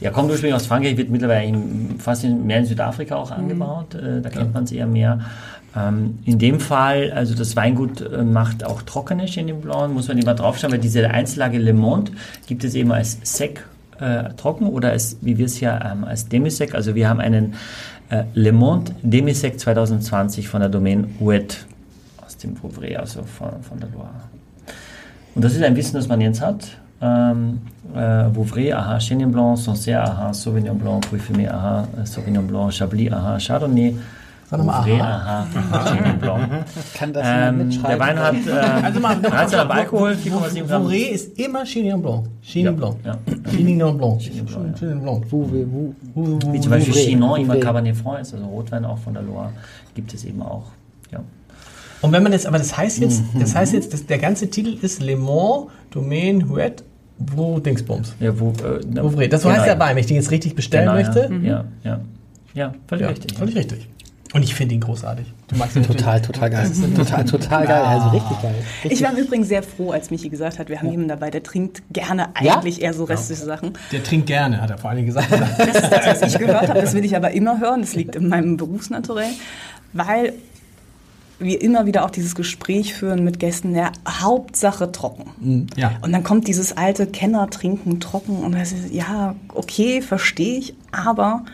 [0.00, 3.94] Ja, kommt ursprünglich aus Frankreich, wird mittlerweile in, fast in, mehr in Südafrika auch angebaut.
[3.94, 5.20] Äh, da kennt man es eher mehr.
[5.76, 10.18] Ähm, in dem Fall, also das Weingut äh, macht auch trockene Chenin Blanc, muss man
[10.18, 12.12] immer draufschauen, weil diese Einzellage Le Monde
[12.46, 13.64] gibt es eben als Sec
[13.98, 17.54] äh, trocken oder als, wie wir es hier ähm, als Demisec, also wir haben einen
[18.10, 21.66] äh, Le Monde Demisec 2020 von der Domain Ouet
[22.24, 24.10] aus dem Vouvray, also von, von der Loire.
[25.34, 26.68] Und das ist ein Wissen, das man jetzt hat.
[27.00, 27.62] Ähm,
[27.94, 33.10] äh, Vouvray, aha, Chenin Blanc, Sancerre, aha, Sauvignon Blanc, Puy Fumé, aha, Sauvignon Blanc, Chablis,
[33.10, 33.96] aha, Chardonnay,
[34.50, 35.46] Sag doch mal Vouvray, aha.
[35.72, 36.64] aha.
[36.94, 37.88] Kann das Ähm, mitschreiben?
[37.90, 40.82] der Wein hat äh, Also mal, 13 am Alkohol, 4,7 Gramm.
[40.84, 42.26] Vouvray ist immer Chenin Blanc.
[42.42, 42.96] Chenin Ja, Blanc.
[43.04, 43.16] ja.
[43.50, 44.20] Chenin Blanc.
[44.20, 45.24] Chenin Blanc,
[46.52, 47.56] Wie zum Beispiel Chinon, immer.
[47.56, 49.50] Cabernet Franc ist, also Rotwein auch von der Loire,
[49.94, 50.66] gibt es eben auch.
[51.10, 51.20] Ja.
[52.02, 54.76] Und wenn man jetzt, aber das heißt jetzt, das heißt jetzt, dass der ganze Titel
[54.84, 56.84] ist Le Mans Domaine Huet
[57.18, 58.14] Wo Dingsbums.
[58.20, 59.28] Ja, wo, äh, na, Vouvray.
[59.28, 61.30] Das genau, heißt ja bei, wenn ich den jetzt richtig bestellen genau, möchte.
[61.42, 62.00] Ja, ja, ja.
[62.54, 63.38] Ja, völlig Ja, richtig.
[63.38, 63.88] völlig richtig.
[64.34, 65.26] Und ich finde ihn großartig.
[65.46, 66.70] Du magst ihn Total, total geil.
[66.96, 67.82] Total, total geil.
[67.82, 68.54] Also richtig geil.
[68.82, 69.02] Ich Richtig.
[69.06, 71.82] war im Übrigen sehr froh, als Michi gesagt hat, wir haben jemanden dabei, der trinkt
[71.92, 73.74] gerne eigentlich eher so restliche Sachen.
[73.92, 75.30] Der trinkt gerne, hat er vor allen Dingen gesagt.
[75.30, 76.80] Das ist das, was ich gehört habe.
[76.80, 77.82] Das will ich aber immer hören.
[77.82, 79.30] Das liegt in meinem Berufsnaturell.
[79.92, 80.32] Weil
[81.38, 85.68] wir immer wieder auch dieses Gespräch führen mit Gästen, der Hauptsache trocken.
[85.76, 85.92] ja.
[86.02, 91.44] Und dann kommt dieses alte Kenner-Trinken trocken und das ist, ja, okay, verstehe ich, aber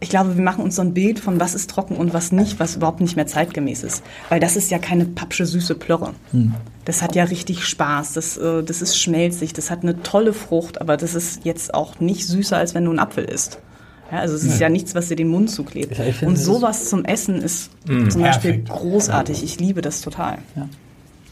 [0.00, 2.60] ich glaube, wir machen uns so ein Bild von was ist trocken und was nicht,
[2.60, 4.02] was überhaupt nicht mehr zeitgemäß ist.
[4.28, 6.12] Weil das ist ja keine pappsche, süße Plörre.
[6.84, 10.80] Das hat ja richtig Spaß, das, äh, das ist schmelzig, das hat eine tolle Frucht,
[10.80, 13.58] aber das ist jetzt auch nicht süßer, als wenn du einen Apfel isst.
[14.12, 15.96] Ja, also es ist ja nichts, was dir den Mund zuklebt.
[15.96, 18.68] Ja, finde, und sowas zum Essen ist zum Beispiel Perfekt.
[18.68, 19.42] großartig.
[19.42, 20.38] Ich liebe das total.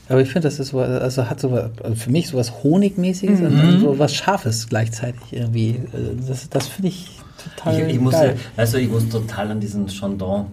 [0.09, 3.57] Aber ich finde, das ist so, also hat so also für mich sowas Honigmäßiges und
[3.57, 5.71] dann so was Scharfes gleichzeitig irgendwie.
[5.71, 8.39] Äh, Das, das finde ich total Ich, ich, musste, geil.
[8.57, 10.47] also ich muss total an diesen Chandon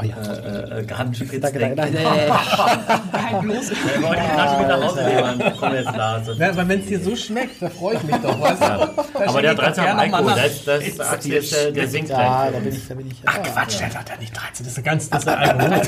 [0.00, 0.14] Oh ja.
[0.16, 1.76] äh, äh, Gartenspritz Danke, denken.
[1.76, 3.70] Kein bloß.
[3.70, 5.52] Ich wollte die gerade mit nach Hause nehmen.
[5.58, 6.22] Komm jetzt da.
[6.38, 8.40] Ja, aber wenn es dir so schmeckt, da freue ich mich doch.
[8.40, 8.66] Weißt du?
[8.66, 11.88] Da aber der schenke ich doch 13 am gerne Alkohol, das, das aktiviert, der, der
[11.88, 13.16] sinkt Ja, da bin ich, da bin ich.
[13.26, 15.68] Ach Quatsch, der hat ja nicht 13, das ist ja ganz, das ist ja Alkohol.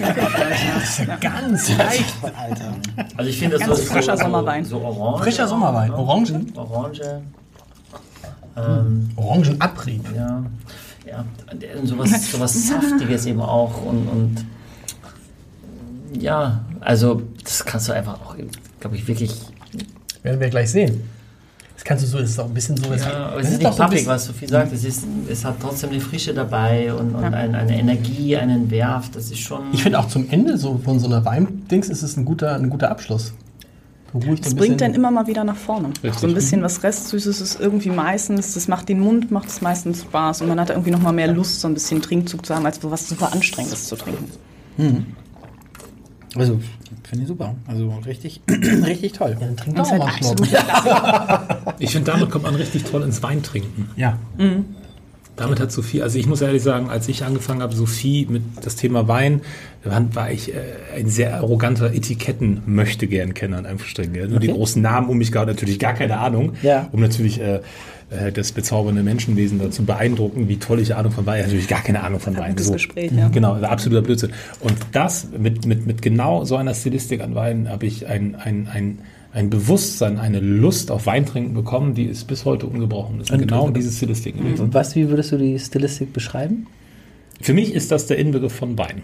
[0.81, 2.15] Das ist ja ganz leicht.
[2.25, 2.75] Alter.
[3.17, 4.65] Also ich finde das Ganz so, frischer so, Sommerwein.
[4.65, 5.23] So, so Orange.
[5.23, 5.93] Frischer Sommerwein.
[5.93, 6.53] Orangen?
[6.57, 7.01] Orange.
[8.57, 10.05] Ähm, Orangenabrieb.
[10.15, 10.45] ja.
[11.07, 11.25] Ja,
[11.81, 14.45] und sowas, sowas Saftiges eben auch und, und
[16.21, 18.37] ja, also das kannst du einfach auch,
[18.81, 19.35] glaube ich, wirklich
[20.23, 21.03] Werden wir gleich sehen.
[21.75, 22.93] Das kannst du so, das ist auch ein bisschen so.
[22.93, 24.73] Ja, aber es ist doch nicht so pappig, bisschen- was Sophie sagt.
[24.73, 29.11] Es, ist, es hat trotzdem eine Frische dabei und, und ein, eine Energie, einen Werf.
[29.11, 29.63] Das ist schon.
[29.73, 32.69] Ich finde auch zum Ende so von so einer Weindings ist es ein guter, ein
[32.69, 33.33] guter Abschluss.
[34.13, 35.89] Beruhigt ein bringt dann immer mal wieder nach vorne.
[36.03, 36.15] Richtig.
[36.15, 40.03] So ein bisschen was Restsüßes ist irgendwie meistens, das macht den Mund, macht es meistens
[40.03, 42.67] Spaß und man hat irgendwie noch mal mehr Lust, so ein bisschen Trinkzug zu haben,
[42.67, 44.31] als was super Anstrengendes zu trinken.
[46.37, 46.61] Also,
[47.03, 47.55] finde ich super.
[47.67, 49.37] Also richtig, richtig toll.
[49.39, 50.37] Dann trink doch es mal Klasse.
[51.79, 53.89] Ich finde, damit kommt man richtig toll ins Weintrinken.
[53.97, 54.19] Ja.
[55.41, 58.77] Damit hat Sophie, also ich muss ehrlich sagen, als ich angefangen habe, Sophie mit das
[58.77, 59.41] Thema Wein,
[59.85, 60.59] war ich äh,
[60.97, 64.13] ein sehr arroganter Etiketten möchte gern Kenner in Anführungsstrichen.
[64.13, 64.29] gell?
[64.29, 64.57] Nur die Okay.
[64.59, 66.89] großen Namen um mich gehabt, natürlich gar keine Ahnung, Ja.
[66.93, 67.61] um natürlich äh,
[68.11, 72.03] äh, das bezaubernde Menschenwesen dazu beeindrucken, wie toll ich Ahnung von Wein, natürlich gar keine
[72.03, 72.51] Ahnung von Wein.
[72.51, 73.29] gutes Gespräch, ja.
[73.29, 74.33] Genau, absoluter Blödsinn.
[74.61, 78.69] Und das mit, mit, mit genau so einer Stilistik an Wein habe ich ein, ein,
[78.73, 78.99] ein,
[79.33, 83.19] ein Bewusstsein, eine Lust auf Weintrinken bekommen, die ist bis heute ungebrochen.
[83.21, 84.61] Das Und- genau diese Stilistik gewesen.
[84.63, 86.67] Und was, wie würdest du die Stilistik beschreiben?
[87.41, 89.03] Für mich ist das der Inbegriff von Wein.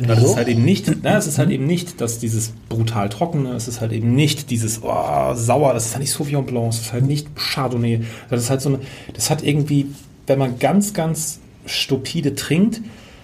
[0.00, 3.08] Weil es ist halt eben nicht, na, es ist halt eben nicht, dass dieses brutal
[3.08, 6.68] trockene, es ist halt eben nicht dieses oh, sauer, das ist halt nicht Sauvignon Blanc,
[6.72, 8.78] es ist halt nicht Chardonnay, das ist halt so eine,
[9.12, 9.86] das hat irgendwie,
[10.28, 12.80] wenn man ganz, ganz stupide trinkt,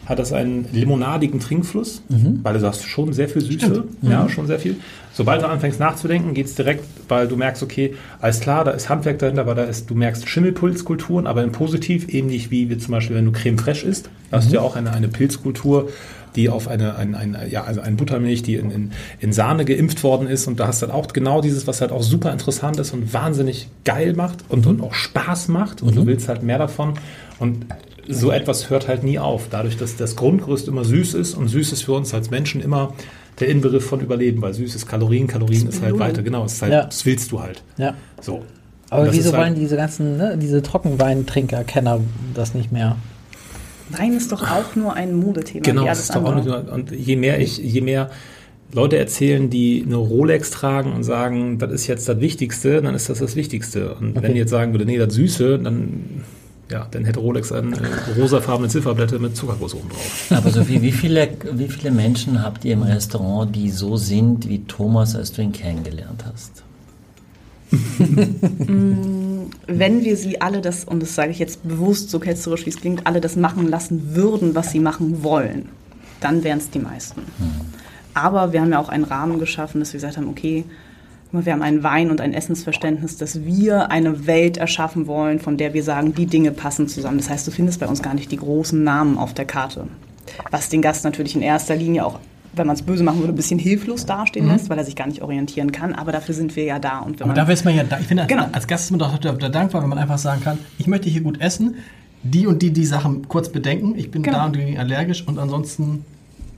[0.07, 2.03] hat das einen limonadigen Trinkfluss,
[2.43, 4.77] weil du hast schon sehr viel Süße, ja, schon sehr viel.
[5.13, 9.21] Sobald du anfängst nachzudenken, geht's direkt, weil du merkst, okay, alles klar, da ist Handwerk
[9.21, 13.17] dahinter, weil da ist, du merkst Schimmelpilzkulturen, aber in positiv, ähnlich wie, wie zum Beispiel,
[13.17, 15.89] wenn du Creme Fraiche isst, hast du ja auch eine, eine Pilzkultur,
[16.37, 20.03] die auf eine, ein, ein, ja, also eine Buttermilch, die in, in, in Sahne geimpft
[20.03, 20.49] worden ist.
[20.49, 23.13] Und da hast du dann auch genau dieses, was halt auch super interessant ist und
[23.15, 25.83] wahnsinnig geil macht und, und auch Spaß macht.
[25.83, 26.95] Und du willst halt mehr davon.
[27.39, 27.67] Und
[28.09, 31.73] so etwas hört halt nie auf, dadurch, dass das Grundgerüst immer süß ist und süß
[31.73, 32.93] ist für uns als Menschen immer
[33.41, 36.63] der Inbegriff von Überleben, weil süß ist Kalorien, Kalorien ist halt weiter, genau, es ist
[36.63, 36.85] halt, Ja.
[36.85, 37.63] das willst du halt.
[37.79, 37.95] Ja.
[38.21, 38.43] So.
[38.91, 42.01] Aber wieso halt- wollen diese ganzen, ne, diese Trockenweintrinker, Kenner
[42.35, 42.97] das nicht mehr?
[43.91, 45.63] Wein ist doch auch nur ein Modethema.
[45.63, 46.59] Genau, das ist doch auch andere.
[46.61, 48.11] nicht nur, und je mehr ich, je mehr
[48.73, 53.09] Leute erzählen, die eine Rolex tragen und sagen, das ist jetzt das Wichtigste, dann ist
[53.09, 53.95] das das Wichtigste.
[53.95, 56.23] Und wenn die jetzt sagen würde, nee, das Süße, dann,
[56.71, 60.27] ja, dann hätte Rolex eine äh, rosafarbene Zifferblätter mit Zuckerguss oben drauf.
[60.31, 64.65] Aber Sophie, wie viele, wie viele Menschen habt ihr im Restaurant, die so sind wie
[64.65, 66.63] Thomas, als du ihn kennengelernt hast?
[69.67, 72.77] wenn wir sie alle das, und das sage ich jetzt bewusst so ketzerisch, wie es
[72.77, 75.69] klingt, alle das machen lassen würden, was sie machen wollen,
[76.21, 77.23] dann wären es die meisten.
[78.15, 80.65] Aber wir haben ja auch einen Rahmen geschaffen, dass wir gesagt haben, okay,
[81.43, 85.75] wir haben ein Wein- und ein Essensverständnis, dass wir eine Welt erschaffen wollen, von der
[85.75, 87.19] wir sagen, die Dinge passen zusammen.
[87.19, 89.87] Das heißt, du findest bei uns gar nicht die großen Namen auf der Karte.
[90.51, 92.19] Was den Gast natürlich in erster Linie auch,
[92.55, 95.07] wenn man es böse machen würde, ein bisschen hilflos dastehen lässt, weil er sich gar
[95.09, 95.93] nicht orientieren kann.
[95.93, 97.01] Aber dafür sind wir ja da.
[97.01, 97.99] Und wenn Aber man, dafür ist man ja da.
[97.99, 98.47] Ich finde, Genau.
[98.53, 101.21] als Gast ist man doch da dankbar, wenn man einfach sagen kann, ich möchte hier
[101.23, 101.77] gut essen,
[102.23, 104.39] die und die die Sachen kurz bedenken, ich bin Genau.
[104.39, 106.05] da und die allergisch und ansonsten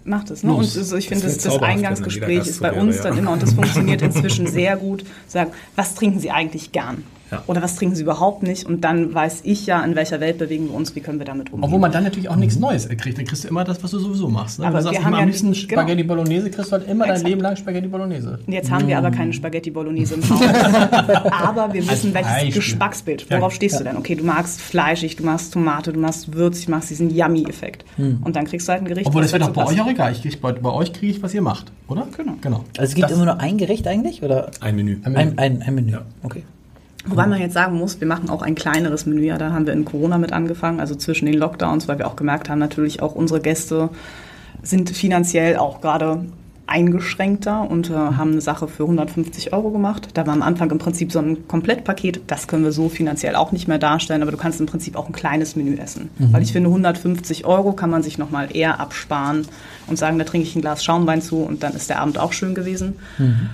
[0.06, 0.42] macht es.
[0.42, 0.52] Ne?
[0.52, 4.02] Und so, ich finde, Das das, Eingangsgespräch ist bei uns dann immer, und das funktioniert
[4.02, 7.04] inzwischen sehr gut, sagen, was trinken Sie eigentlich gern?
[7.30, 7.42] Ja.
[7.48, 8.66] Oder was trinken Sie überhaupt nicht?
[8.66, 11.52] Und dann weiß ich ja, in welcher Welt bewegen wir uns, wie können wir damit
[11.52, 11.64] umgehen.
[11.64, 13.18] Obwohl man dann natürlich auch nichts Neues kriegt.
[13.18, 14.58] Dann kriegst du immer das, was du sowieso machst.
[14.60, 14.66] Ne?
[14.66, 15.82] Aber Wenn du wir sagst, ich haben ja am liebsten genau.
[15.82, 17.28] Spaghetti Bolognese, kriegst du halt immer dein Exakt.
[17.28, 18.38] Leben lang Spaghetti Bolognese.
[18.46, 20.40] Und Jetzt haben wir aber keine Spaghetti Bolognese im Haus.
[21.32, 22.52] aber wir wissen, welches Beispiel.
[22.52, 23.26] Geschmacksbild.
[23.28, 23.38] Ja.
[23.40, 23.96] Worauf stehst du denn?
[23.96, 27.84] Okay, du magst fleischig, du magst Tomate, du magst würzig, du magst diesen Yummy-Effekt.
[27.98, 29.06] Und dann kriegst du halt ein Gericht.
[29.06, 30.12] Obwohl, was das wird dazu doch bei euch auch egal.
[30.12, 32.06] Ich krieg, bei, bei euch kriege ich, was ihr macht, oder?
[32.16, 32.34] Genau.
[32.40, 32.64] genau.
[32.78, 34.22] Also es gibt Das- immer nur ein Gericht eigentlich?
[34.22, 34.98] Oder Ein Menü.
[35.04, 35.92] ein, ein, ein Menü?
[35.92, 36.02] Ja.
[36.22, 36.44] Okay.
[37.06, 39.22] Wobei man jetzt sagen muss, wir machen auch ein kleineres Menü.
[39.22, 42.16] Ja, da haben wir in Corona mit angefangen, also zwischen den Lockdowns, weil wir auch
[42.16, 43.90] gemerkt haben, natürlich auch unsere Gäste
[44.62, 46.24] sind finanziell auch gerade
[46.66, 50.08] eingeschränkter und äh, haben eine Sache für 150 Euro gemacht.
[50.14, 52.22] Da war am Anfang im Prinzip so ein Komplettpaket.
[52.26, 55.06] Das können wir so finanziell auch nicht mehr darstellen, aber du kannst im Prinzip auch
[55.06, 56.10] ein kleines Menü essen.
[56.32, 59.46] Weil ich finde, 150 Euro kann man sich nochmal eher absparen
[59.86, 62.32] und sagen, da trinke ich ein Glas Schaumwein zu und dann ist der Abend auch
[62.32, 62.96] schön gewesen.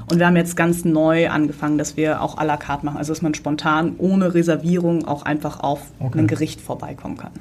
[0.09, 2.97] Und wir haben jetzt ganz neu angefangen, dass wir auch à la carte machen.
[2.97, 7.33] Also dass man spontan ohne Reservierung auch einfach auf ein Gericht vorbeikommen kann.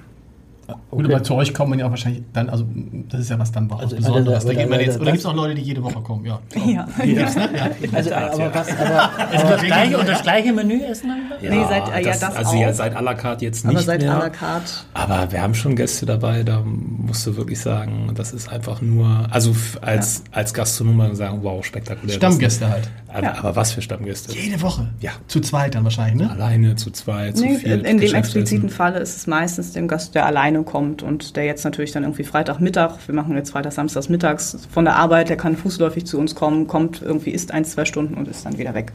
[0.90, 2.66] Gut, aber zu euch kommt man ja auch wahrscheinlich dann, also
[3.10, 4.44] das ist ja was dann was Also, Besonderes.
[4.46, 6.02] aber Da da- man da- jetzt, da- oder gibt es auch Leute, die jede Woche
[6.02, 6.26] kommen?
[6.26, 6.40] Ja.
[6.66, 6.86] Ja.
[7.04, 7.14] Ne?
[7.14, 7.70] ja.
[7.94, 11.36] Also, aber was, aber, Also das gleiche, und das gleiche Menü essen einfach?
[11.42, 12.56] Nee, seit- äh, ja, das also auch.
[12.62, 14.16] ja, seit à la carte jetzt nicht Aber seit mehr.
[14.16, 14.72] à la carte.
[14.94, 19.28] Aber wir haben schon Gäste dabei, da musst du wirklich sagen, das ist einfach nur,
[19.32, 22.16] also als, als Gastronom mal sagen, wow, spektakulär.
[22.16, 22.90] Stammgäste halt.
[23.14, 23.36] Aber, Ja.
[23.40, 24.34] aber was für Stammgäste?
[24.38, 24.88] Jede Woche?
[25.02, 25.12] Ja.
[25.28, 26.32] Zu zweit dann wahrscheinlich, ne?
[26.32, 27.86] Alleine, zu zweit, zu Nee, viel.
[27.86, 31.64] in dem expliziten Falle ist es meistens dem Gast, der alleine kommt und der jetzt
[31.66, 35.58] natürlich dann irgendwie Freitagmittag, wir machen jetzt Freitag, Samstags mittags von der Arbeit, der kann
[35.58, 38.92] fußläufig zu uns kommen, kommt irgendwie, isst ein, zwei Stunden und ist dann wieder weg.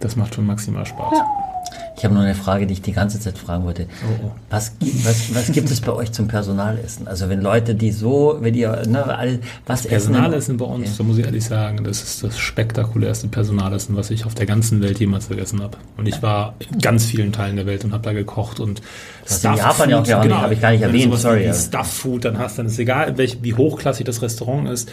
[0.00, 1.18] Das macht schon maximal Spaß.
[1.96, 3.86] Ich habe noch eine Frage, die ich die ganze Zeit fragen wollte.
[4.50, 7.06] Was, gibt- was, was gibt es bei euch zum Personalessen?
[7.06, 10.12] Also wenn Leute, die so, wenn ihr, ne, alle, was essen?
[10.12, 14.24] Personalessen bei uns, da muss ich ehrlich sagen, das ist das spektakulärste Personalessen, was ich
[14.26, 15.78] auf der ganzen Welt jemals gegessen habe.
[15.96, 18.82] Und ich war in ganz vielen Teilen der Welt und habe da gekocht und
[19.24, 21.52] hast in Japan ja auch gehabt, habe ich gar nicht Wenn du erwähnt, sorry.
[21.54, 24.90] Stuff Food, dann hast dann ist egal, welch, wie hochklassig das Restaurant ist.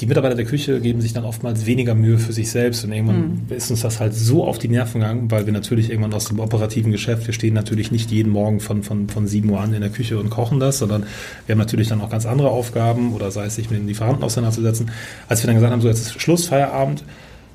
[0.00, 3.46] Die Mitarbeiter der Küche geben sich dann oftmals weniger Mühe für sich selbst und irgendwann
[3.48, 6.38] ist uns das halt so auf die Nerven gegangen, weil wir natürlich irgendwann aus dem
[6.38, 9.80] operativen Geschäft, wir stehen natürlich nicht jeden Morgen von, von, von 7 Uhr an in
[9.80, 11.04] der Küche und kochen das, sondern
[11.46, 14.22] wir haben natürlich dann auch ganz andere Aufgaben oder sei es sich mit den Lieferanten
[14.22, 14.90] auseinanderzusetzen.
[15.28, 17.02] Als wir dann gesagt haben, so jetzt ist Schluss, Feierabend,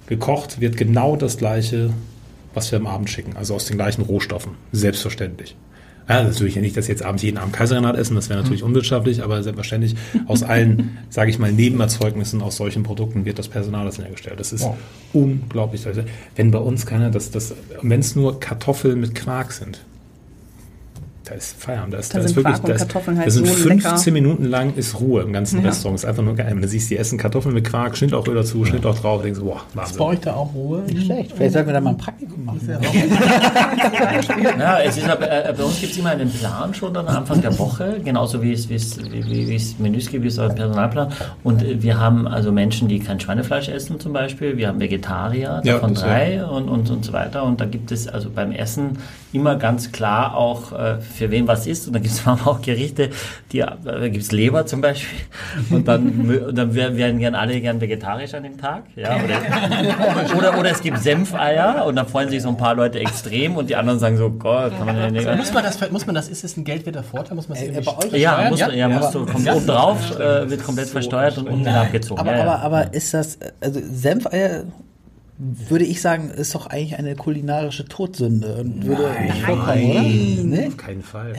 [0.08, 1.92] gekocht wird genau das gleiche,
[2.56, 5.56] was wir am Abend schicken, also aus den gleichen Rohstoffen, selbstverständlich.
[6.10, 9.42] Ja, natürlich nicht, dass jetzt abends jeden Abend Kaiserrenat essen, das wäre natürlich unwirtschaftlich, aber
[9.44, 9.96] selbstverständlich
[10.28, 14.40] aus allen, sage ich mal, Nebenerzeugnissen aus solchen Produkten wird das Personal das hergestellt.
[14.40, 14.78] Das ist Wow.
[15.14, 15.86] unglaublich.
[15.88, 16.02] Also,
[16.36, 19.80] wenn bei uns keiner, das, das, wenn es nur Kartoffeln mit Quark sind,
[21.24, 21.94] da ist Feierabend.
[21.94, 23.48] Da ist, Da da sind ist wirklich, Quark und da ist, Kartoffeln halt da sind
[23.48, 24.12] so 15 lecker.
[24.12, 25.68] Minuten lang ist Ruhe im ganzen Ja.
[25.70, 26.00] Restaurant.
[26.00, 26.48] Ist einfach nur geil.
[26.50, 29.58] Wenn du siehst, die essen Kartoffeln mit Quark, Schnittlauchöl dazu, Schnittlauch drauf, denkst du, boah,
[29.58, 30.02] Ist bei Wahnsinn.
[30.02, 30.84] euch da auch Ruhe?
[30.90, 31.34] schlecht.
[31.36, 32.60] Vielleicht sollten wir da mal ein Praktikum machen.
[34.60, 37.42] Ja, es ist aber, äh, bei uns gibt es immer einen Plan schon am Anfang
[37.42, 40.56] der Woche, genauso wie es, wie es, wie, wie, es Menüs gibt, wie es einen
[40.56, 41.10] Personalplan.
[41.44, 44.58] Und äh, wir haben also Menschen, die kein Schweinefleisch essen zum Beispiel.
[44.58, 47.44] Wir haben Vegetarier, Ja, davon das, drei und, und, und so weiter.
[47.44, 48.98] Und da gibt es also beim Essen
[49.34, 51.88] immer ganz klar auch, äh, für wen was ist.
[51.88, 53.10] Und dann gibt es auch Gerichte,
[53.52, 55.20] die, äh, da gibt es Leber zum Beispiel.
[55.70, 58.84] Und dann, und dann werden gern alle gern vegetarisch an dem Tag.
[58.96, 63.00] Ja, oder, oder, oder es gibt Senfeier und dann freuen sich so ein paar Leute
[63.00, 65.38] extrem und die anderen sagen so, Gott, kann man ja nicht.
[65.38, 67.36] Muss man das, muss man das, ist das ein geldwerter Vorteil?
[67.36, 68.50] Muss man das Äh, bei euch- Ja, versteuern?
[68.50, 72.20] musst, du, ja, musst du, kommt oben drauf, äh, wird komplett versteuert und unten abgezogen.
[72.20, 72.44] Aber, ja, ja.
[72.44, 74.64] aber, aber ist das, also Senfeier,
[75.44, 80.02] würde ich sagen, ist doch eigentlich eine kulinarische Todsünde und würde nicht vorkommen, oder?
[80.04, 80.68] Nee?
[80.68, 81.34] Auf keinen Fall.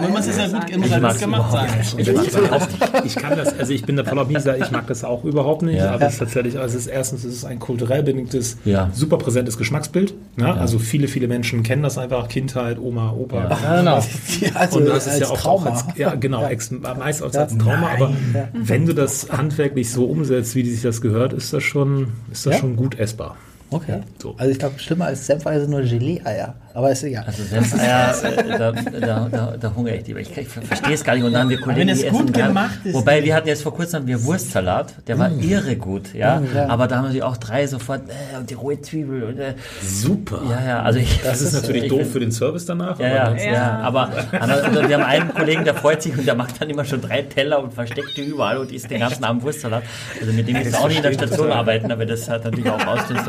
[0.00, 1.68] Man muss es ja gut, muss ja gut gemacht sein.
[1.98, 4.88] Ich, mag das auch, ich kann das, also ich bin der voller Bisa, ich mag
[4.88, 5.92] das auch überhaupt nicht, Ja.
[5.92, 8.90] aber es ist tatsächlich, also es ist erstens, es ist ein kulturell bedingtes, Ja.
[8.92, 10.14] super präsentes Geschmacksbild.
[10.36, 10.52] Ne?
[10.52, 13.48] Also viele, viele Menschen kennen das einfach, Kindheit, Oma, Opa.
[13.62, 13.98] Ja, genau.
[14.40, 15.70] Ja, also Und das ist ja auch, Trauma.
[15.70, 18.12] auch als, ja genau, Ex, meist als, als Trauma, aber
[18.52, 22.46] wenn du das handwerklich so umsetzt, wie die sich das gehört, ist das schon, ist
[22.46, 22.58] das Ja?
[22.60, 23.51] schon gut messbar.
[23.72, 24.00] Okay.
[24.20, 24.34] So.
[24.38, 26.54] Also ich glaube, schlimmer als Senfeier sind nur Gelee-Eier.
[26.74, 27.24] Aber ist egal.
[27.26, 30.20] Also Senfeier, äh, da, da, da, da hungere ich lieber.
[30.20, 31.22] Ich, ich verstehe es gar nicht.
[31.24, 32.48] Und dann haben wir Kollegen, wenn es die gut essen gern.
[32.48, 32.94] gemacht ist.
[32.94, 36.40] Wobei wir hatten jetzt vor kurzem haben wir Wurstsalat, der war irre gut, ja.
[36.54, 36.68] ja.
[36.68, 40.40] Aber da haben sie auch drei sofort äh, und die rohe Zwiebel und äh, Super.
[40.48, 40.82] ja, ja.
[40.82, 42.98] Also ich, Das ist natürlich ich doof bin- für den Service danach.
[42.98, 46.26] Ja, aber ja, ansonsten- ja, aber also wir haben einen Kollegen, der freut sich und
[46.26, 49.24] der macht dann immer schon drei Teller und versteckt die überall und isst den ganzen
[49.24, 49.82] Abend Wurstsalat.
[50.20, 52.86] Also mit dem ist auch nicht in der Station arbeiten, aber das hat natürlich auch
[52.86, 53.24] auslöst.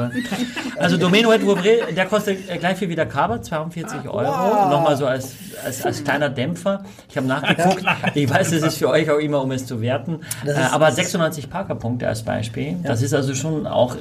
[0.78, 1.42] Also Domeno et
[1.96, 4.70] der kostet äh, gleich viel wie der Kaber, 42 Euro.
[4.70, 5.34] Nochmal so als,
[5.64, 6.84] als, als kleiner Dämpfer.
[7.10, 7.84] Ich habe nachgeguckt.
[8.16, 10.20] Ich weiß, es ist für euch auch immer, um es zu werten.
[10.46, 12.76] Äh, aber 96 Parkerpunkte als Beispiel.
[12.84, 13.96] Das ist also schon auch,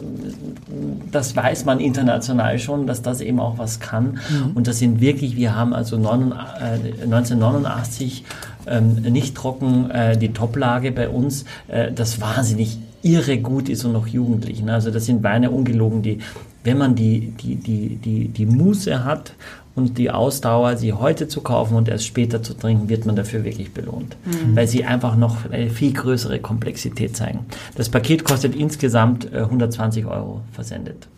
[1.11, 4.21] das weiß man international schon, dass das eben auch was kann.
[4.55, 8.25] Und das sind wirklich, wir haben also 9, äh, 1989
[8.67, 13.93] ähm, nicht trocken äh, die Toplage bei uns, äh, das wahnsinnig irre gut ist und
[13.93, 14.63] noch jugendlich.
[14.63, 14.73] Ne?
[14.73, 16.19] Also das sind Weine ungelogen, die,
[16.65, 19.35] wenn man die, die, die, die, die Muße hat
[19.75, 23.45] und die Ausdauer, sie heute zu kaufen und erst später zu trinken, wird man dafür
[23.45, 24.17] wirklich belohnt.
[24.55, 27.47] Weil sie einfach noch eine viel größere Komplexität zeigen.
[27.75, 31.09] Das Paket kostet insgesamt äh, 120 Euro versendet.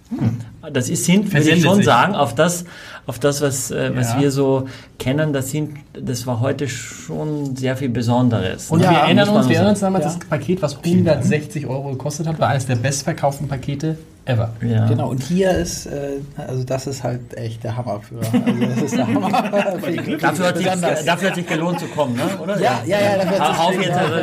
[0.72, 1.84] Das ist, sind, würde ich schon sich.
[1.84, 2.64] sagen, auf das,
[3.06, 4.20] auf das was, äh, was Ja.
[4.20, 4.66] wir so
[4.98, 8.70] kennen, das sind, das war heute schon sehr viel Besonderes.
[8.70, 12.26] Und Ja, wir erinnern uns, wir erinnern uns damals, das Paket, was 160 Euro gekostet
[12.26, 14.52] hat, war eines der bestverkauften Pakete ever.
[14.62, 14.86] Ja.
[14.86, 18.18] Genau, und hier ist, äh, also das ist halt echt der Hammer für.
[18.18, 19.78] Also das ist der Hammer.
[19.82, 21.04] für die Dafür hat, sich, Besonders.
[21.04, 22.22] dafür hat sich gelohnt zu kommen, ne?
[22.42, 22.60] oder?
[22.60, 24.16] Ja, ja, ja, dafür hat Auf jetzt, also,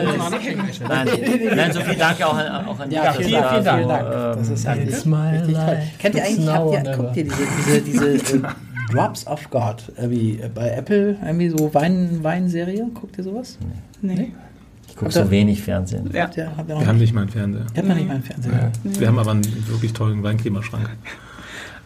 [0.88, 1.08] nein,
[1.56, 4.38] nein, so viel Dank auch an, auch an die Ja, Gäste vielen, vielen dafür, Dank.
[4.38, 5.78] Das ähm, ist halt It's my richtig toll.
[6.00, 7.82] Kennt ihr eigentlich, habt ihr, guckt ihr diese, diese,
[8.18, 8.42] diese äh,
[8.94, 12.88] Drops of God, irgendwie äh, bei Apple, irgendwie so Wein, Weinserie?
[12.94, 13.58] Guckt ihr sowas?
[14.02, 14.34] Nee.
[14.92, 16.10] Ich gucke so wenig Fernsehen.
[16.14, 16.24] Ja.
[16.24, 17.66] Habt ihr, habt ihr noch Wir haben nicht mal einen Fernseher.
[17.74, 18.72] Kennt man nicht meinen Fernseher?
[18.84, 20.90] Wir haben aber einen wirklich tollen Weinklimaschrank.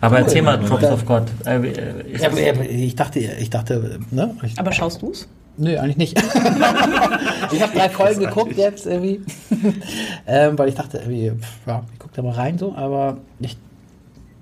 [0.01, 0.67] Aber erzähl mal, Ja.
[0.67, 1.23] Drops of God.
[1.45, 4.35] Äh, äh, Ja, aber, aber ich dachte, ich dachte, ne?
[4.43, 5.27] Ich, Aber schaust du's?
[5.57, 6.17] Nö, eigentlich nicht.
[7.51, 9.21] ich habe drei Folgen geguckt jetzt irgendwie.
[10.27, 13.55] ähm, weil ich dachte, irgendwie, pff, ja, ich gucke da mal rein so, aber ich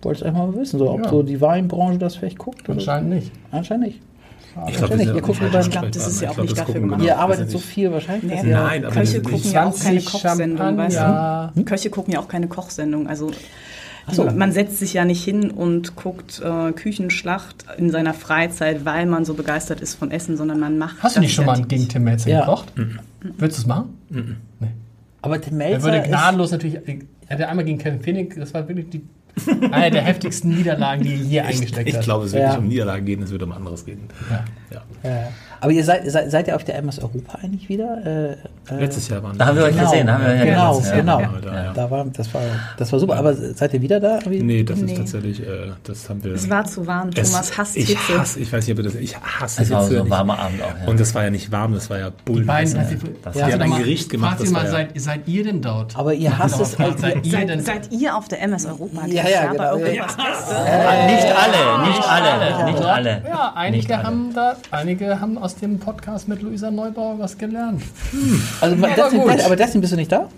[0.01, 1.09] wollte es einfach mal wissen, so, ob Ja.
[1.09, 2.63] so die Weinbranche das vielleicht guckt.
[2.67, 2.79] Oder?
[2.79, 3.31] Anscheinend nicht.
[3.51, 3.99] Anscheinend nicht.
[4.67, 7.01] Ich glaub, lieber- Ich glaub, das ist ja auch Ich nicht das dafür gemacht.
[7.01, 8.43] Ihr arbeitet so viel wahrscheinlich.
[8.43, 10.97] Nee, Nein, aber Köche die- gucken ja auch keine 20 Kochsendung, weißt
[11.55, 11.63] du?
[11.65, 13.07] Köche gucken ja auch keine Kochsendung.
[13.07, 13.31] Also
[14.11, 14.25] so.
[14.31, 19.23] man setzt sich ja nicht hin und guckt äh, Küchenschlacht in seiner Freizeit, weil man
[19.25, 20.97] so begeistert ist von Essen, sondern man macht.
[21.01, 22.41] Hast du nicht das schon mal gegen Tim Melzer Ja.
[22.41, 22.73] gekocht?
[23.21, 23.95] Würdest du es machen?
[24.09, 24.67] Nee.
[25.21, 26.75] Aber Tim Er Melzer würde ist, gnadenlos natürlich.
[27.27, 29.01] Er hatte einmal gegen Kevin Phoenix, das war wirklich die,
[29.71, 32.03] eine der heftigsten Niederlagen, die er je eingesteckt Ich hat.
[32.03, 32.49] glaube, es wird Ja.
[32.49, 34.01] nicht um Niederlagen gehen, es wird um anderes gehen.
[34.29, 34.43] Ja.
[35.03, 35.27] Ja.
[35.63, 37.97] Aber ihr seid, seid, seid ihr auf der MS Europa eigentlich wieder?
[38.05, 39.89] Äh, äh, Letztes Jahr waren Da haben wir euch Genau.
[39.89, 40.11] gesehen.
[40.11, 40.95] Haben wir, ja, Genau, Jahr.
[40.95, 41.19] genau.
[41.21, 41.73] Ja, da, ja.
[41.73, 42.41] Da war, das, war,
[42.77, 43.15] das war super.
[43.15, 44.19] Aber seid ihr wieder da?
[44.27, 44.41] Wie?
[44.43, 44.91] Nee, das Nee.
[44.91, 46.33] ist tatsächlich, äh, das haben wir.
[46.33, 47.09] Es war zu warm.
[47.15, 48.19] Es- Thomas hasst ich Hitze.
[48.19, 48.95] Hasse, ich weiß nicht, ob ihr das.
[48.99, 49.95] Ich hasse Es war Hitze.
[49.97, 50.67] so ein warmer Abend auch.
[50.81, 50.87] Ja.
[50.87, 52.45] Und das war ja nicht warm, das war ja Die Bullen.
[52.45, 54.35] beiden, das, hat sie, das- die haben ein Gericht gemacht.
[54.37, 55.97] Fragt sie mal, war ja, seid, seid ihr denn dort?
[55.97, 57.01] Aber ihr hasst es als.
[57.01, 59.05] Seid ihr denn Seid, seid ihr auf der MS Europa?
[59.07, 59.77] Ja, ja, genau.
[59.77, 63.21] Nicht alle, nicht alle, nicht alle.
[63.27, 67.81] Ja, einige haben da, einige haben aus dem Podcast mit Luisa Neubauer was gelernt.
[68.61, 69.45] Also, aber deswegen, gut.
[69.45, 70.29] aber deswegen bist du nicht da?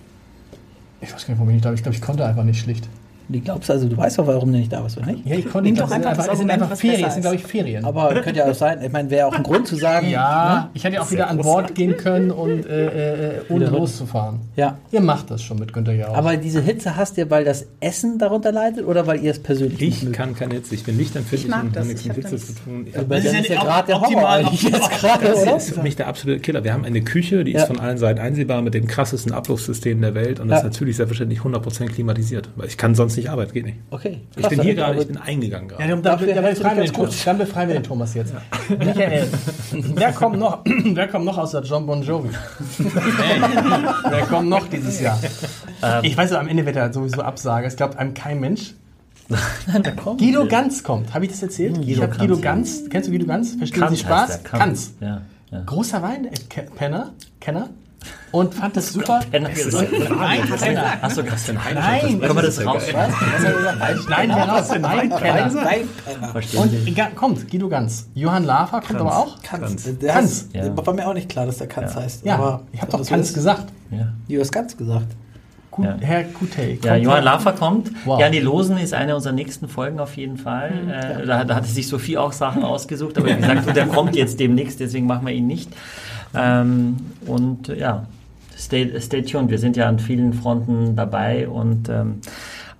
[1.01, 1.75] Ich weiß gar nicht, warum ich nicht da bin.
[1.75, 2.87] Ich glaube, ich konnte einfach nicht schlicht.
[3.27, 5.25] Die glaubst also, du weißt doch, warum du nicht da bist, oder nicht?
[5.25, 5.81] Ja, ich konnte Nimm nicht.
[5.81, 7.09] doch Das sind einfach das es sind einfach Ferien.
[7.11, 7.83] sind, glaube ich, Ferien.
[7.85, 8.79] Aber könnte ja auch sein.
[8.83, 10.09] Ich meine, wäre auch ein Grund zu sagen.
[10.09, 13.71] ja, ich hätte ja auch wieder an Bord gehen können und äh, äh, ohne Wieder
[13.71, 14.39] mit- loszufahren.
[14.55, 14.77] Ja.
[14.91, 16.15] Ihr macht das schon mit Günther Jauch.
[16.15, 19.79] Aber diese Hitze hast ihr, weil das Essen darunter leidet oder weil ihr es persönlich
[19.79, 20.15] nicht ich mögt?
[20.15, 22.15] kann keine Hitze, ich bin nicht empfindlich Ich mag und das, habe nichts ich mit
[22.17, 22.85] Hitze zu tun.
[22.87, 25.45] Ich Also Das ist ja gerade der Horror eigentlich jetzt gerade, oder?
[25.53, 26.63] das ist für mich der absolute Killer.
[26.63, 30.13] Wir haben eine Küche, die ist von allen Seiten einsehbar mit dem krassesten Abflusssystem der
[30.15, 32.49] Welt und das ist natürlich selbstverständlich 100% klimatisiert.
[32.55, 33.77] Weil ich kann sonst nicht arbeiten, geht nicht.
[33.91, 34.21] Okay.
[34.35, 35.81] Ich krass, bin hier aber- gerade, ich bin eingegangen gerade.
[35.83, 36.91] Ja, dann, dann, dann, befreien wir
[37.25, 38.33] dann befreien wir den Thomas jetzt.
[38.69, 39.27] Michael,
[39.71, 42.29] wer kommt noch, wer kommt noch aus der John Bon Jovi?
[42.79, 43.41] Hey,
[44.09, 45.19] wer kommt noch dieses Jahr?
[46.03, 47.67] ich weiß, am Ende wird er sowieso absagen.
[47.67, 48.73] Es glaubt einem kein Mensch.
[50.17, 51.13] Guido Ganz kommt.
[51.13, 51.77] Habe ich das erzählt?
[51.81, 52.41] ich habe Ganz, Guido ja.
[52.41, 52.83] Ganz.
[52.89, 53.55] Kennst du Guido Ganz?
[53.55, 54.43] Verstehen Kanz Sie Spaß?
[54.43, 54.93] der, Ganz.
[54.99, 55.21] Ja,
[55.51, 55.61] ja.
[55.65, 57.13] Großer Wein-Penner.
[57.39, 57.69] Kenner.
[58.31, 59.21] Und fand das super.
[59.31, 59.89] Penner gesagt.
[59.91, 60.85] Penner.
[61.01, 61.45] Achso, krass.
[61.73, 62.83] Nein, Können wir das raus?
[64.09, 64.69] Nein, heraus.
[64.69, 66.29] Weinkenner.
[66.31, 66.93] Verstehen Und Sie?
[66.93, 68.07] ga- kommt Guido Ganz.
[68.13, 69.41] Johann Lafer kommt aber auch.
[69.41, 69.87] Kanz.
[70.05, 70.49] Kanz.
[70.53, 72.25] War mir auch nicht klar, dass der Kanz heißt.
[72.25, 73.65] Ja, aber ich habe doch das Kanz gesagt.
[73.91, 74.07] Ja.
[74.27, 75.07] Du hast Kanz gesagt.
[75.71, 75.97] Gut, Ja.
[75.99, 76.79] Herr Kutey.
[76.81, 77.23] Ja, kommt Johann.
[77.25, 77.91] Lafer kommt.
[78.05, 78.17] Wow.
[78.19, 80.71] Ja, die Losen ist eine unserer nächsten Folgen auf jeden Fall.
[81.21, 84.15] Äh, da, da hatte sich Sophie auch Sachen ausgesucht, aber wie gesagt, du, der kommt
[84.15, 85.69] jetzt demnächst, deswegen machen wir ihn nicht.
[86.37, 88.05] Ähm, und ja,
[88.57, 89.49] stay, stay tuned.
[89.49, 92.21] Wir sind ja an vielen Fronten dabei und ähm,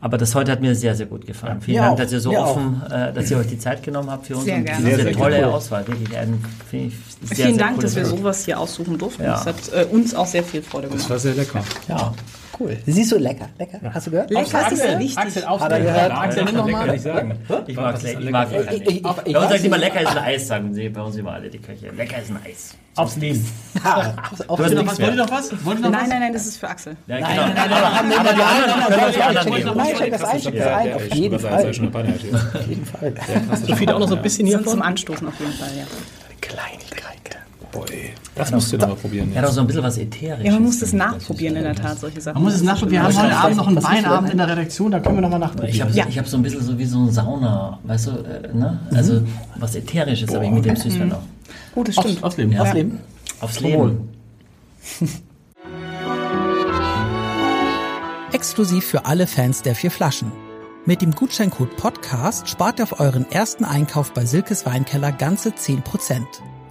[0.01, 1.61] Aber das heute hat mir sehr, sehr gut gefallen.
[1.61, 1.97] Vielen Mir Dank, auch.
[2.03, 4.45] dass ihr so Mir offen, äh, dass ihr euch die Zeit genommen habt für uns
[4.45, 4.83] Sehr und gerne.
[4.85, 5.43] diese Sehr, sehr tolle cool.
[5.45, 5.87] Auswahl.
[5.87, 9.23] Wirklich ein, ich, sehr, Vielen sehr Dank, dass wir sowas hier aussuchen durften.
[9.23, 9.31] Ja.
[9.31, 11.09] Das hat äh, uns auch sehr viel Freude Das gemacht.
[11.09, 11.63] war sehr lecker.
[11.87, 12.13] Ja,
[12.59, 12.77] cool.
[12.85, 13.79] Siehst du, lecker, lecker.
[13.93, 14.29] Hast du gehört?
[14.29, 15.17] Lecker ist Axel, wichtig.
[15.17, 15.83] Axel, Hat er aufstehen.
[15.83, 16.11] gehört?
[16.11, 16.91] Axel, nimm noch Lecker mal.
[16.91, 17.39] nicht sagen.
[17.67, 18.19] Ich mag ist lecker.
[18.21, 18.71] Ich mag Ich, lecker.
[18.73, 19.01] ich, ich, ich
[19.33, 21.59] Bei uns sagt immer, lecker ist ein Eis, sagen sie bei uns immer alle die
[21.59, 21.89] Köche.
[21.91, 22.75] Lecker ist ein Eis.
[22.97, 23.45] Aufs Leben.
[23.83, 24.15] Ja,
[24.47, 24.99] auf- Wollt ihr noch was?
[24.99, 25.51] Wollt ihr noch was?
[25.51, 25.61] Nein,
[25.93, 26.07] was?
[26.09, 26.95] nein, nein, das ist für Axel.
[27.07, 27.47] Ja, Nein, genau.
[27.47, 29.77] nein, nein, nein, nein, nein, nein, nein, Können wir nein, die anderen nein, geben?
[29.77, 31.73] nein, schenk das ein, schenk das ein, auf jeden Fall.
[31.73, 32.57] Schon eine Panne hatte.
[32.59, 33.13] Auf jeden Fall.
[33.67, 34.67] Sophie, auch noch so ein bisschen hiervon?
[34.67, 35.83] zum Anstoßen auf jeden Fall, ja.
[36.41, 37.37] Kleinigkeit.
[37.75, 38.13] Boah, ey.
[38.35, 39.31] Das musst du noch mal probieren.
[39.33, 40.45] Ja, doch so ein bisschen was Ätherisches.
[40.45, 42.35] Ja, man muss das nachprobieren in der Tat, solche Sachen.
[42.35, 42.89] Man muss es nachschauen.
[42.89, 45.69] Wir haben heute Abend noch einen Weinabend in der Redaktion, da können wir nochmal nachprobieren.
[45.75, 46.05] Ich habe Ja.
[46.07, 48.79] ich hab so ein bisschen so wie so ein Sauna, weißt du, äh, ne?
[48.93, 49.21] Also
[49.57, 51.21] was Ätherisches habe ich mit dem Süßwein noch.
[51.75, 52.23] Oh, das Aufs, stimmt.
[52.23, 52.51] aufs Leben.
[52.53, 52.61] Ja.
[52.61, 52.99] Aufs Leben.
[53.41, 54.09] Aufs Leben.
[58.31, 60.31] Exklusiv für alle Fans der vier Flaschen.
[60.85, 65.81] Mit dem Gutscheincode Podcast spart ihr auf euren ersten Einkauf bei Silkes Weinkeller ganze 10%.